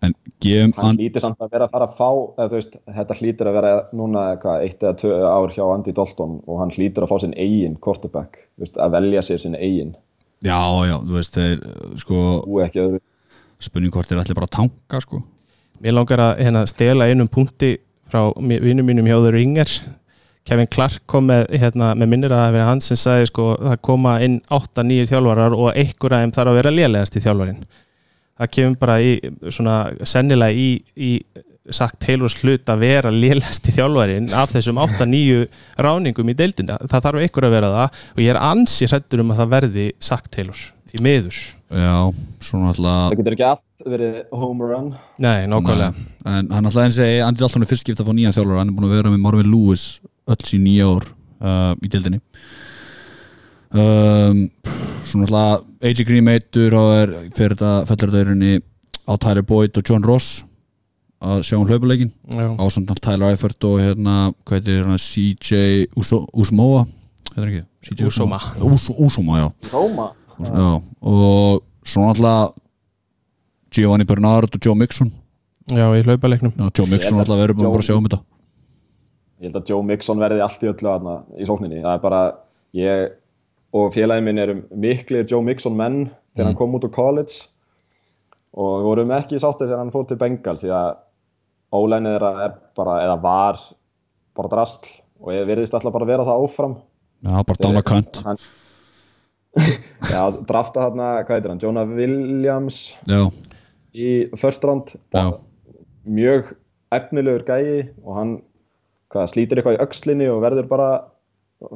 [0.04, 0.12] En
[0.42, 2.08] gefum Hann hann, hlýtur samt að vera að fara að fá
[2.42, 6.34] eða, veist, Þetta hlýtur að vera núna eitthvað, eitt eða tvö ár hjá Andy Dalton
[6.44, 9.94] og hann hlýtur að fá sinn eigin quarterback veist, að velja sér sinn eigin.
[10.44, 11.64] Já, já, þú veist þeir,
[12.02, 13.00] sko, og ekki öðru
[13.64, 15.22] spurning hvort þeir ætli bara að tanka, sko.
[15.80, 17.78] Mér langar að hérna, stela einum punkti
[18.12, 19.72] frá vinum mínum hjá The Ringer
[20.44, 24.18] Kevin Clark kom með, hérna, með minnir að verið hann sem sagði sko það koma
[24.24, 27.64] inn 8-9 þjálfarar og einhver af þeim þarf að vera lélegast í þjálfarin
[28.34, 29.14] það kemur bara í
[29.54, 29.78] svona
[30.08, 31.12] sennilega í, í
[31.72, 35.46] sagt Taylors hlut að vera lélegast í þjálfarin af þessum 8-9
[35.80, 39.32] ráningum í deildina, það þarf einhver að vera það og ég er ansi hrættur um
[39.32, 41.38] að það verði sagt Taylor, í miður.
[41.74, 41.94] Já,
[42.44, 44.90] svona alltaf Það getur ekki allt verið home run.
[45.24, 46.04] Nei, nákvæmlega.
[46.30, 48.70] En hann alltaf eins og Andy Dalton er fyrst skipt að fá nýja þjálfur hann
[48.70, 49.86] er búin að vera með Marvin Lewis
[50.30, 51.08] öll sín nýja ár
[51.44, 52.20] uh, í dildinni
[53.74, 54.46] um,
[55.04, 58.58] Svona alltaf AJ Green meitur og er fyrir þetta fellurðaurinni
[59.04, 60.42] á Tyler Boyd og John Ross
[61.24, 62.48] að sjá um hlaupuleikin Já.
[62.60, 66.84] ásamt hann Tyler Eifert og hérna hvað heitir hann CJ Usmoa
[67.34, 67.64] heitir ekki?
[67.84, 68.38] CJ Usoma.
[68.64, 69.48] Us, Usoma, já.
[70.44, 70.68] Já,
[71.04, 72.54] og svona alltaf
[73.74, 75.10] Giovanni Bernard og Joe Mixon.
[75.68, 76.54] Já, í hlaupaleiknum.
[76.56, 78.22] Já, Joe Mixon alltaf verður búin að bara sjá um þetta
[79.44, 81.82] Ég held að Joe Mixon verði allt í öllu aðna í sókninni.
[81.84, 82.20] Það er bara,
[82.80, 83.02] ég
[83.76, 87.50] og félagin minn erum miklir Joe Mixon menn þegar hann kom út á college
[88.54, 90.90] og við vorum ekki sáttið þegar hann fór til Bengals því að
[91.74, 93.60] ólænið er bara, eða var
[94.38, 96.76] bara drastl og ég verðist alltaf bara vera það áfram.
[97.24, 98.40] Já, bara dána kant Hann,
[100.12, 103.28] já, drafta þarna, hvað heitir hann, Jonah Williams Já,
[103.92, 104.08] í
[104.40, 105.36] first round Já.
[106.04, 106.54] mjög
[106.94, 108.34] efnilegur gæi og hann
[109.14, 110.90] hvað, slítir eitthvað í öxlinni og verður bara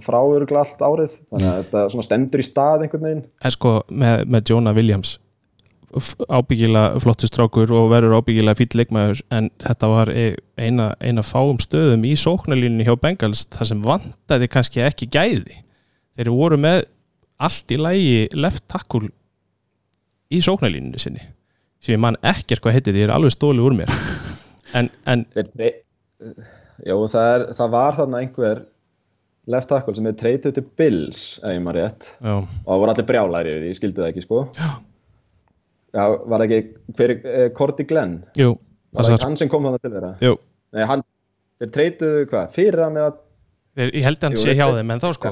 [0.05, 1.15] fráurugla allt árið.
[1.31, 3.25] Þannig að þetta stendur í stað einhvern veginn.
[3.47, 5.15] En sko, með, með Jonah Williams
[5.97, 11.25] f- ábyggilega flottur strákur og verður ábyggilega fýll leikmaður en þetta var e- eina, eina
[11.25, 15.63] fáum stöðum í sóknarlínunni hjá Bengals þar sem vantaði kannski ekki gæði.
[16.19, 16.83] Þeir voru með
[17.47, 19.09] allt í lægi left tackle
[20.35, 21.23] í sóknarlínunni sinni
[21.79, 23.89] sem ég man ekkert hvað heiti því er alveg stóli úr mér.
[24.77, 25.69] En, en Þeir tre...
[26.87, 28.61] Jó, það, er, það var þarna einhver
[29.49, 32.11] left tackle sem er treytuð til Bills ef ég maður rétt.
[32.21, 34.43] Já, og það voru allir brjálæri yfir því, ég skildi það ekki sko.
[34.59, 34.69] Já.
[35.97, 36.61] Já, var ekki,
[36.99, 38.19] hver, eh, Cordy Glenn?
[38.39, 38.53] Jú,
[38.93, 40.13] var það ekki hann sem kom þannig til þeirra?
[40.23, 40.35] Jú.
[40.77, 41.05] Nei, hann,
[41.59, 43.17] þeir treytuðu hvað, fyrir hann eða
[43.79, 45.31] Þeir, ég held að hann sé hjá þeim en þá sko.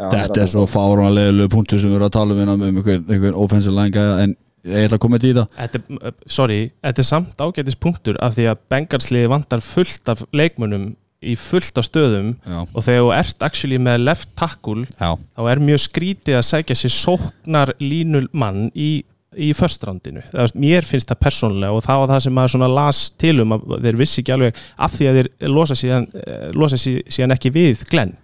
[0.00, 3.38] Já, þetta er svo fáránlega punktur sem við erum að tala um hérna um einhvern,
[3.42, 4.34] offensive line en
[4.64, 8.34] ég ætla að koma þetta í það Þetta, sorry, þetta er samt ágætis punktur af
[8.36, 10.90] því að Bengalsliði vantar fullt af leikmunum
[11.20, 15.40] í fullt af stöðum Já, og þegar þú ert actually með left tackle já, þá
[15.52, 19.02] er mjög skrítið að sækja sér sóknar línulmann í,
[19.36, 20.22] í förstrandinu.
[20.56, 23.66] Mér finnst það persónulega og það var það sem maður svona las til um að
[23.84, 27.52] þeir vissi ekki alveg af því að þeir losa síðan, eh, losa sí- síðan ekki
[27.54, 28.16] við Glenn.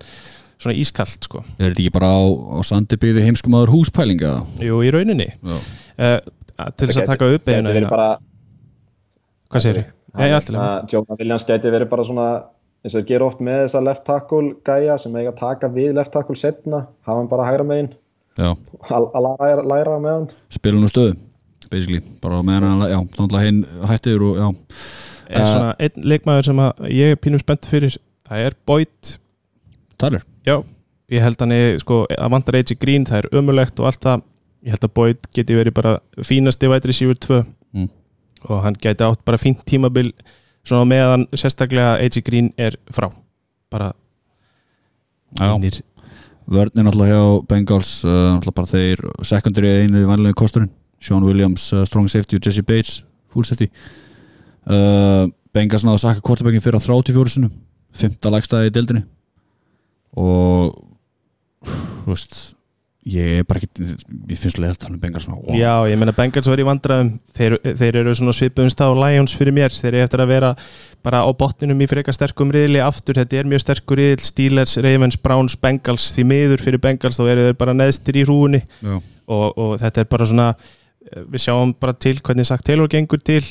[0.57, 1.43] Svona ískalt sko.
[1.61, 2.25] er þetta ekki bara á,
[2.57, 4.31] á sandi byggði heimskumadur húspælinga?
[4.65, 5.29] Jú, í rauninni.
[5.45, 5.59] Já,
[5.99, 6.19] uh,
[6.77, 7.51] til þess að taka upp
[7.91, 8.09] bara
[9.47, 9.93] Hvað segir þið?
[10.17, 12.27] Að Jonah Williams gæti verið bara svona
[12.83, 15.95] eins og þeir gera oft með þessa left tackle gæja sem eiga að taka við
[15.99, 17.93] left tackle setna hafa hann bara hægra megin.
[18.37, 18.53] Já,
[18.91, 20.29] að að læra, læra með hann.
[20.57, 21.17] Spila nú stöðu
[21.71, 24.47] basically, bara meðan hann já, að hinn hættir og já.
[25.27, 29.13] Er svona einn leikmaður sem að ég er pínum spennt fyrir það er Boyd.
[30.01, 30.61] Tyler, já,
[31.13, 34.27] ég held hann er sko, að vantar AJ Green, það er ömulegt og allt það
[34.65, 37.45] ég held að Boyd geti verið bara fínasti vætri sífur 2
[37.77, 37.91] Mm.
[38.49, 40.13] og hann geti átt bara fínt tímabil
[40.65, 43.11] svona meðan sérstaklega AJ Green er frá.
[43.71, 43.93] Bara
[45.41, 45.83] einir
[46.49, 50.71] vörnir náttúrulega hjá Bengals uh, náttúrulega bara þeir, secondary einu vanlega kosturinn,
[51.03, 53.69] Sean Williams uh, strong safety og Jesse Bates, full safety.
[54.67, 57.53] Uh, Bengals náðu að sakka quarterbackin fyrir á 34 sinum
[57.97, 59.05] fymta lagstæði í deildinni.
[60.17, 60.77] Og
[61.67, 62.56] þú veist
[63.07, 63.85] ég er bara ekki,
[64.27, 65.43] ég finnst leið að tala um Bengals wow.
[65.55, 67.11] Já, ég meina Bengals verið í vandræðum.
[67.37, 69.75] Þeir, þeir eru svona svipumst á Lions fyrir mér.
[69.75, 70.51] Þeir eru eftir að vera
[71.07, 75.19] bara á botninum í freka sterkum riðli aftur, þetta er mjög sterkur riðl Steelers, Ravens,
[75.23, 76.09] Browns, Bengals.
[76.17, 78.97] Því miður fyrir Bengals, þá eru þeir bara neðstir í hrúunni Já.
[78.99, 80.49] og, og þetta er bara svona
[81.15, 83.45] við sjáum bara til hvernig sagt Taylor gengur til.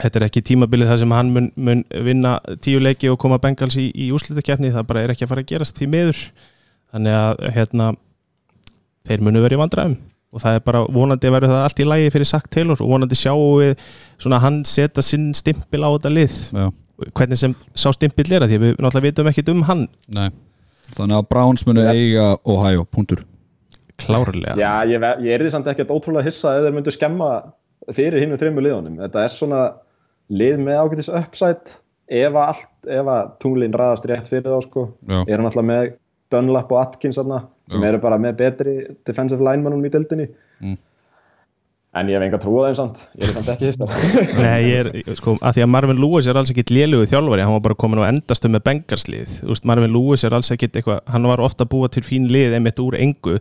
[0.00, 3.76] Þetta er ekki tímabilið það sem hann mun, mun vinna tíu leiki og koma Bengals
[3.78, 5.84] í, í úrslutakefni, það bara er ekki að fara að gerast
[6.94, 7.92] þannig að hérna
[9.08, 9.96] þeir munu verið í vandræðum
[10.34, 12.90] og það er bara vonandi að verður það allt í lægi fyrir Sack Taylor og
[12.90, 13.84] vonandi sjáum við
[14.18, 16.64] svona hann setja sinn stimpil á þetta lið Já.
[17.12, 20.28] hvernig sem sá stimpil er að því við náttúrulega vitum ekkit um hann Nei.
[20.96, 23.22] þannig að Browns munu eiga Ohio, punktur
[24.00, 27.30] klárlega Já, ég, ég er því samt ekkert ótrúlega hissa ef þeir myndu skemma
[27.92, 29.00] fyrir hinn og þreymur liðunum.
[29.02, 29.62] Þetta er svona
[30.32, 31.76] lið með ágætis uppside
[32.08, 34.86] ef að allt, ef að tunglinn ræðast rétt fyrir þá sko.
[35.08, 35.18] Já.
[35.26, 35.92] Er hann alltaf með
[36.32, 38.74] Dunlap og Atkins þarna, sem eru bara með betri
[39.06, 40.26] defensive linemannum í deildinni.
[40.60, 40.76] Mm.
[41.94, 42.96] en ég hef enga trú á þeim samt.
[43.20, 43.90] Ég er samt ekki hýstar
[44.44, 47.54] Nei, ég er, sko, að því að Marvin Lewis er alls ekkit lélugu þjálfari, hann
[47.54, 51.00] var bara komin á endastu með bengarslið, þú veist, Marvin Lewis er alls ekkit eitthvað,
[51.14, 53.36] hann var ofta að búa til fín lið einmitt úr engu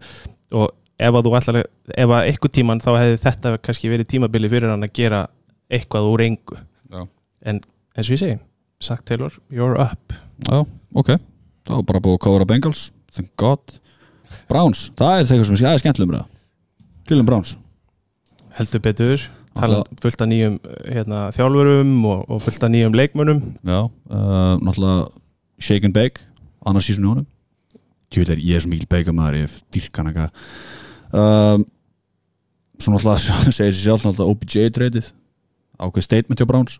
[0.53, 0.67] og
[1.01, 4.51] ef að þú ætlar, að- ef að eitthvað tíman þá hefði þetta kannski verið tímabili
[4.53, 5.23] fyrir hann að gera
[5.73, 6.59] eitthvað úr engu.
[6.93, 7.07] Já.
[7.49, 7.57] en
[7.97, 8.37] eins og ég segi
[8.83, 10.13] Zach Taylor, you're up.
[10.45, 10.61] Já,
[10.93, 11.15] ok.
[11.73, 13.79] Var bara búið að kóra Bengals Thank God
[14.49, 16.27] Browns, það er þegar sem sé aðeins skemmtilegum ræða
[17.07, 17.55] Cleveland Browns.
[18.57, 19.25] Heldur betur,
[20.03, 23.41] fullt af nýjum hérna, þjálfurum og, og fullt af nýjum leikmönnum.
[23.67, 25.09] Já, uh, náttúrulega
[25.59, 26.23] Shake and Bake,
[26.65, 27.27] annars sísun í honum.
[28.13, 30.49] Er ég er svo mikil bake maður ég dýrkan eitthvað.
[31.17, 31.63] Um,
[32.81, 35.11] Svo náttúrulega segir sér sjálf náttúrulega OBJ treytið
[35.81, 36.79] ákveð statement hjá Browns.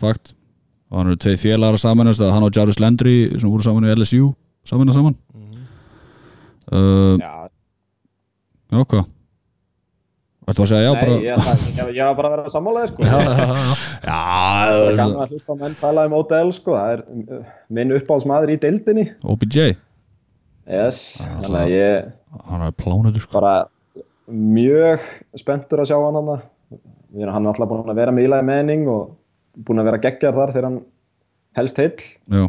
[0.00, 0.34] Fakt.
[0.90, 3.86] Og hann eru tveið félagar að samanast að hann og Jarvis Landry sem voru saman
[3.88, 4.32] í LSU
[4.68, 5.16] saman að saman
[6.72, 7.32] uh, já,
[8.74, 9.04] Já, hvað?
[10.44, 12.90] Ættu að segja já bara nei, ég, ég, ég, ég var bara að vera sammálaði
[12.90, 13.04] sko.
[13.08, 16.74] Já, það er gaman að hlusta menn tala um Odell sko.
[16.76, 17.04] það er
[17.38, 19.04] uh, minn uppáhaldsmaður í deildinni.
[19.24, 22.10] OBJ yes, þannig að ég
[22.50, 23.32] Hann er plánuður sko.
[23.38, 23.54] bara
[24.28, 25.06] mjög
[25.40, 29.14] spenntur að sjá hann hann hann er alltaf búin að vera með Eli Manning og
[29.64, 30.80] búin að vera geggjar þar þegar hann
[31.56, 32.04] helst heill.
[32.28, 32.44] Já,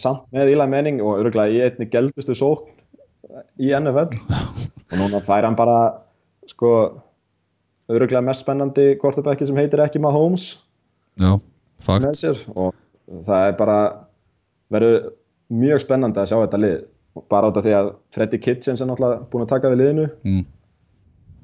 [0.00, 2.72] samt með Eli Manning og örgulega í einni geldustu sókn
[3.60, 5.78] í NFL og núna fær hann bara
[6.50, 6.70] sko
[7.90, 10.54] örgulega mest spennandi quarterbacki sem heitir ekki Mahomes
[11.20, 11.36] já,
[11.84, 12.42] fakt með sér.
[12.56, 12.74] Og
[13.26, 13.78] það er bara
[14.72, 14.98] verður
[15.54, 16.76] mjög spennandi að sjá þetta lið.
[17.30, 20.10] Bara át af því að Freddy Kitchens er náttúrulega búin að taka við liðinu.
[20.26, 20.44] Mm.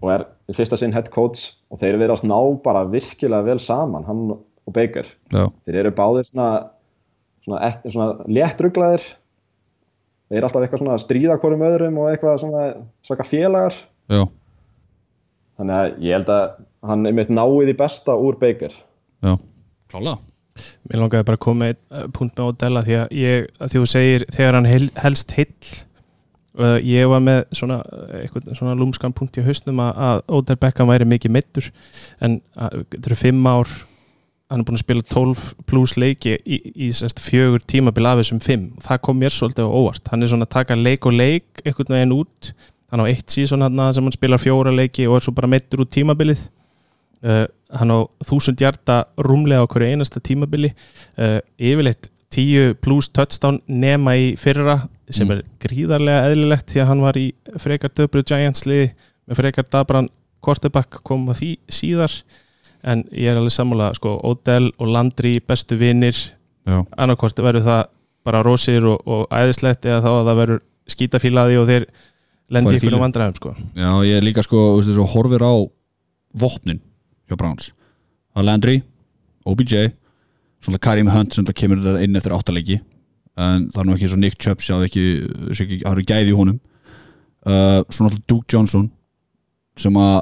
[0.00, 3.44] og er í fyrsta sinn head coach og þeir eru verið að ná bara virkilega
[3.44, 5.08] vel saman, hann og Baker.
[5.34, 6.48] Já, þeir eru báðir svona,
[7.44, 9.04] svona, svona léttruglaðir
[10.30, 12.64] þeir eru alltaf eitthvað svona að stríða hvorum öðrum og eitthvað svona
[13.06, 13.76] svaka félagar.
[14.10, 14.22] Já,
[15.60, 16.48] þannig að ég held að
[16.90, 18.74] hann er mitt náið í besta úr Baker.
[19.20, 19.34] Já.
[19.90, 20.16] Klála
[20.88, 23.82] Mér langaði bara að koma einn uh, punkt með Odella því að ég, að því
[23.82, 25.70] þú segir þegar hann heil, helst heill
[26.60, 30.58] uh, ég var með svona, uh, eitthvað, svona lúmskan punkt í hausnum að, að Odell
[30.60, 31.70] Beckham væri mikið meittur
[32.20, 33.72] en þetta eru fimm ár
[34.51, 38.40] hann er búin að spila 12 pluss leiki í, í sérst, fjögur tímabil af þessum
[38.42, 38.68] fimm.
[38.82, 40.11] Það kom mér svolítið á óvart.
[40.11, 42.53] Hann er svona að taka leik og leik einhvern veginn út.
[42.90, 45.92] Hann á eitt hann sem hann spilar fjóra leiki og er svo bara meittur út
[45.94, 46.48] tímabilið.
[47.22, 47.46] Uh,
[47.76, 50.72] hann á þúsund hjarta rúmlega á hverju einasta tímabili.
[51.14, 54.80] Uh, yfirleitt 10 pluss touchdown nema í fyrra
[55.11, 55.32] sem Mm.
[55.32, 58.92] er gríðarlega eðlilegt því að hann var í frekar döbru Giants liði.
[59.28, 60.09] Með frekar dabran
[60.42, 62.14] quarterback kom að því síðar
[62.82, 66.16] en ég er alveg sammála sko, Odell og Landry bestu vinnir
[66.68, 67.82] Já, annarkvort verður það
[68.26, 71.86] bara rósir og, og æðislegt eða þá að það verður skítafílaði og þeir
[72.50, 73.54] lendi ykkur um vandræðum sko.
[73.78, 75.54] já ég er líka sko þú veist, þessu, horfir á
[76.40, 76.82] vopnin
[77.30, 77.70] hjá Browns.
[78.36, 78.76] Að Landry,
[79.48, 79.90] OBJ
[80.60, 82.80] svona Karim Hunt sem það kemur inn eftir áttalegi
[83.40, 86.58] en það er nú ekki og Nick Chubb það eru gæði í honum.
[87.40, 88.90] Uh, svo náttúrulega Duke Johnson
[89.80, 90.18] sem að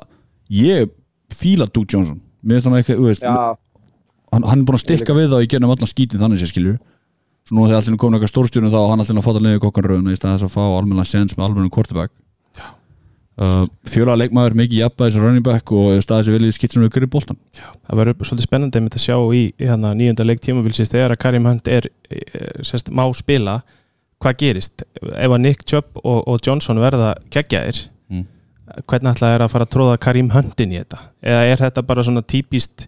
[0.54, 0.92] ég
[1.34, 5.16] fíla Duke Johnson mér finnst hann ekki, þú veist hann, hann er búin að stikka
[5.16, 6.78] við þá í gennum allan skítin þannig sér skilur
[7.49, 10.12] svo nú þegar allir komin eitthvað stórstjórnum þá og hann allir að fáta leiði kokkanröðuna
[10.12, 12.12] í stað þess að fá almenna sens með almennum quarterback.
[13.39, 17.12] Uh, fjöla leikmaður mikið jafnbæði sem running back og sér vel í skitsunum við gríð
[17.14, 17.39] boltan.
[17.55, 21.47] Það verður svolítið spennandi með að sjá í, í nýjönda leik tímabilsins þegar að Karim
[21.47, 23.61] Hunt er, er sérst, má spila
[24.18, 24.82] hvað gerist?
[24.99, 28.24] Ef að Nick Chubb og, og Johnson verða geggjaðir Mm.
[28.89, 31.85] Hvernig ætla er að fara að tróða Karim Hunt inn í þetta eða er þetta
[31.89, 32.87] bara svona típist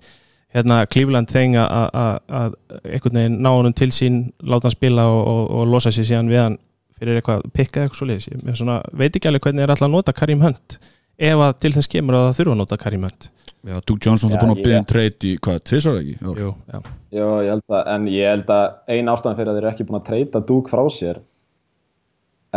[0.54, 2.54] hérna Cleveland þeng að-
[2.84, 6.30] einhvern veginn ná honum til sín láta hann spila og, og, og losa sér síðan
[6.32, 6.56] við hann
[7.00, 9.94] fyrir eitthvað pikka eitthvað svo leiðis ég svona, veit ekki alveg hvernig er alltaf að
[9.94, 10.78] nota Karim Hunt
[11.20, 14.32] ef að til þess kemur að það þurfa að nota Karim Hunt Já, Duke Johnson
[14.32, 16.14] er búin að byggja um treyt í hvað, tvisar ekki?
[16.24, 16.78] Jú, já.
[17.12, 18.62] já, ég held að, en ég held að
[18.96, 21.20] ein ástæðan fyrir að þeir eru ekki búin að treyta Duke frá sér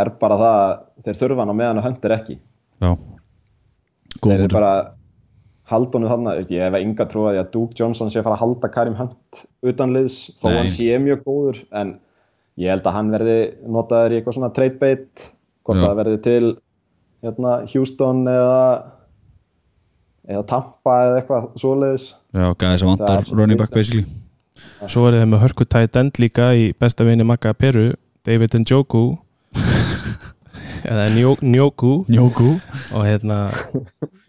[0.00, 0.72] er bara það að
[1.06, 2.36] þeir þurfa hann á meðan að hönd er ekki
[2.80, 4.74] þeir eru bara
[5.70, 8.72] haldunum þannig, ég hef enga trú að að Duke Johnson sé að fara að halda
[8.72, 10.56] Karim Hunt utan liðs, þó Nei.
[10.58, 11.94] hann sé mjög góður en
[12.60, 15.30] ég held að hann verði notaður í eitthvað svona trade bait
[15.64, 15.86] hvort Já.
[15.86, 16.50] það verði til
[17.24, 18.60] hérna, Houston eða
[20.28, 22.06] eða Tampa eða eitthvað svoleiðis.
[22.32, 24.04] Já, gæði sem svo running back basically.
[24.86, 27.92] Svo er það með hörku tight end líka í besta vini Magga Peru
[28.24, 29.16] David Njoku
[30.84, 31.08] eða
[31.42, 32.50] Njoku Njóku
[32.94, 33.38] og hérna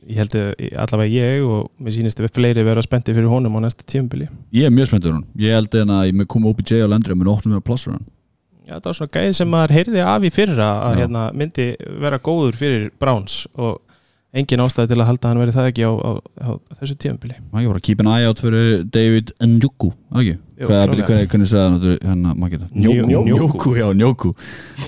[0.06, 0.50] ég held að
[0.86, 4.28] allavega ég og mér sýnist að við fleiri vera spendi fyrir honum á næsta tímabili.
[4.56, 7.16] Ég er mjög spenntur hún Ég held en að ég með koma OBJ á landri
[7.16, 8.06] og mér óttum við að plássur hann.
[8.66, 11.66] Já, það var svona gæði sem maður heyrði af í fyrra að hérna, myndi
[12.02, 13.82] vera góður fyrir Browns og
[14.36, 16.12] engin ástæði til að halda að hann verið það ekki á, á,
[16.44, 16.50] á
[16.82, 19.32] þessu tíumbili maður ekki bara keep an eye out fyrir David
[20.16, 21.06] ekki, Jú, hvað er klárlega.
[21.08, 22.68] hvernig hvernig segða hann hérna.
[23.30, 24.34] Njoku, já, Njoku.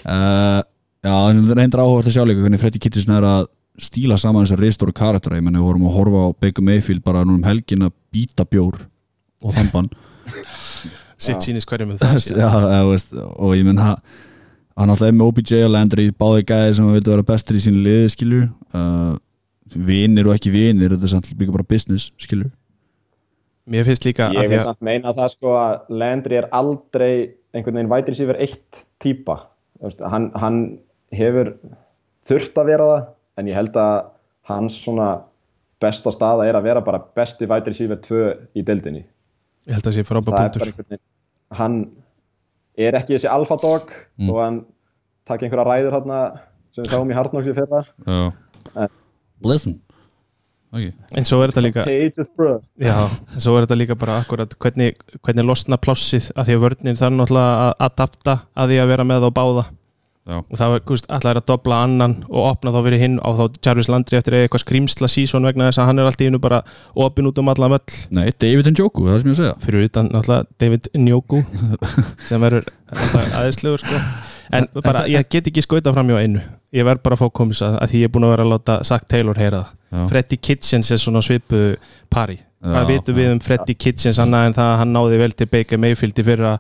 [0.03, 0.59] uh,
[1.05, 3.47] já, hann reyndir áhugast að sjá líka hvernig Freddy Kitchison er að
[3.81, 7.25] stíla saman þessar reistóru karaktera, ég menn við vorum að horfa á Baker Mayfield bara
[7.27, 8.79] nú um helgin að býta bjór
[9.45, 9.91] og þamban.
[11.27, 12.41] Sitt sýnist hverjum með það síðan.
[12.41, 16.75] já, eða, veist, og ég menn hann alltaf er með OBJ og Landry báði gæði
[16.77, 18.43] sem að vilja vera bestur í sínu liði skilur
[18.77, 19.15] uh,
[19.73, 22.51] vinir og ekki vinir þetta er samt líka bara business skilur
[23.67, 27.11] mér finnst líka Ég að vil samt meina það sko að Landry er aldrei
[27.57, 29.39] einhvern veginn vætri sífur eitt típa.
[29.77, 30.59] Þú veist, hann, hann
[31.15, 31.53] hefur
[32.27, 33.97] þurft að vera það en ég held að
[34.49, 35.09] hans svona
[35.81, 38.23] besta staða er að vera bara besti vætri sífur tvö
[38.57, 39.03] í deildinni.
[39.67, 40.99] Ég held að það sé frábæð punktur.
[41.57, 41.75] hann
[42.77, 44.29] er ekki þessi alfa dog Mm.
[44.29, 44.65] og hann
[45.25, 46.39] takk einhverja ræður hérna
[46.71, 47.83] sem við sáum í Hardnocks í fyrra.
[48.07, 48.87] Já.
[49.41, 49.81] Bless him
[50.71, 50.91] okay.
[51.17, 52.95] en svo er þetta líka Já,
[53.33, 56.99] en svo er þetta líka bara akkurat hvernig, hvernig losna plássið að því að vörninn
[56.99, 59.65] þarf náttúrulega að adapta að því að vera með þá báða
[60.27, 63.89] já, og það er að dobla annan og opna þá fyrir hinn á þá Jarvis
[63.91, 66.61] Landry eftir eitthvað skrýmsla sísón vegna þess að hann er alltaf innu bara
[67.07, 67.99] opin út um allan völl.
[68.17, 69.53] Nei, David Njoku, það er sem ég að segja.
[69.65, 71.43] Fyrir utan náttúrulega David Njoku
[72.29, 74.01] sem verður aðeinslegur sko.
[74.57, 76.43] en bara ég get ekki skauta fram hjá einu.
[76.75, 78.53] Ég verð bara að fá komis að, að því ég er búin að vera að
[78.55, 80.11] láta Zach Taylor heyra það.
[80.11, 81.61] Freddy Kitchens er svona svipu
[82.11, 82.37] pari.
[82.67, 85.79] Hvað vitum við um Freddy Kitchens annað en það að hann náði vel til Baker
[85.81, 86.53] Mayfield í fyrra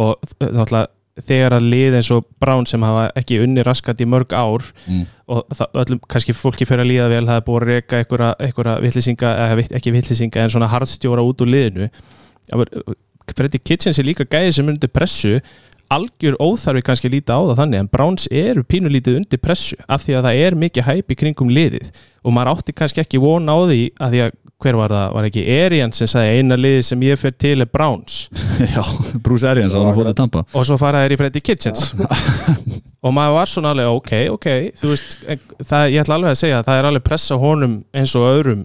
[0.00, 0.86] og uh, náttúrulega
[1.20, 5.02] þegar að lið eins og Brown sem hafa ekki unni raskat í mörg ár mm.
[5.34, 8.76] og það, öllum, kannski fólki fyrir að líða vel það er búið að reyka einhverja,
[8.86, 9.32] vittlisinga
[9.78, 11.90] ekki vittlisinga en svona harðstjóra út úr liðinu.
[13.32, 15.36] Freddy Kitchens er líka gæði sem undir pressu.
[15.92, 20.06] Algjör óþarfi kannski að líta á það þannig en Browns eru pínulítið undir pressu af
[20.06, 21.90] því að það er mikið hæp í kringum liðið.
[22.24, 25.26] Og maður átti kannski ekki vona á því að því að hver var það, var
[25.28, 28.18] ekki Arians sem sagði eina liðið sem ég fer til er Browns.
[28.74, 28.82] Já,
[29.24, 30.44] Bruce Arians að hann fótið tampa.
[30.54, 31.88] Og svo fara þær í Freddy Kitchens.
[33.02, 34.48] Og maður var svona alveg ok, ok
[34.78, 37.72] þú veist, en það, ég ætla alveg að segja að það er alveg pressa honum
[37.98, 38.60] eins og öðrum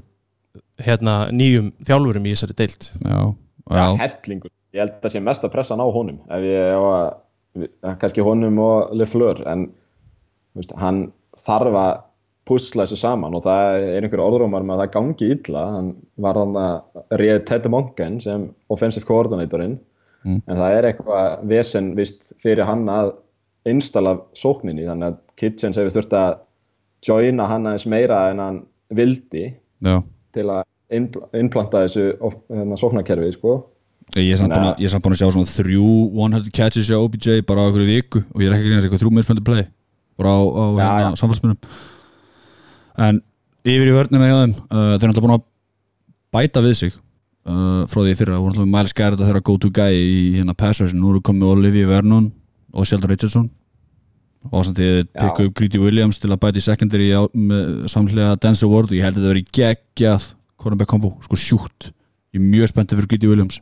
[0.85, 2.89] hérna nýjum þjálfurum í þessari deild.
[3.01, 3.17] Já,
[3.67, 4.51] Já, já, hellingur.
[4.77, 7.07] Ég held að það sé mest að pressa hann á honum ef ég á að,
[7.63, 7.73] við-
[8.03, 9.65] kannski honum og Lefleur en
[10.59, 11.01] veist, hann
[11.47, 11.91] þarf að
[12.47, 15.65] pusla þessu saman og það er einhver orðrómar með að það gangi illa.
[15.75, 15.91] Hann
[16.23, 19.77] var hann að réð Ted Monken sem offensive coordinatorinn.
[20.27, 20.41] Mm.
[20.49, 23.13] en það er eitthvað vesen vist fyrir hann að
[23.69, 26.39] installa sókninni þannig að Kitchens hefur þurft að
[27.05, 28.59] joina hann aðeins meira en hann
[28.97, 29.95] vildi já.
[30.35, 30.63] til að
[30.97, 33.57] innpl- innplanta þessu hérna, sóknarkerfi sko.
[34.15, 37.69] Ég er samt búin að, að sjá svona þrjú 100 catches hjá OBJ bara á
[37.69, 39.67] okkur viku og ég er ekki að grínast eitthvað þrjú mismöndi play
[40.17, 41.19] bara á, á hérna, já.
[41.21, 41.59] samfélsmunum
[42.97, 43.21] en
[43.67, 45.45] yfir í vörnina hjá þeim uh, þeir eru náttúrulega búin að
[46.37, 49.57] bæta við sig uh, frá því í fyrra, voru náttúrulega Miles Garrett að þeirra go
[49.61, 52.31] to guy í hérna passers, nú eru komið Olivia Vernon
[52.73, 53.47] og Sheldon Richardson.
[54.47, 55.07] Og samt því Já.
[55.19, 58.91] pikku upp Greedy Williams til að bæta í secondary á, með samhlega Denzel Ward.
[58.91, 60.27] Og ég held að það veri geggjað
[60.61, 61.89] cornerback combo, sko sjúkt.
[62.35, 63.59] Ég er mjög spenntið fyrir Greedy Williams.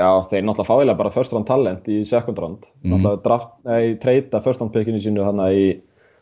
[0.00, 2.68] Já, þeir náttúrulega fáilega bara first round talent í second round.
[2.82, 2.92] Mhm.
[2.92, 5.80] náttúrulega draft, nei, treyta first round pickinu sínu hann í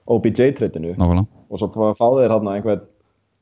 [0.09, 1.27] OBJ treytinu nákvæmlega.
[1.49, 2.87] Og svo fá fá þeir hann einhvern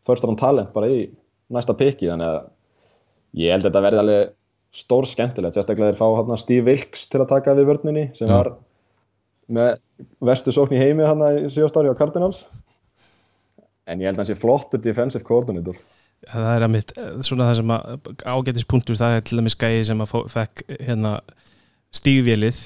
[0.07, 1.07] first round talent bara í
[1.53, 2.39] næsta picki þannig að
[3.43, 4.35] ég held að þetta verði alveg
[4.77, 8.37] stór skemmtilegt, sérstaklega þeir fá hann Steve Wilkes til að taka við vörninni sem Já.
[8.37, 8.53] var
[9.47, 9.77] með
[10.27, 12.45] vestu sókn í heimi hann í síðast ári á Cardinals.
[13.87, 15.79] En ég held að hann sé flottur defensive coordinator.
[16.27, 16.93] Það er að mitt,
[17.23, 21.13] svona það sem að ágætispunktur, það er til dæmis gæði sem að fekk hérna
[21.95, 22.61] stígvélið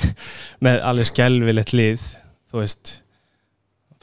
[0.64, 2.06] með alveg skelvilegt lið
[2.50, 2.94] þú veist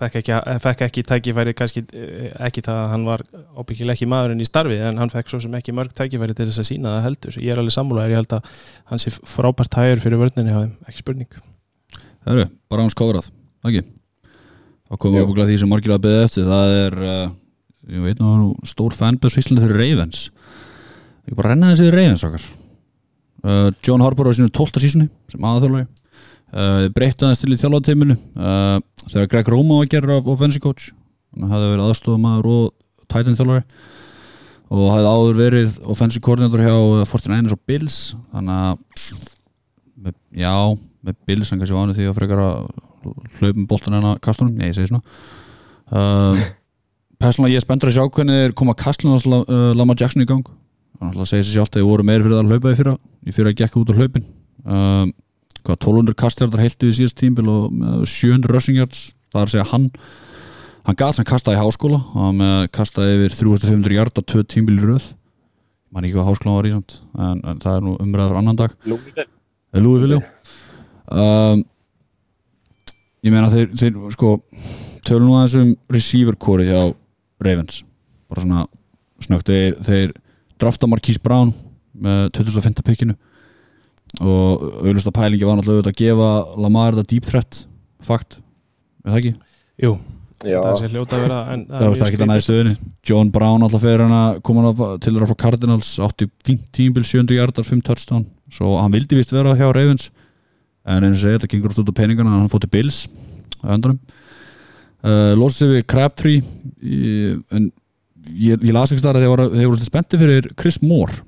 [0.02, 3.24] fekk ekki, fekk ekki tækifæri kannski eh, ekki það að hann var
[3.60, 6.64] óbyggilega ekki maðurinn í starfið en hann fekk svo sem ekki mörg tækifæri til þess
[6.64, 7.38] að sína það heldur.
[7.38, 8.58] Ég er alveg sammálaður, ég held að
[8.92, 11.38] hann sé frábært hægur fyrir vörninni á þeim, ekki spurning.
[12.22, 13.30] Það eru, bara hans kóðrað,
[13.68, 16.50] ekki þá komum við okkur því sem margir að beða eftir.
[16.50, 17.24] Það er, uh,
[17.94, 20.28] ég veit nú stór fanbæs í Íslandi fyrir Ravens.
[21.30, 22.52] Ég bara renna þessi Ravens okkar.
[23.42, 24.82] Uh, John Harbour á sínu 12.
[24.84, 25.90] sísunni sem aðþjálfari
[26.52, 28.16] breytti aðeins til í þjálfateiminu
[29.08, 30.92] þegar Greg Roma var að gera offensive coach
[31.36, 33.64] hann hafði verið aðstofamaður og Titan þjálfari
[34.72, 37.98] og hafði áður verið offensive coordinator hjá uh, 49ers og Bills.
[38.32, 39.12] Þannig að
[40.02, 40.56] með, já,
[41.04, 42.58] með Bills hann kannski vanið því að frekar að
[43.40, 45.04] hlaupum boltan en að kastunum, nei ég segi svona.
[45.92, 46.44] Uh,
[47.22, 50.46] Persónulega ég er spenntur að sjá hvernig koma kastlun uh, Lamar Jackson í gang.
[51.02, 52.96] Ætla að segja sér sjálft að þeir voru meiri fyrir það að hlaupa í fyrra.
[53.26, 54.26] Í fyrra að gekka út á hlaupin.
[54.62, 55.06] Uh,
[55.62, 59.48] hvað 1200 kastjar þar heiltu í síðast tímbil og með 700 rushing yards það er
[59.48, 59.88] að segja hann
[60.88, 65.12] hann gæt sem kastaði í háskóla hann kastaði yfir 3500 hjarta tvö tímbil í röð.
[65.92, 68.76] Mann ekki hvað háskóla var í samt en, en það er nú umræður annan dag.
[68.88, 70.20] Lúi Lúi
[71.12, 71.64] um,
[73.22, 74.36] ég meina þeir, þeir sko
[75.08, 76.82] tölum nú aðeins um receiver core hjá
[77.42, 77.84] Ravens.
[78.32, 78.66] Bara svona
[79.22, 80.16] snögt þeir, þeir
[80.62, 81.54] drafta Marquise Brown
[81.94, 83.18] með 2005 pikkinu
[84.20, 86.32] og auðvitað pælingi var náttúrulega auðvitað að gefa
[86.62, 87.62] Lamar þetta deep threat
[88.04, 88.40] fakt,
[89.06, 89.34] er það ekki?
[89.82, 89.94] Jú,
[90.42, 92.72] Já, það sé hljóta að vera en, það var ekki það næði stöðunni.
[93.06, 96.64] John Brown alltaf fyrir hann að koma hann að- til þeirra frá Cardinals átti fínt
[96.74, 98.26] tímbil 700 hjartar, 5 touchdown.
[98.50, 100.10] Svo hann vildi vist vera hjá Ravens.
[100.84, 103.04] En eins og segja, þetta gengur út á peningana hann fótti Bills
[103.62, 104.00] að öndanum
[105.06, 106.42] uh, losið sig við Crabtree
[107.54, 107.68] en
[108.34, 111.20] ég, ég las ekki starf að þeir voru, þeir voru spenntið fyrir Chris Moore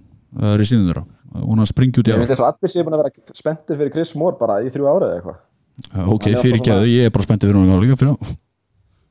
[0.42, 2.22] uh, í síðan þeirra og hann springi út í ég ár.
[2.24, 4.90] finnst þess að allir séu búin að vera spenntir fyrir Chris Moore bara í þrjú
[4.92, 5.40] árið eða eitthvað.
[6.14, 8.38] Ok, fyrir alltaf svona- ég er bara spenntið fyrir hann líka fyrir hann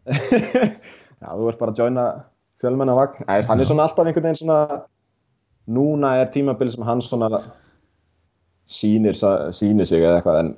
[1.22, 2.04] Já, þú ert bara að joina
[2.62, 3.24] fjölmenna vagn.
[3.30, 4.82] Æ, hann er svona alltaf einhvern veginn svona
[5.70, 7.42] núna er tímabili sem hann svona
[8.68, 10.52] sýnir, sa- sýnir sig eða eitthvað en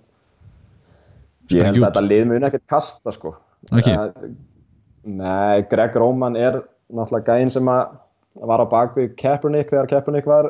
[1.53, 3.35] ég held að þetta lið mun ekkert kasta sko.
[3.73, 3.93] Ekki?
[3.97, 4.35] Það-
[5.05, 6.63] Nei, Greg Roman er
[6.93, 7.97] náttúrulega gæinn sem að
[8.41, 10.49] var á bakvið Kaepernick þegar Kaepernick var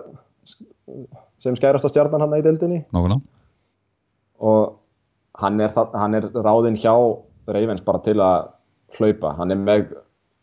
[1.42, 3.20] sem skærasta stjarnan hann í dildinni nákvæmlega.
[4.44, 4.74] Og
[5.40, 6.94] hann er, það, hann er ráðinn hjá
[7.54, 8.50] Ravens bara til að
[8.98, 9.34] hlaupa.
[9.38, 9.94] Hann er með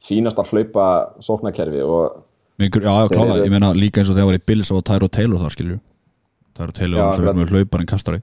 [0.05, 0.87] fínasta hlaupa
[1.23, 2.19] sóknarkerfi og
[2.61, 5.39] Mingur, já, klála, ég meina líka eins og þegar var í Bills og Tyro Taylor
[5.41, 5.77] þar skilju
[6.57, 8.19] Tyro Taylor Já, með hlaupar en kastari.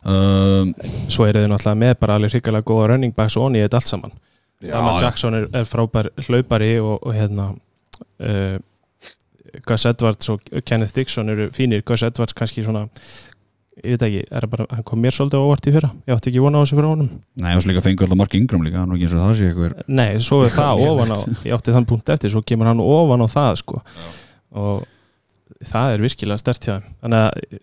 [0.00, 0.70] Um,
[1.12, 3.80] Svo eru þið náttúrulega með bara alveg hrikalega góða running backs og onni í þetta
[3.80, 4.14] allt saman.
[4.60, 4.76] Já.
[5.00, 8.56] Jackson er, er frábær hlaupari og, og hérna uh,
[9.66, 11.84] Gus Edwards og Kenneth Dixon eru fínir.
[11.86, 12.86] Gus Edwards kannski svona
[13.80, 15.90] ég veit ekki, er bara, hann kom mér svolítið á óvart í fyrra.
[16.08, 17.10] Ég átti ekki vona á þessu fyrir honum.
[17.40, 19.50] Nei, og svo líka fengur alltaf Mark Ingram líka Nú ekki eins og það sé
[19.50, 22.82] eitthvað Nei, svo er það ofan á ég átti þann punkt eftir, svo kemur hann
[22.84, 23.82] ofan á það sko.
[24.60, 24.84] og
[25.70, 26.92] það er virkilega stert hjá þeim.
[27.04, 27.60] Þannig að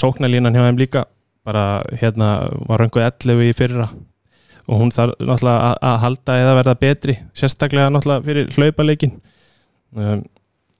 [0.00, 1.04] sóknarlínan hjá þeim líka
[1.44, 1.64] bara
[2.00, 2.30] hérna
[2.68, 3.88] var einhver 11 í fyrra.
[4.64, 9.18] Og hún þarf náttúrulega að, að halda eða verða betri sérstaklega náttúrulega fyrir hlaupaleikin
[9.92, 10.22] um,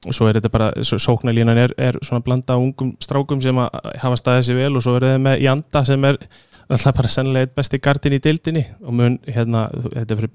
[0.04, 3.58] og svo er þetta bara, svo sóknarlínan er, er svona blanda af ungum strákum sem
[3.60, 6.18] að hafa staðið sér vel og svo er það með Janda sem er
[6.64, 10.34] náttúrulega bara sennilega eitt besti gardin í dildinni og mun hérna, þetta er fyrir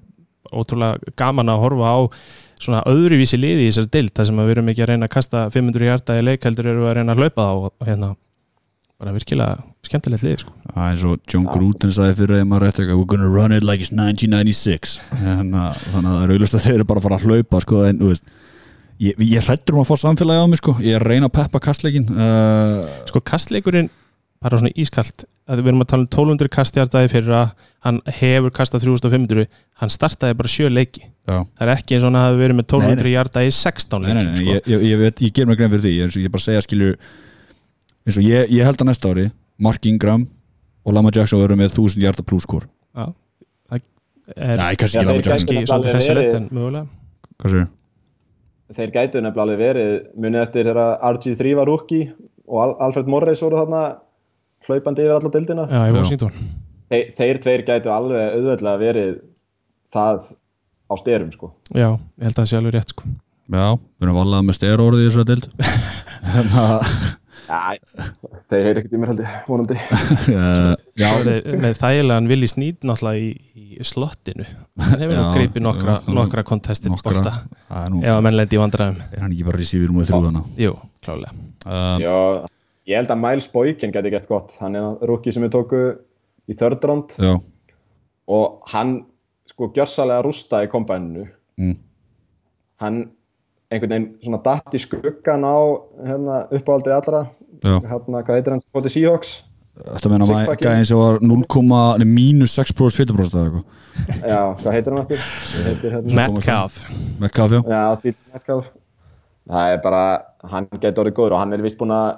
[0.49, 1.99] ótrúlega gaman að horfa á
[2.59, 5.13] svona öðruvísi liði í þessari dild þar sem að við erum ekki að reyna að
[5.15, 8.09] kasta 500 hjarta í leik heldur eru að reyna að hlaupa þá og hérna
[8.99, 10.53] bara virkilega skemmtilegt lið sko.
[10.73, 13.55] Það er eins og John Gruden sagði fyrir að maður rétt eitthvað We're gonna run
[13.55, 17.01] it like it's 1996 Þannig að þannig að það er auðvitað að þeir eru bara
[17.01, 18.33] að fara að hlaupa sko, en, þú veist,
[18.99, 20.75] ég, ég hrættur um að fá samfélagi á mig sko.
[20.83, 23.89] ég er að reyna að peppa kastleikin uh, sko kastleikurinn
[24.39, 27.53] bara svona ískalt að við erum að tala um 1200 kastjartaði fyrir að
[27.85, 29.47] hann hefur kastað 3500
[29.81, 31.01] hann startaði bara sjö leiki.
[31.25, 34.03] Já, það er ekki eins og hann hafi verið með 1200 Nei, hjartaði í 16
[34.03, 34.53] nei, nei, leikim nei, sko.
[34.53, 36.65] ég, ég, ég, veit, ég ger mér grein fyrir því eins og ég bara segja
[36.65, 36.91] skilju
[38.05, 39.25] eins og ég, ég held að næsta ári
[39.59, 40.27] Mark Ingram
[40.85, 43.05] og Lama Jackson verður með 1000 hjarta Já,
[43.69, 43.81] það
[44.35, 45.33] er Nei, kannski ekki Lama Jackson.
[45.33, 46.87] kannski svolítið fessilegt en mögulega.
[47.45, 47.67] Sér?
[48.77, 52.09] Þeir gætu nefnilega alveg verið munið eftir þegar RG3 var rookie
[52.49, 53.83] og Al Alfred Morris voru þarna
[54.67, 55.65] hlaupandi yfir alla dildina.
[55.95, 56.35] Washington.
[56.89, 59.15] Þeir, þeir tveir gætu alveg auðveldlega verið
[59.93, 60.29] það
[60.89, 61.51] á styrum sko.
[61.73, 63.09] Já, ég held að það sé alveg rétt sko.
[63.49, 65.47] Já, við erum valað með stera orðið í þessari dild
[67.49, 69.77] Þeir heyri ekkert í mér heldur, vonandi.
[71.01, 73.29] Já, er með þægilegan Willi Sneed náttúrulega í,
[73.79, 74.47] í slottinu.
[74.85, 79.03] Hann hefur nú greipið nokkra, nokkra það er nú ef að menn lendi í vandræðum.
[79.09, 80.73] Er hann ekki bara receiver múið þrjú hana Jú,
[81.05, 81.33] klálega
[81.65, 82.17] uh, Já,
[82.91, 84.57] ég held að Miles Boykin gæti gert gott.
[84.61, 85.85] Hann er rookie sem við tóku
[86.49, 87.15] í third round.
[87.17, 87.37] Já,
[88.29, 88.99] og hann
[89.49, 91.25] sko gjörsalega rústaði kombæninu
[91.57, 91.77] mm,
[92.83, 92.99] hann
[93.69, 95.57] einhvern veginn svona datt í skuggan á
[96.05, 97.23] hérna, uppáhaldið allra
[97.63, 99.31] hérna, hvað heitir hann, Spoti Seahawks?
[99.79, 100.65] Þetta meina maður Sigfucking.
[100.65, 103.63] gæðin sem var 0, nei, mínus 6% fytupróst eða eitthvað?
[104.19, 105.23] Já, hvað heitir hann aftur?
[105.23, 106.79] Hann heitir, hérna, Metcalf.
[107.19, 108.71] Með kafjá já, DJ Metcalf.
[109.49, 110.03] Það er bara,
[110.51, 112.09] hann gæti orðið góður og hann er vist búinn að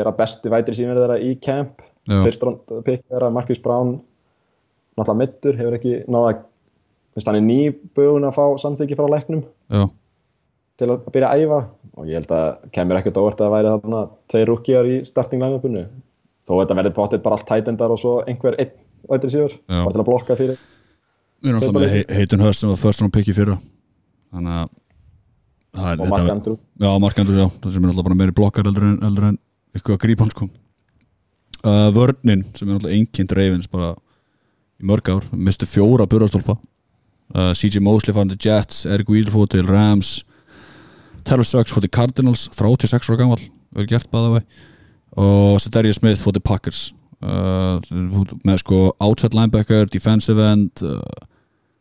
[0.00, 1.84] vera besti vætri símur þeirra í camp.
[2.10, 3.98] Já, fyrst round pick þeirra, Marcus Brown
[4.98, 6.40] náttúrulega mittur, hefur ekki náða
[7.16, 9.40] Vist, hann er nýbúin að fá samþyggi frá læknum.
[9.66, 9.88] Já,
[10.78, 11.58] til að byrja að æfa
[11.98, 15.42] og ég held að kemur ekkert óvart að það væri þarna tveir rúkjar í starting
[15.42, 15.86] line-upinu.
[16.46, 18.72] Þó þetta verður potið bara allt tætendar og svo einhver einn
[19.10, 19.80] vætri síður Já.
[19.84, 20.60] bara til að blokka fyrir.
[21.40, 23.58] Við erum alltaf með He- Heitin Hurst sem var first round pick í fyrra.
[24.34, 24.68] Þannig að
[26.00, 26.70] og Mark Andrews.
[26.80, 29.38] Já, Mark Andrews, já, það sem er alltaf bara meiri blokkar eldur en, eldur en
[29.74, 30.48] eitthvað að grípa hann sko.
[31.60, 33.92] Uh, Vörnin sem er alltaf einkind reyfins bara
[34.80, 39.46] í mörg ár, mistu fjóra burastólpa uh, CJ Mosley farin til Jets Eric Wheeler fór
[39.52, 40.22] til Rams
[41.24, 43.42] Taylor Suggs fór til Cardinals 36 ára gammal,
[43.76, 44.44] vel gert bæða vei
[45.20, 46.94] og Sedarius Smith fór til Packers.
[47.20, 47.82] Uh,
[48.46, 51.02] með sko outside linebacker, defensive end uh,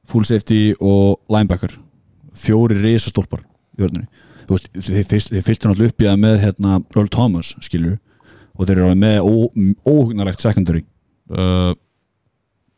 [0.10, 1.78] full safety og linebacker.
[2.36, 3.46] Fjóri risastólpar
[3.78, 4.10] í vörðinni
[4.50, 8.00] þeir fylgtu náttúrulega upp í það með hérna Earl Thomas, skilur
[8.56, 10.84] og þeir eru alveg með óhugnarlegt secondary.
[11.30, 11.72] Uh,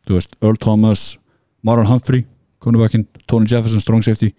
[0.05, 1.05] þú veist, Earl Thomas
[1.63, 2.25] Marlon Humphrey,
[2.61, 4.33] Tony Jefferson, strong safety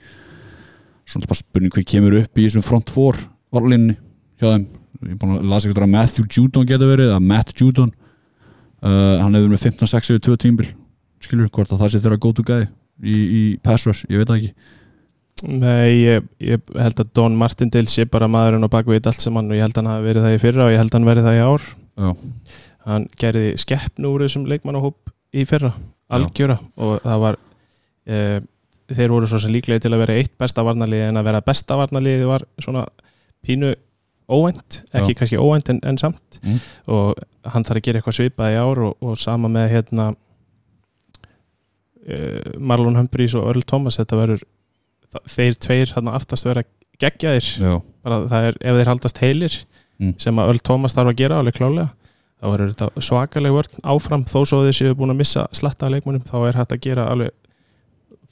[1.12, 3.18] svona bara spurning hver kemur upp í þessum front four
[3.52, 3.96] varlinni
[4.40, 4.68] hjá þeim.
[5.02, 7.90] Ég er búin að lasa eitthvað að Matthew Judon geta verið eða Matt Judon.
[8.82, 10.68] Uh, hann hefur með 15-6 yfir 2 tímbil
[11.22, 12.62] skilur hvort að það sé þeirra to guy
[13.02, 14.52] í, í pass rush, ég veit það ekki.
[15.42, 19.58] Nei, ég, ég held að Don Martindale sé bara maðurinn og bakveit allt saman og
[19.58, 21.26] ég held að hann hafi verið það í fyrra og ég held að hann verið
[21.26, 21.70] það í ár.
[21.92, 22.10] Já.
[22.86, 25.72] hann gerði skeppnu úr þessum leikmannahóp í fyrra,
[26.12, 27.36] algjöra og það var
[28.06, 28.16] e,
[28.96, 31.76] þeir voru svo sem líklega til að vera eitt besta varnarliði en að vera besta
[31.80, 32.86] varnarliði var svona
[33.46, 33.72] pínu
[34.32, 35.18] óvænt, ekki Já.
[35.18, 36.58] kannski óvænt en, en samt Mm.
[36.90, 37.18] og
[37.52, 40.06] hann þarf að gera eitthvað svipað í ár og, og sama með hérna
[42.06, 42.16] e,
[42.58, 44.44] Marlon Humphreys og Earl Thomas þetta verður
[45.28, 46.64] þeir tveir hann aftast vera
[47.02, 47.74] geggjaðir Já.
[48.02, 49.58] bara það er, ef þeir haldast heilir
[50.02, 50.14] Mm.
[50.18, 51.90] sem að Earl Thomas þarf að gera alveg klálega
[52.42, 55.92] þá verður þetta svakaleg vörn áfram þó svo þeir séu búin að missa slatta af
[55.92, 57.30] leikmannum þá er hægt að gera alveg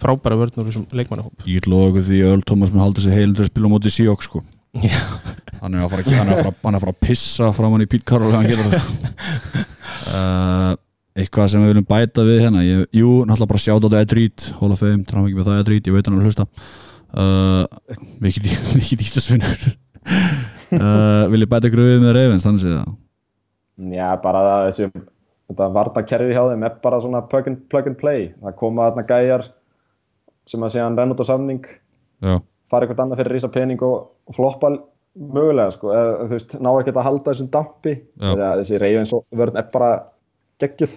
[0.01, 1.45] frábæra vörn úr þessum leikmannahóp.
[1.47, 3.71] Ég get loða okkur því að Earl Thomas með halda sig heilin til að spila
[3.71, 4.43] á móti Seahawks sko.
[5.61, 7.75] Hann er að fara, hann er að fara, hann er að, fara að pissa fram
[7.75, 8.31] hann í Pete Carroll
[10.11, 10.73] uh,
[11.19, 14.15] eitthvað sem við viljum bæta við hérna ég, jú, náttúrulega bara sjátt á þetta Ed
[14.17, 16.47] Reed Hall of Fame, tráum ekki með það Ed Reed, ég veit hann að hlusta.
[17.11, 17.65] Uh,
[18.23, 19.65] mikið mikið ístasvinnur
[20.79, 22.93] uh, vil ég bæta við með Ravens þannig séð það?
[23.91, 25.05] Já, bara það, þessi,
[25.51, 28.29] þetta vartakerfi hjá þeim er bara svona plug and, plug and play.
[28.43, 29.49] Það koma þarna gæjar
[30.51, 31.67] sem að segja hann renn út á samning,
[32.21, 32.37] já,
[32.71, 34.73] fara eitthvað annað fyrir rísa pening og, og floppa
[35.21, 35.91] mögulega, sko.
[35.95, 37.95] Eða, þú veist, ná ekkert að halda þessum dampi.
[37.99, 38.29] Já.
[38.29, 39.91] Þegar þessi Ravens vörn er bara
[40.63, 40.97] geggjuð.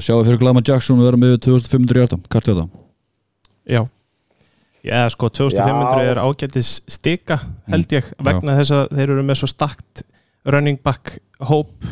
[0.00, 2.78] sjáðu fyrir Glama Jackson við erum yfir 2500 hjarta, hvert er það?
[3.70, 3.82] Já
[4.82, 6.10] Já, sko, 2500 Já.
[6.10, 7.36] er ágættis stika
[7.70, 10.02] held ég, vegna þess að þeir eru með svo stakt
[10.50, 11.86] running back hóp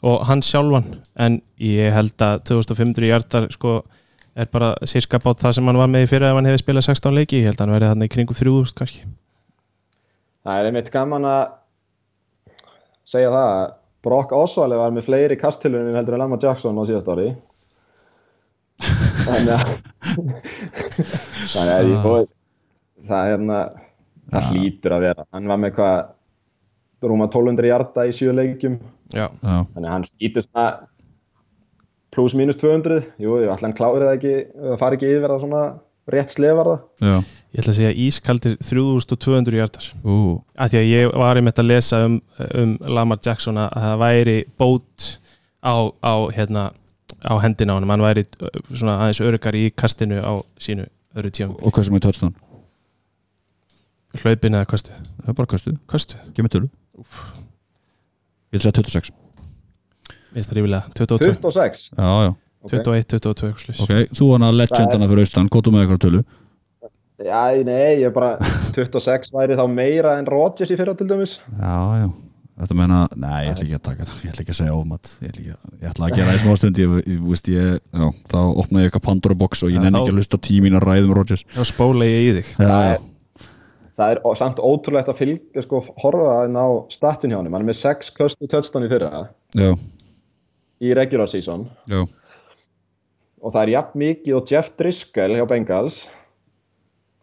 [0.00, 0.86] og hann sjálfan
[1.20, 3.82] en ég held að 2500 hjartar sko,
[4.36, 6.86] er bara sirka bát það sem hann var með í fyrir ef hann hefði spilað
[6.88, 9.06] 16 leiki, ég held að hann verði hann í kringum 3000 kannski.
[10.42, 11.42] Það er einmitt gaman að
[13.12, 13.64] segja það að
[14.02, 17.28] Brock Osweiler var með fleiri kastilunum heldur en Lamar Jackson á síðast ári.
[19.26, 19.68] Þannig að
[21.52, 22.32] þannig að ég og
[23.06, 23.60] það er hérna
[24.32, 25.26] það hlýtur að vera.
[25.34, 26.00] Hann var með hvað
[27.12, 28.80] rúma 1200 hjarta í sjö leikjum.
[29.12, 30.66] Já, Já, þannig að hann hlýtur svona
[32.12, 35.42] pluss mínus 200 jú, ég ætla hann klárið það ekki það fari ekki yfir það
[35.46, 35.62] svona
[36.12, 37.16] rétt slefarða já,
[37.54, 40.18] ég ætla að segja ískaldir 3200 hjartar ú,
[40.58, 42.20] að því að ég var einmitt að lesa um,
[42.58, 45.10] um Lamar Jackson að það væri bót
[45.62, 46.68] á, á, hérna,
[47.22, 51.32] á hendina á hann hann væri uh, svona aðeins öryggar í kastinu á sínu öðru
[51.32, 52.34] tíum og hvað sem er touchdown?
[54.20, 54.92] hlaupin eða kastu,
[55.22, 55.50] Það er bara
[55.88, 56.16] kastu.
[56.52, 56.68] tölu.
[58.52, 59.12] Ég vil segja 26
[60.34, 62.30] minnst það rífilega 22, 26 Já, já,
[62.62, 62.70] ok.
[62.72, 63.80] 21, 22 eitthvað slags.
[63.84, 66.22] ok, þú hann að legendana fyrir austan, kóttu með eitthvað tölu?
[67.22, 68.32] Já, nei, ég er bara
[68.74, 71.36] 26 væri þá meira en Rodgers í fyrra til dæmis.
[71.60, 72.08] Já, já,
[72.62, 75.12] þetta meina Nei, ég ætla ekki að taka þetta, ég ætla ekki að segja ómat.
[75.22, 78.08] Ég ætla, ekki ég ætla að gera það í smástund ég, ég, veist, ég, já,
[78.32, 80.78] Þá opna ég eitthvað Pandora box og ég Já, nenni þá- ekki að lusta tímín
[80.80, 81.44] að ræðum Rodgers.
[81.54, 82.52] Þá spóla ég í þig.
[82.58, 83.00] Já, já,
[84.02, 87.60] Það er ó- samt ótrúlegt að fylgja sko, horfa inn á statin hjá hann hann
[87.62, 89.28] er með 6 köstu touchdown í fyrra.
[89.54, 89.76] Já,
[90.82, 91.68] í regular season.
[91.90, 92.02] Já
[93.42, 96.02] og það er jafn mikið og Jeff Driscoll hjá Bengals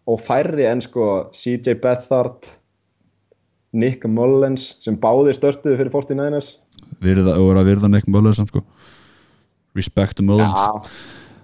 [0.10, 2.50] og færri en sko CJ Beathard
[3.80, 6.56] Nick Mullins sem báðir störtuðu fyrir 49ers
[7.04, 8.64] Virða, og er að virða mölður samt sko.
[9.78, 10.90] Respect Mullins Herðu,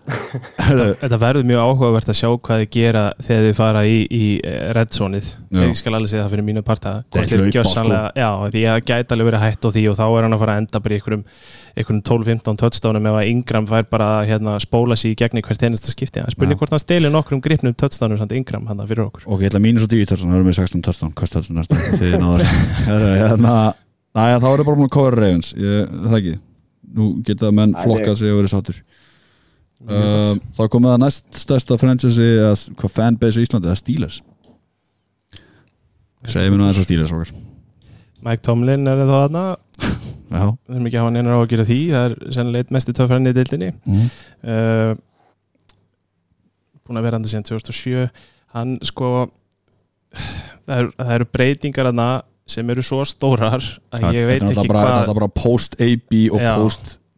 [0.06, 4.68] þetta verður mjög áhugavert að sjá hvað þið gera þegar þið fara í, í eh,
[4.78, 5.30] red zone-ið.
[5.50, 5.62] Já.
[5.64, 6.92] ég skal alveg segja það fyrir mínu parta.
[7.10, 8.00] Sko.
[8.14, 10.54] já, því að gæti alveg verið hætt á því og þá er hann að fara
[10.56, 11.24] að enda bara í einhverjum,
[11.76, 15.66] einhverjum 12-15 touchdownum ef að Ingram fær bara að hérna, spóla sér í gegni hvert
[15.66, 16.22] einasta skipti.
[16.22, 19.26] Það er spurning hvort hann steli nokkrum gripnum touchdownum samt Ingram hann fyrir okkur.
[19.26, 21.76] Ok, ég ætla mínus og 10 touchdown, það eru með 16 touchdown Kost touchdown næsta,
[22.04, 22.30] hérna
[24.16, 24.78] þá er það bara
[29.84, 30.36] uh.
[30.58, 32.30] Þá komið það næst stærsta franchise
[32.80, 34.22] hvað fanbase í Íslandi, það er Steelers
[36.26, 37.34] Segðu mér nú aðeins að Steelers okkar.
[38.26, 39.36] Mike Tomlin er það
[40.36, 41.76] Já, við þurfum ekki að hafa neinar á að gera því.
[41.92, 43.68] Það er sennilega eitt mesti töffræðin í deildinni.
[43.86, 44.08] Mm.
[44.50, 45.04] uh,
[46.86, 48.08] búin að vera hann síðan 2007
[48.56, 49.12] hann sko
[50.66, 52.10] það eru, það eru breytingar hana
[52.50, 56.52] sem eru svo stórar að ég veit ekki hvað Þetta er bara post-AB og Já.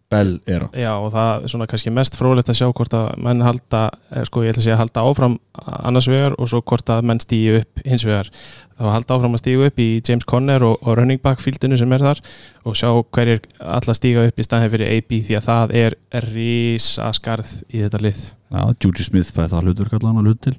[0.07, 3.41] post-Bell era Já og það er svona kannski mest frólægt að sjá hvort að menn
[3.41, 7.03] halda, eh, sko ég ætla að segja halda áfram annars vegar og svo hvort að
[7.03, 8.29] menn stíu upp hins vegar.
[8.77, 11.91] Þá halda áfram að stíu upp í James Conner og, og running back fíldinu sem
[11.91, 12.21] er þar
[12.65, 15.97] og sjá hverjir alla stíga upp í staðin fyrir AB því að það er
[16.27, 18.21] rísa skarð í þetta lið.
[18.51, 20.55] Já, Juju Smith fæði það hlutverk allan að hlut til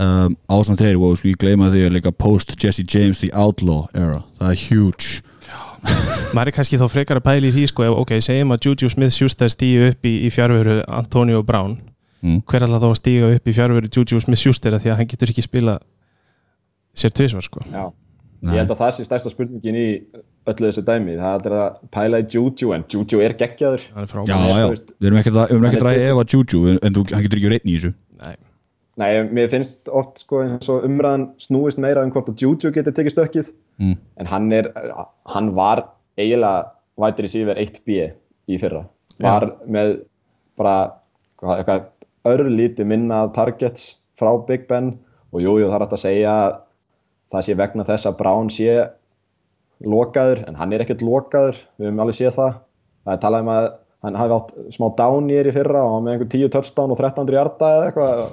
[0.00, 4.54] um, Ásan þeir, og við gleyma því að líka post-Jesse James the Outlaw era Það
[4.54, 5.27] er huge
[6.36, 8.90] Maður er kannski þá frekar að pæli í því sko, ef, ok, segjum að Juju
[8.92, 11.78] Smith-Schuster stíu upp í, í fjárveru Antonio Brown
[12.20, 12.42] mm.
[12.48, 15.32] hver alltaf þá að stíga upp í fjárveru Juju Smith-Schuster af því að hann getur
[15.32, 15.78] ekki spila
[16.98, 17.62] sér tvisvar sko.
[17.72, 17.88] Já.
[18.38, 18.52] Nei.
[18.54, 19.86] Ég held að það sé stærsta spurningin í
[20.48, 21.16] öllu þessu dæmi.
[21.18, 23.86] Það er að pæla í Juju, en Juju er geggjaður.
[23.96, 24.68] Hann er Já, já,
[24.98, 26.94] við erum ekkert að, við erum ekkert að Hann ræða ef að Juju en, en
[26.94, 28.36] þú, hann getur ekki reynd í þessu Nei.
[28.98, 32.94] Nei, mér finnst oft sko eins og umræðan snúist meira um hvort að Juju geti
[32.94, 33.50] tekið stökkið,
[33.80, 33.96] mm.
[34.20, 34.70] en hann er,
[35.30, 35.84] hann var
[36.18, 36.68] eiginlega
[36.98, 37.98] vætir í síver 1B
[38.48, 38.84] í fyrra.
[39.22, 39.96] Var með
[40.58, 40.76] bara
[41.40, 41.86] hvað, eitthvað
[42.28, 44.96] örlíti minna targets frá Big Ben
[45.32, 46.54] og jú, jú, það er hægt að segja að
[47.32, 48.70] það sé vegna þess að Brown sé
[49.84, 52.56] lokaður, en hann er ekkert lokaður, við höfum alveg séð það.
[53.04, 53.68] Það er talað um að
[54.06, 57.38] hann hafi átt smá down year í fyrra og með einhver 10 touchdown og 1300
[57.38, 58.24] hjarta eða eitthvað.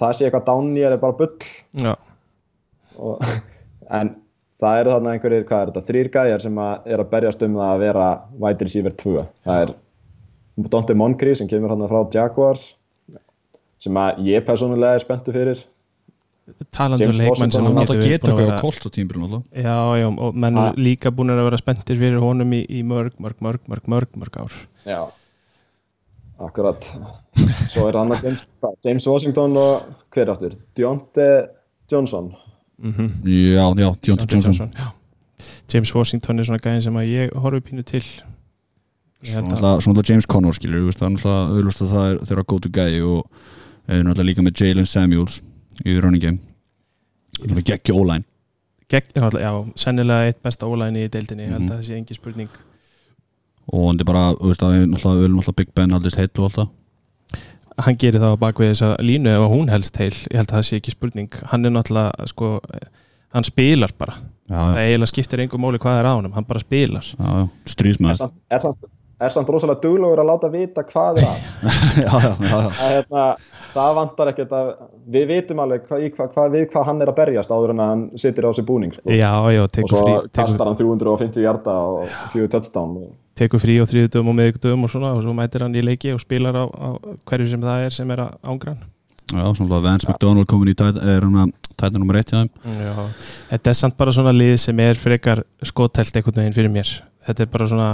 [0.00, 1.94] Það sé eitthvað down year er bara bull.
[2.98, 3.24] Og,
[3.98, 4.12] en
[4.60, 7.54] það eru þarna einhverjir, hvað er þetta, þrýr gæjar sem að er að berjast um
[7.58, 8.06] það að vera
[8.44, 9.26] wide receiver 2.
[9.44, 9.74] Það er
[10.70, 12.74] Dante Moncrief sem kemur hann frá Jaguars
[13.84, 15.64] sem að ég persónulega er spenntu fyrir.
[16.70, 18.90] Talandi um James leikmann sem Hann getur geta búin að okkur á vera- kolt á
[18.92, 20.72] tímbilum alltaf Já, já, og menn Ah.
[20.76, 24.36] líka búin að vera spenntir fyrir honum í, í mörg, mörg, mörg, mörg, mörg, mörg
[24.36, 24.52] ár
[24.84, 25.06] Já.
[26.44, 26.84] Akkurat.
[27.72, 30.56] Svo er hann að James, hvað, James Washington og hver aftur?
[30.76, 31.46] Deontay
[31.90, 32.34] Johnson.
[32.78, 34.92] Mm Já, já, Deontay Johnson já.
[35.72, 38.02] James Washington er svona gæðin sem að ég horfi pínu til.
[39.24, 42.68] Svona alltaf- alltaf James Conner skilur það er náttúrulega auðvist að það er þeirra to
[42.68, 43.26] guy og
[43.88, 45.40] er náttúrulega líka með Jalen Samuels
[45.84, 46.38] í running game.
[47.40, 48.24] Það er geggja ólæn
[49.40, 51.56] já, sennilega eitt besta ólæni í deildinni, Mhm.
[51.56, 52.48] að það sé engi spurning.
[53.72, 54.72] Og hann er bara, veist, að
[55.16, 56.68] við viljum alltaf Big Ben haldist heill og alltaf
[57.82, 60.66] hann gerir það á bakvið þessa línu ef hún helst heil, ég held að það
[60.68, 61.40] sé ekki spurning.
[61.50, 62.50] Hann er náttúrulega, sko
[63.34, 66.46] hann spilar bara, Já, það já, eiginlega skiptir einhver máli hvað er á honum, hann
[66.48, 67.06] bara spilar.
[67.14, 68.90] Já, já, Er er, samt,
[69.26, 71.42] er samt rosalega duglegur að láta vita hvað er að.
[72.04, 72.68] Já, já, já, já.
[72.68, 73.24] Að, hérna,
[73.74, 74.70] það vantar ekkert að
[75.14, 77.82] við vitum alveg hva, í hva, hva, við hvað hann er að berjast áður en
[77.84, 79.04] að hann situr á sér búning sko.
[79.10, 82.96] já, já, og tekur svo frí kastar tekur, hann 350 hjarta og 4 touchdown.
[83.04, 86.14] Og, tekur frí á þriðutum og miðugdum og svona og svo mætir hann í leiki
[86.14, 86.88] og spilar á, á
[87.30, 88.90] hverju sem það er sem er að ángra hann.
[89.32, 92.50] Já, svona Vance McDonald komin í tæt, er hann að tæta nummer 1 hjá þeim.
[92.84, 93.06] Já,
[93.54, 96.90] þetta er samt bara svona lið sem er frekar skotelt einhvern veginn fyrir mér.
[97.24, 97.88] Þetta er bara svona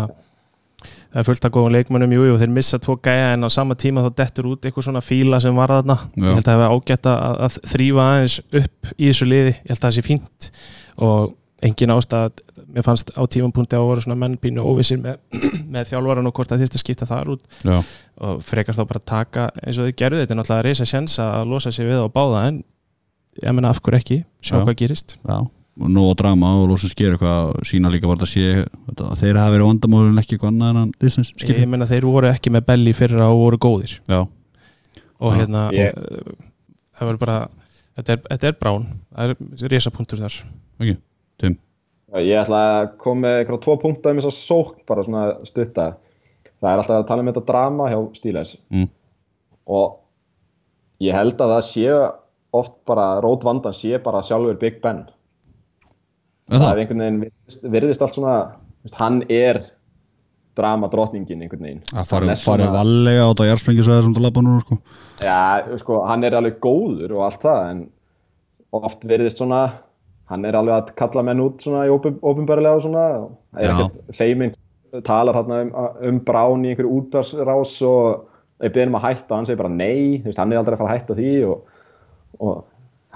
[1.11, 3.75] það er fullt að góðum leikmönnum, jú, jú, þeir missa tvo gæja en á sama
[3.79, 6.23] tíma þá dettur út eitthvað svona fíla sem var þarna, Já.
[6.29, 9.53] ég held að það hefur ágætt að, að þrýfa aðeins upp í þessu liði.
[9.57, 10.51] Ég held að það sé fínt
[11.09, 15.19] og engin ástæð, mér fannst á tímapunkti að voru svona mennpínu óvissir með,
[15.75, 17.47] með þjálfaran og hvort að þýrst að skipta þar út.
[17.67, 17.79] Já,
[18.23, 21.75] og frekar þá bara taka eins og þau gerðu þetta náttúrulega reysa sjens að losa
[21.75, 22.63] sig við á báða en
[23.43, 24.63] ég meina af hverju ekki, sjá Já.
[24.63, 25.19] hvað gerist.
[25.27, 25.41] Já
[25.89, 29.39] nóg drama og lósins gera eitthvað sína líka var þetta að sé þetta, að þeir
[29.41, 32.67] hafa verið vandamálin ekki eitthvað annað en hann ég skilur meina þeir voru ekki með
[32.69, 33.95] belli fyrra og voru góðir.
[34.11, 34.21] Já,
[35.21, 36.35] og hérna Ég- og,
[36.99, 37.39] það var bara
[37.97, 38.87] þetta er, þetta er brán,
[39.17, 39.35] það
[39.65, 40.39] er resapunktur þar.
[40.81, 40.97] Ekki,
[41.41, 41.57] Tim.
[42.21, 45.85] Ég ætla að koma með eitthvað tvo punkta um þess að sók bara svona stutta.
[46.61, 48.89] Það er alltaf að tala um þetta drama hjá Stíles Mm.
[49.67, 49.97] og
[51.01, 52.13] ég held að það sé
[52.53, 55.05] oft bara rót vandan sé bara sjálfur Big Ben
[56.59, 56.73] það það?
[56.73, 58.37] er einhvern veginn virðist, virðist allt svona
[58.83, 59.61] veist, hann er
[60.59, 64.43] drama drottningin einhvern veginn Að farið er svona- vallega á þetta jarðsprengisvæði sem þú lappa
[64.45, 64.79] núna sko.
[65.23, 67.85] Já, sko, hann er alveg góður og allt það en
[68.73, 69.63] oft verðist svona
[70.31, 73.05] hann er alveg að kalla menn út svona í ofinbærilega og svona
[73.59, 73.73] er Já.
[73.75, 74.53] ekkert feiminn
[75.07, 75.73] talar hann um,
[76.03, 78.27] um brán í einhverju útvarsrás og
[78.63, 80.91] ég byrðum að hætta og hann segir bara nei, veist, hann er aldrei að fara
[80.91, 81.61] að hætta því og,
[82.41, 82.65] og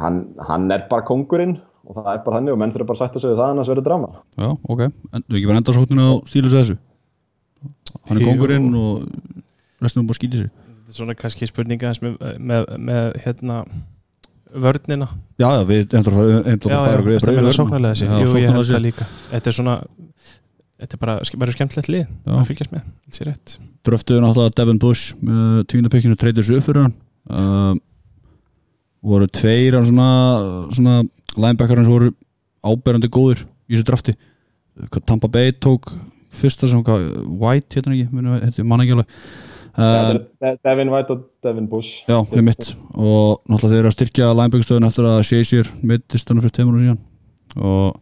[0.00, 3.02] hann, hann er bara kongurinn og það er bara þannig og menn þurfa bara að
[3.04, 4.10] sætta sig við það annars verður drama.
[4.40, 6.76] Já, ok, en við ekki bara enda sókninu á stílus þessu.
[8.04, 9.08] Hann er kongurinn og
[9.84, 10.52] restum bara skýti sig.
[10.84, 13.60] Þetta er svona kannski spurninga með, með, með hérna
[14.54, 15.08] vörnina.
[15.40, 18.68] Já, já, við endur að fara endur já, að já, sóknarlega þessi Jú, ég held
[18.70, 19.08] það líka.
[19.32, 19.78] Þetta er svona
[20.84, 22.34] þetta er bara, verður skemmtilegt lið Já.
[22.34, 23.56] að fylgjast með, þetta sé rétt.
[23.86, 26.94] Dröftuðu náttúrulega Devin Bush með tíundapekkinu treytir sig upp fyrir hann.
[27.24, 27.74] Uh,
[29.04, 30.08] voru tveir svona,
[30.74, 30.96] svona
[31.36, 32.12] linebackarinn sem voru
[32.64, 34.14] áberandi góður í þessu drafti.
[35.06, 35.90] Tampa Bay tók
[36.34, 37.04] fyrsta sem hvað,
[37.40, 39.18] White hérna ekki, mann ekki alveg.
[39.74, 42.04] Þetta De- Devin White og Devin Bush.
[42.06, 46.42] Já, við mitt og náttúrulega þeir eru að styrkja linebackerstöðun eftir að Shazier mittist hann
[46.42, 47.00] fyrir tveimur og síðan.
[47.58, 47.96] Og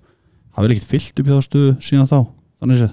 [0.56, 2.18] hafi vel ekkert fyllt upp í þá stöðu síðan þá,
[2.60, 2.92] þannig séð.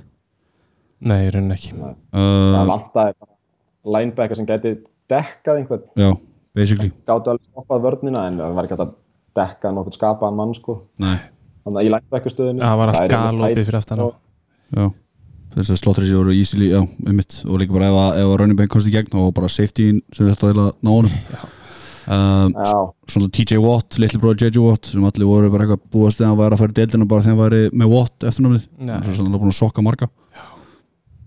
[1.10, 1.76] Nei, í rauninni ekki.
[1.80, 4.74] Það uh, vantaði bara linebacker sem gæti
[5.12, 5.86] dekkað einhvern.
[6.00, 6.10] Já,
[6.56, 6.92] basically.
[7.08, 8.96] Gáttu alveg stoppað vörnina en það var ekki að
[9.40, 10.82] dekka nokkuð skapaðan mann sko.
[11.02, 11.18] Nei,
[11.66, 14.10] þannig að í linebacker stöðunni Það var allt galopið fyrir aftan
[15.56, 17.40] þess að slottrið sér voru easily, já, einmitt.
[17.48, 19.88] Og líka bara ef að, ef að running back komst í gegn og bara safety
[20.16, 21.16] sem þetta til að ná honum.
[22.10, 22.54] Um,
[23.10, 26.40] svona TJ Watt, litli bróður JJ Watt sem allir voru bara eitthvað búast þegar hann
[26.40, 28.96] væri að fara í deildina bara þegar hann væri með Watt eftirnámið Nei.
[29.06, 30.10] svo sannlega búin að sokka marga.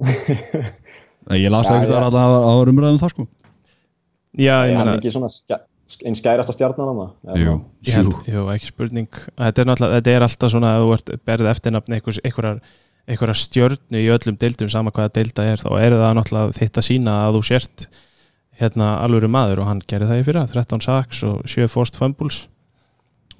[0.02, 3.28] Nei, ég las það ekki þar að það var umræðum það sko.
[4.32, 5.30] Já, ég er hann meina ekki svona
[6.04, 7.56] einn skærasta stjarnan hann Jú,
[7.86, 9.08] Ég held, jú, ekki spurning.
[9.38, 14.08] Þetta er, þetta er alltaf svona að þú ert berð eftirnafni einhvers, einhverjar, stjörnu í
[14.14, 17.42] öllum deildum sama hvaða deilda er þá er það náttúrulega þitt að sína að þú
[17.50, 17.88] sért
[18.60, 20.46] hérna alvöru maður og hann gerði það í fyrra.
[20.52, 22.46] 13 sacks og 7 forced fumbles.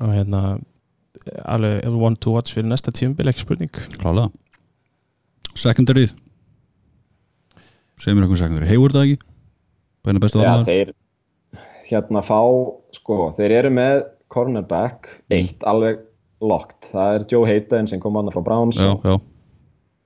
[0.03, 0.43] Og hérna
[1.47, 3.83] alveg one to watch fyrir næsta tíumbil ekki spurning.
[4.01, 4.33] Klálega.
[5.53, 6.15] Secondaryð
[8.03, 9.31] segir mér eitthvað secondary, Hayward það ekki?
[10.03, 10.93] Bæna bestu þeir
[11.97, 12.41] hérna fá,
[12.97, 16.01] sko, þeir eru með cornerback, eitt alveg
[16.43, 18.81] locked, það er Joe Hayden sem kom annað frá Browns.
[18.81, 19.19] Já, já,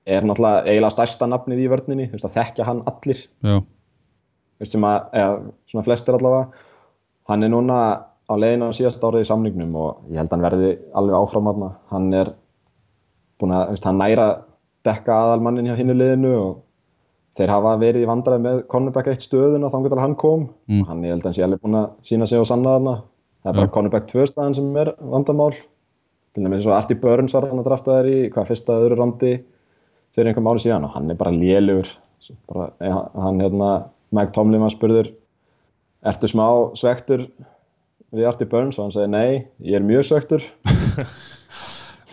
[0.07, 3.23] er náttúrulega eiginlega stærsta nafnið í vörninni þekkja hann allir.
[3.45, 3.57] Já,
[4.65, 5.39] sem að, eða
[5.71, 6.65] svona flestir allavega.
[7.27, 7.79] Hann er núna
[8.27, 11.49] á leiðin á síðast árið í samningnum og ég held að hann verði alveg áfram
[11.51, 12.31] aðna hann er
[13.39, 14.27] búin að, hann næra
[14.87, 16.55] dekka aðalmannin hjá hinnu liðinu og
[17.37, 20.47] þeir hafa verið í vandræði með cornerback eitt stöðuna þá hann kom.
[20.69, 20.85] Mm.
[20.89, 22.95] hann ég held að hann sé alveg búin að sína sig og sanna þarna.
[23.43, 23.73] Það er bara Já.
[23.75, 25.53] cornerback tvö staðan sem er vandamál.
[26.33, 28.97] Til dæmis eins og Artie Burns var hann að drafta þær í hvað fyrsta öðru
[28.99, 29.31] randi
[30.15, 31.87] fyrir einhver máli síðan og hann er bara lélugur
[32.49, 32.91] bara, eh,
[33.21, 33.69] hann hérna
[34.11, 35.09] Mike Tomlin var spurður
[36.05, 36.45] ertu smá
[36.77, 37.27] svektur
[38.13, 38.77] við Artie Burns?
[38.79, 40.41] Og hann segi nei, ég er mjög svektur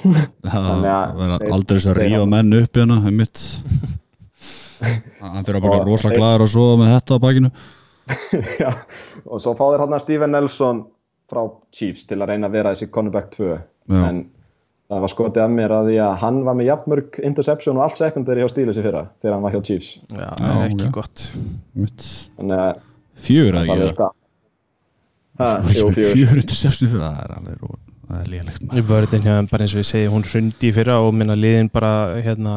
[0.44, 3.44] það þeir- aldrei þeir ríða hafa- menn upp hérna, einmitt
[5.20, 7.50] hann fyrir að bara Og- rosalega glæður að sofa með þetta á bakinu.
[8.64, 8.70] Já,
[9.24, 10.82] og svo fá þeir hann Steven Nelson
[11.32, 11.42] frá
[11.72, 14.00] Chiefs til að reyna að vera þessi cornerback 2 Já.
[14.10, 14.18] en
[14.92, 17.96] það var skotið af mér að því að hann var með jafnmörg interception og allt
[18.02, 19.88] sekundari hjá Steelers í fyrra þegar hann var hjá Chiefs.
[20.12, 21.24] Já, Já, er ekki gott.
[22.36, 22.82] Þannig að
[25.44, 26.12] að fjögur.
[26.12, 26.38] fjögur.
[26.44, 28.28] interception fyrir það er alveg ró- það er
[29.40, 31.90] þeim, bara eins og ég segi, hún hrundi í fyrra og minna liðin bara
[32.22, 32.52] hérna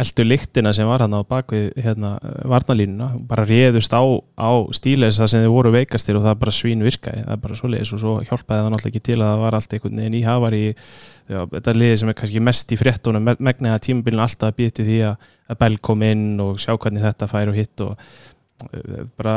[0.00, 2.14] eldu lyktina sem var hann á bakvið hérna,
[2.48, 4.00] varnalínuna, bara réðust á,
[4.40, 7.58] á stíleis það sem þið voru veikastir og það bara svín virkaði, það er bara
[7.58, 10.22] svoleiðis og svo hjálpaði það náttúrulega ekki til að það var allt einhvern veginn í
[10.24, 14.24] hafar í já, þetta liði sem er kannski mest í fréttunum me- megnið að tímabilin
[14.24, 17.52] alltaf að býja til því að, að Bell kom inn og sjá hvernig þetta fær
[17.52, 19.36] og hitt og uh, bara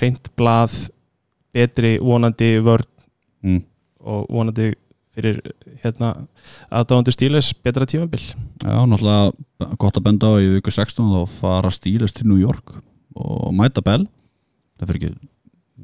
[0.00, 0.74] reynd blað
[1.54, 2.90] betri vonandi vörn
[3.46, 3.62] mm.
[4.02, 4.72] og vonandi
[5.20, 5.40] fyrir
[5.84, 6.12] hérna
[6.72, 8.20] aðdáðandur stíles betra tímabil?
[8.64, 12.78] Já, náttúrulega gott að benda á í viku 16 þá fara stílist til New York
[13.14, 14.06] og mæta Bell.
[14.80, 15.30] Það fyrir ekki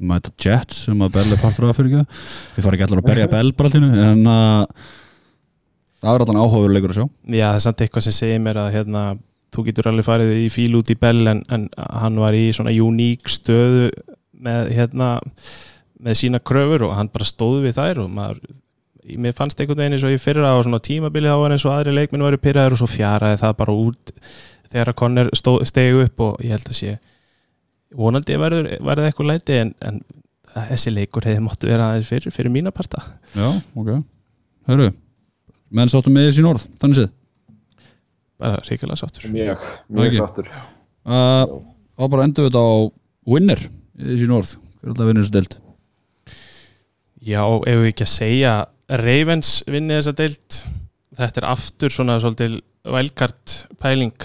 [0.09, 2.19] mæta Jets sem að Bell er partur af fyrir ekki.
[2.57, 4.91] Við fara ekki allar að berja Bell bara allinu en uh,
[6.01, 7.07] það er allan áhugaveruleikur að sjá.
[7.29, 9.07] Já, það er samt eitthvað sem segir mér að hérna,
[9.55, 12.75] þú getur alveg farið í fíl út í Bell en, en hann var í svona
[12.75, 13.89] uník stöðu
[14.37, 15.15] með hérna
[15.97, 18.41] með sína kröfur og hann bara stóð við þær og maður
[19.15, 21.73] mér fannst einhvern veginn eins og í fyrra á svona tímabili þá var eins og
[21.75, 24.13] aðri leikminn var í pyrraður og svo fjaraði það bara út
[24.67, 26.97] þegar að Conner stegu upp og ég held að sé
[27.95, 30.01] vonandi verður, verður eitthvað læti en, en
[30.67, 33.03] þessi leikur hefði móttu vera aðeins fyrir, fyrir mína parta.
[33.35, 33.47] Já,
[33.77, 33.93] ok.
[34.67, 34.89] Hörru,
[35.71, 37.13] menn sáttu með þessi norð þannig séð?
[38.37, 39.29] Bara ríkilega sáttur.
[39.33, 39.63] Mjög,
[39.97, 40.49] mjög sáttur.
[41.07, 41.59] Uh,
[41.97, 42.75] og bara endur við þetta á
[43.33, 44.51] winner í þessi norð.
[44.77, 45.57] Hver er alltaf vinnur þessu deild?
[47.27, 48.51] Já, ef við ekki að segja
[48.87, 50.61] Ravens vinni þessa deilt
[51.17, 54.15] þetta er aftur svona svolítil vælkart pæling.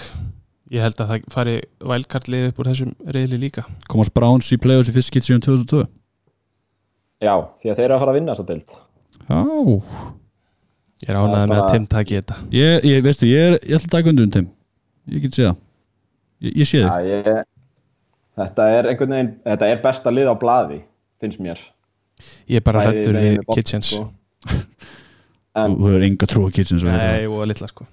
[0.73, 3.65] Ég held að það fari vælkart lið upp úr þessum reyðli líka.
[3.91, 5.83] Komast Browns í play-offs í fyrst skitt síðan 2002
[7.23, 8.73] já, því að þeir eru að fara að vinna þessa deild.
[9.23, 9.37] Já,
[11.03, 12.39] ég er ánægð með að Tim taki þetta.
[12.55, 14.49] Ég, ég veistu, ég er ég ætla að taka undir um Tim.
[15.11, 15.61] Ég get séð það.
[16.43, 17.45] Ég, ég sé Já, þig ég,
[18.41, 20.81] þetta er einhvern veginn þetta er besta lið á blaði
[21.23, 21.63] finnst mér.
[22.51, 23.93] Ég er bara megin við Kitchens.
[23.93, 24.09] sko.
[25.63, 27.87] En þú hefur enga trú á kitchen svo Nei, og litla sko.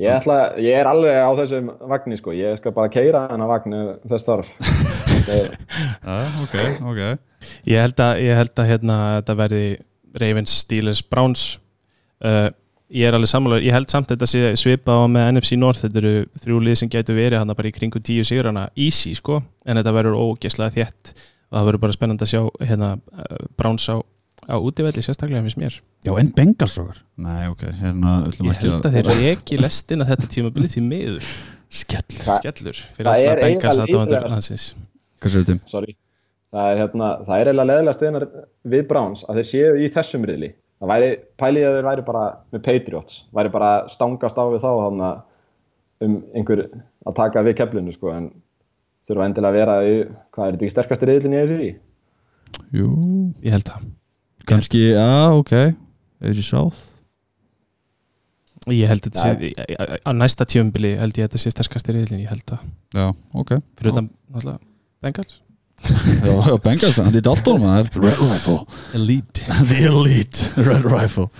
[0.00, 3.74] Ég, ætla, ég er alveg á þessum vagni sko, ég skal bara keira þennan vagn
[3.76, 4.54] ef þess þarf.
[6.10, 6.54] Ok,
[6.88, 7.00] ok.
[7.68, 9.64] Ég held að, ég held að hérna, þetta verði
[10.18, 11.44] Ravens, Steelers, Browns.
[12.24, 12.48] Uh,
[12.90, 13.60] Ég er alveg sammála.
[13.62, 15.84] Ég held samt að þetta sé svipað á með NFC North.
[15.84, 19.38] Þetta eru þrjú lið sem getur verið hann bara í kringu tíu sigurana easy sko.
[19.62, 21.12] En þetta verður ógeðslega þétt.
[21.50, 24.02] Og það verður bara spennandi að sjá hérna, uh, Browns á,
[24.50, 28.70] á útivelli sérstaklega finnst mér Já, en Bengals okkar Nei, ok, hérna ætlum Ég ekki
[28.70, 31.30] held að þeir reki lestina þetta tímabilið því miður
[31.70, 34.32] Skell Það- skellur fyrir Það alla er Bengals eiginlega aðdáendur líklegast.
[34.34, 34.68] landsins
[35.20, 35.68] Hvað sér þetta?
[35.70, 35.96] Sorry.
[36.50, 38.28] Það er, hérna, það er eiginlega leðilegast við,
[38.74, 40.48] við Browns að þeir séu í þessum riðli.
[40.80, 42.22] Það væri, pælið að þeir væri bara
[42.56, 45.20] með Patriots, væri bara stangast á við þá þannig
[46.08, 46.62] um einhver
[47.06, 48.30] að taka við keflinu sko, en
[49.06, 49.94] þurfa endilega að vera í,
[50.32, 51.70] hvað er þetta ekki sterkasti riðlinn í þessi?
[52.80, 52.88] Jú,
[53.44, 53.86] Ég held það
[54.48, 55.52] kannski, já, ok.
[56.20, 56.86] Eða sáð
[58.70, 61.94] Ég held að þetta sé á næsta tíumbili held ég að þetta sé sterkast í
[61.96, 63.54] riðlinn ég held það Já, ok.
[63.78, 64.60] Fyrir utan náttúrulega
[65.00, 65.38] Bengals.
[66.20, 68.58] Já, já, Bengals, hann er Dalton maður Red Rifle.
[68.98, 69.46] Elite.
[69.70, 71.30] The Elite Red Rifle.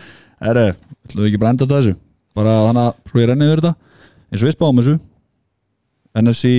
[0.41, 0.71] Herre,
[1.05, 1.93] ætlum við ekki brenda þessu?
[2.39, 3.75] Bara þannig að, svo ég renni yfir þetta.
[4.31, 4.97] Eins og við spáum þessu.
[6.23, 6.55] NFC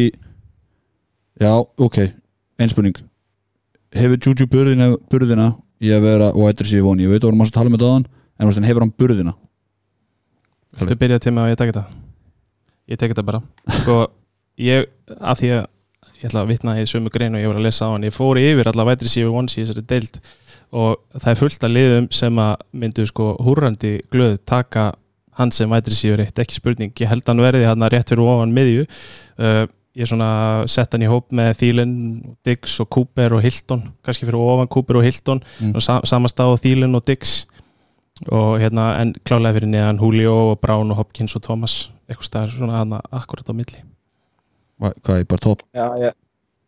[1.41, 1.97] Já, ok.
[2.61, 3.01] Einspurning.
[3.97, 5.47] Hefur Juju burðina, burðina
[5.81, 7.71] í að vera wide receiver one, ég veit að vorum að tala
[8.41, 9.35] en þú veist, en hefur hann burðina.
[10.79, 11.83] Þú byrjaði til mig að ég tek þetta?
[12.89, 13.41] Ég tek þetta bara.
[13.81, 13.97] Sko,
[14.71, 14.87] ég,
[15.19, 15.65] af því að
[16.21, 18.13] ég ætla að vitna í sömu grein og ég var að lesa á hann ég
[18.13, 20.19] fór yfir alla vætri sífi once í þessari deild
[20.71, 24.91] og það er fullt af liðum sem að myndu sko húrrandi glöð taka
[25.39, 26.93] hann sem vætri sífi rétt, ekki spurning.
[27.01, 28.85] Ég held hann verði hann rétt fyrir ofan miðju.
[29.39, 29.65] Uh,
[29.95, 30.27] ég er svona
[30.71, 31.93] sett hann í hóp með Thielen,
[32.47, 35.41] Diggs og Cooper og Hilton, kannski fyrir ofan Cooper og Hilton.
[35.59, 35.75] Mm.
[35.75, 37.45] og sa samastað á Thielen og Diggs.
[38.31, 41.89] Og hérna en klálega fyrir neðan Julio og Brown og Hopkins og Thomas.
[42.07, 43.81] Eitthvað staðar svona hann akkurat á milli.
[44.81, 45.63] Hva- Hvað er bara topp?
[45.73, 46.13] Já, ég,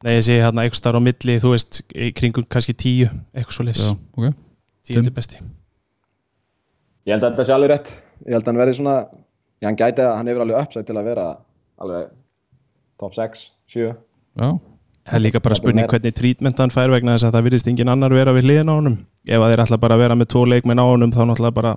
[0.04, 3.06] Nei, ég segi hérna eitthvað staðar á milli þú veist, í kringum kannski tíu
[3.36, 4.34] eitthvað svo leys, Já, ok.
[4.84, 5.38] Tíundi besti.
[7.06, 7.91] Ég held að þetta sé alveg rétt.
[8.28, 8.95] Ég held að hann verði svona,
[9.62, 11.26] ég hann gæti að hann hefur alveg uppsætt til að vera
[11.84, 12.10] alveg
[13.02, 13.94] top 6, 7.
[14.40, 14.49] Já,
[15.03, 17.91] Það er líka bara spurning hvernig trítment hann fær vegna þess að það virðist engin
[17.91, 18.94] annar vera við hliðin á honum.
[19.28, 21.74] Ef að þeir ætla bara að vera með tvo leikmenn á honum þá náttúrulega bara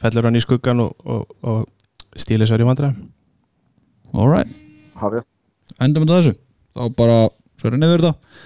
[0.00, 3.10] fellur hann í skuggan og, og, og stílis verið vandræðum.
[4.14, 4.54] Alright
[4.96, 5.40] Hár rétt.
[5.82, 6.34] Endum við þessu.
[6.74, 7.18] Þá bara,
[7.60, 8.40] svo er henni yfir þetta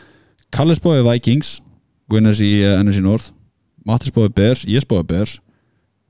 [0.56, 1.52] Kallis bóði Vikings
[2.10, 3.30] Winners í uh, NFC North.
[3.86, 5.38] Mattis bóði Bears, ég spóði Bears.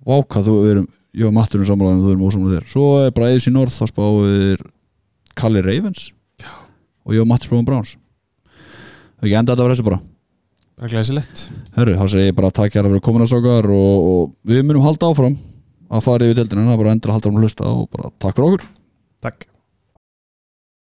[0.06, 0.88] Vá, hvað þú erum
[1.18, 2.66] Ég og Mattur erum sammálaðum, þú erum ósamlega þér.
[2.68, 4.60] Svo er bara í North, þá spáðir
[5.38, 6.12] Kalli Ravens
[6.42, 6.52] Já.
[7.06, 7.96] Og ég og Mattis bóðum Browns.
[9.18, 10.00] Það ekki enda þetta fyrir þessu bara?
[10.78, 11.44] Bara glæsilegt.
[11.74, 14.86] Herru, þá segir ég bara takk hjá fyrir komin að sokar og, og við munum
[14.86, 15.38] halda áfram
[15.88, 18.12] að fara yfir deildina, það er bara endur að halda áfram að hlusta og bara
[18.22, 18.68] takk fyrir okkur.
[19.26, 19.48] Takk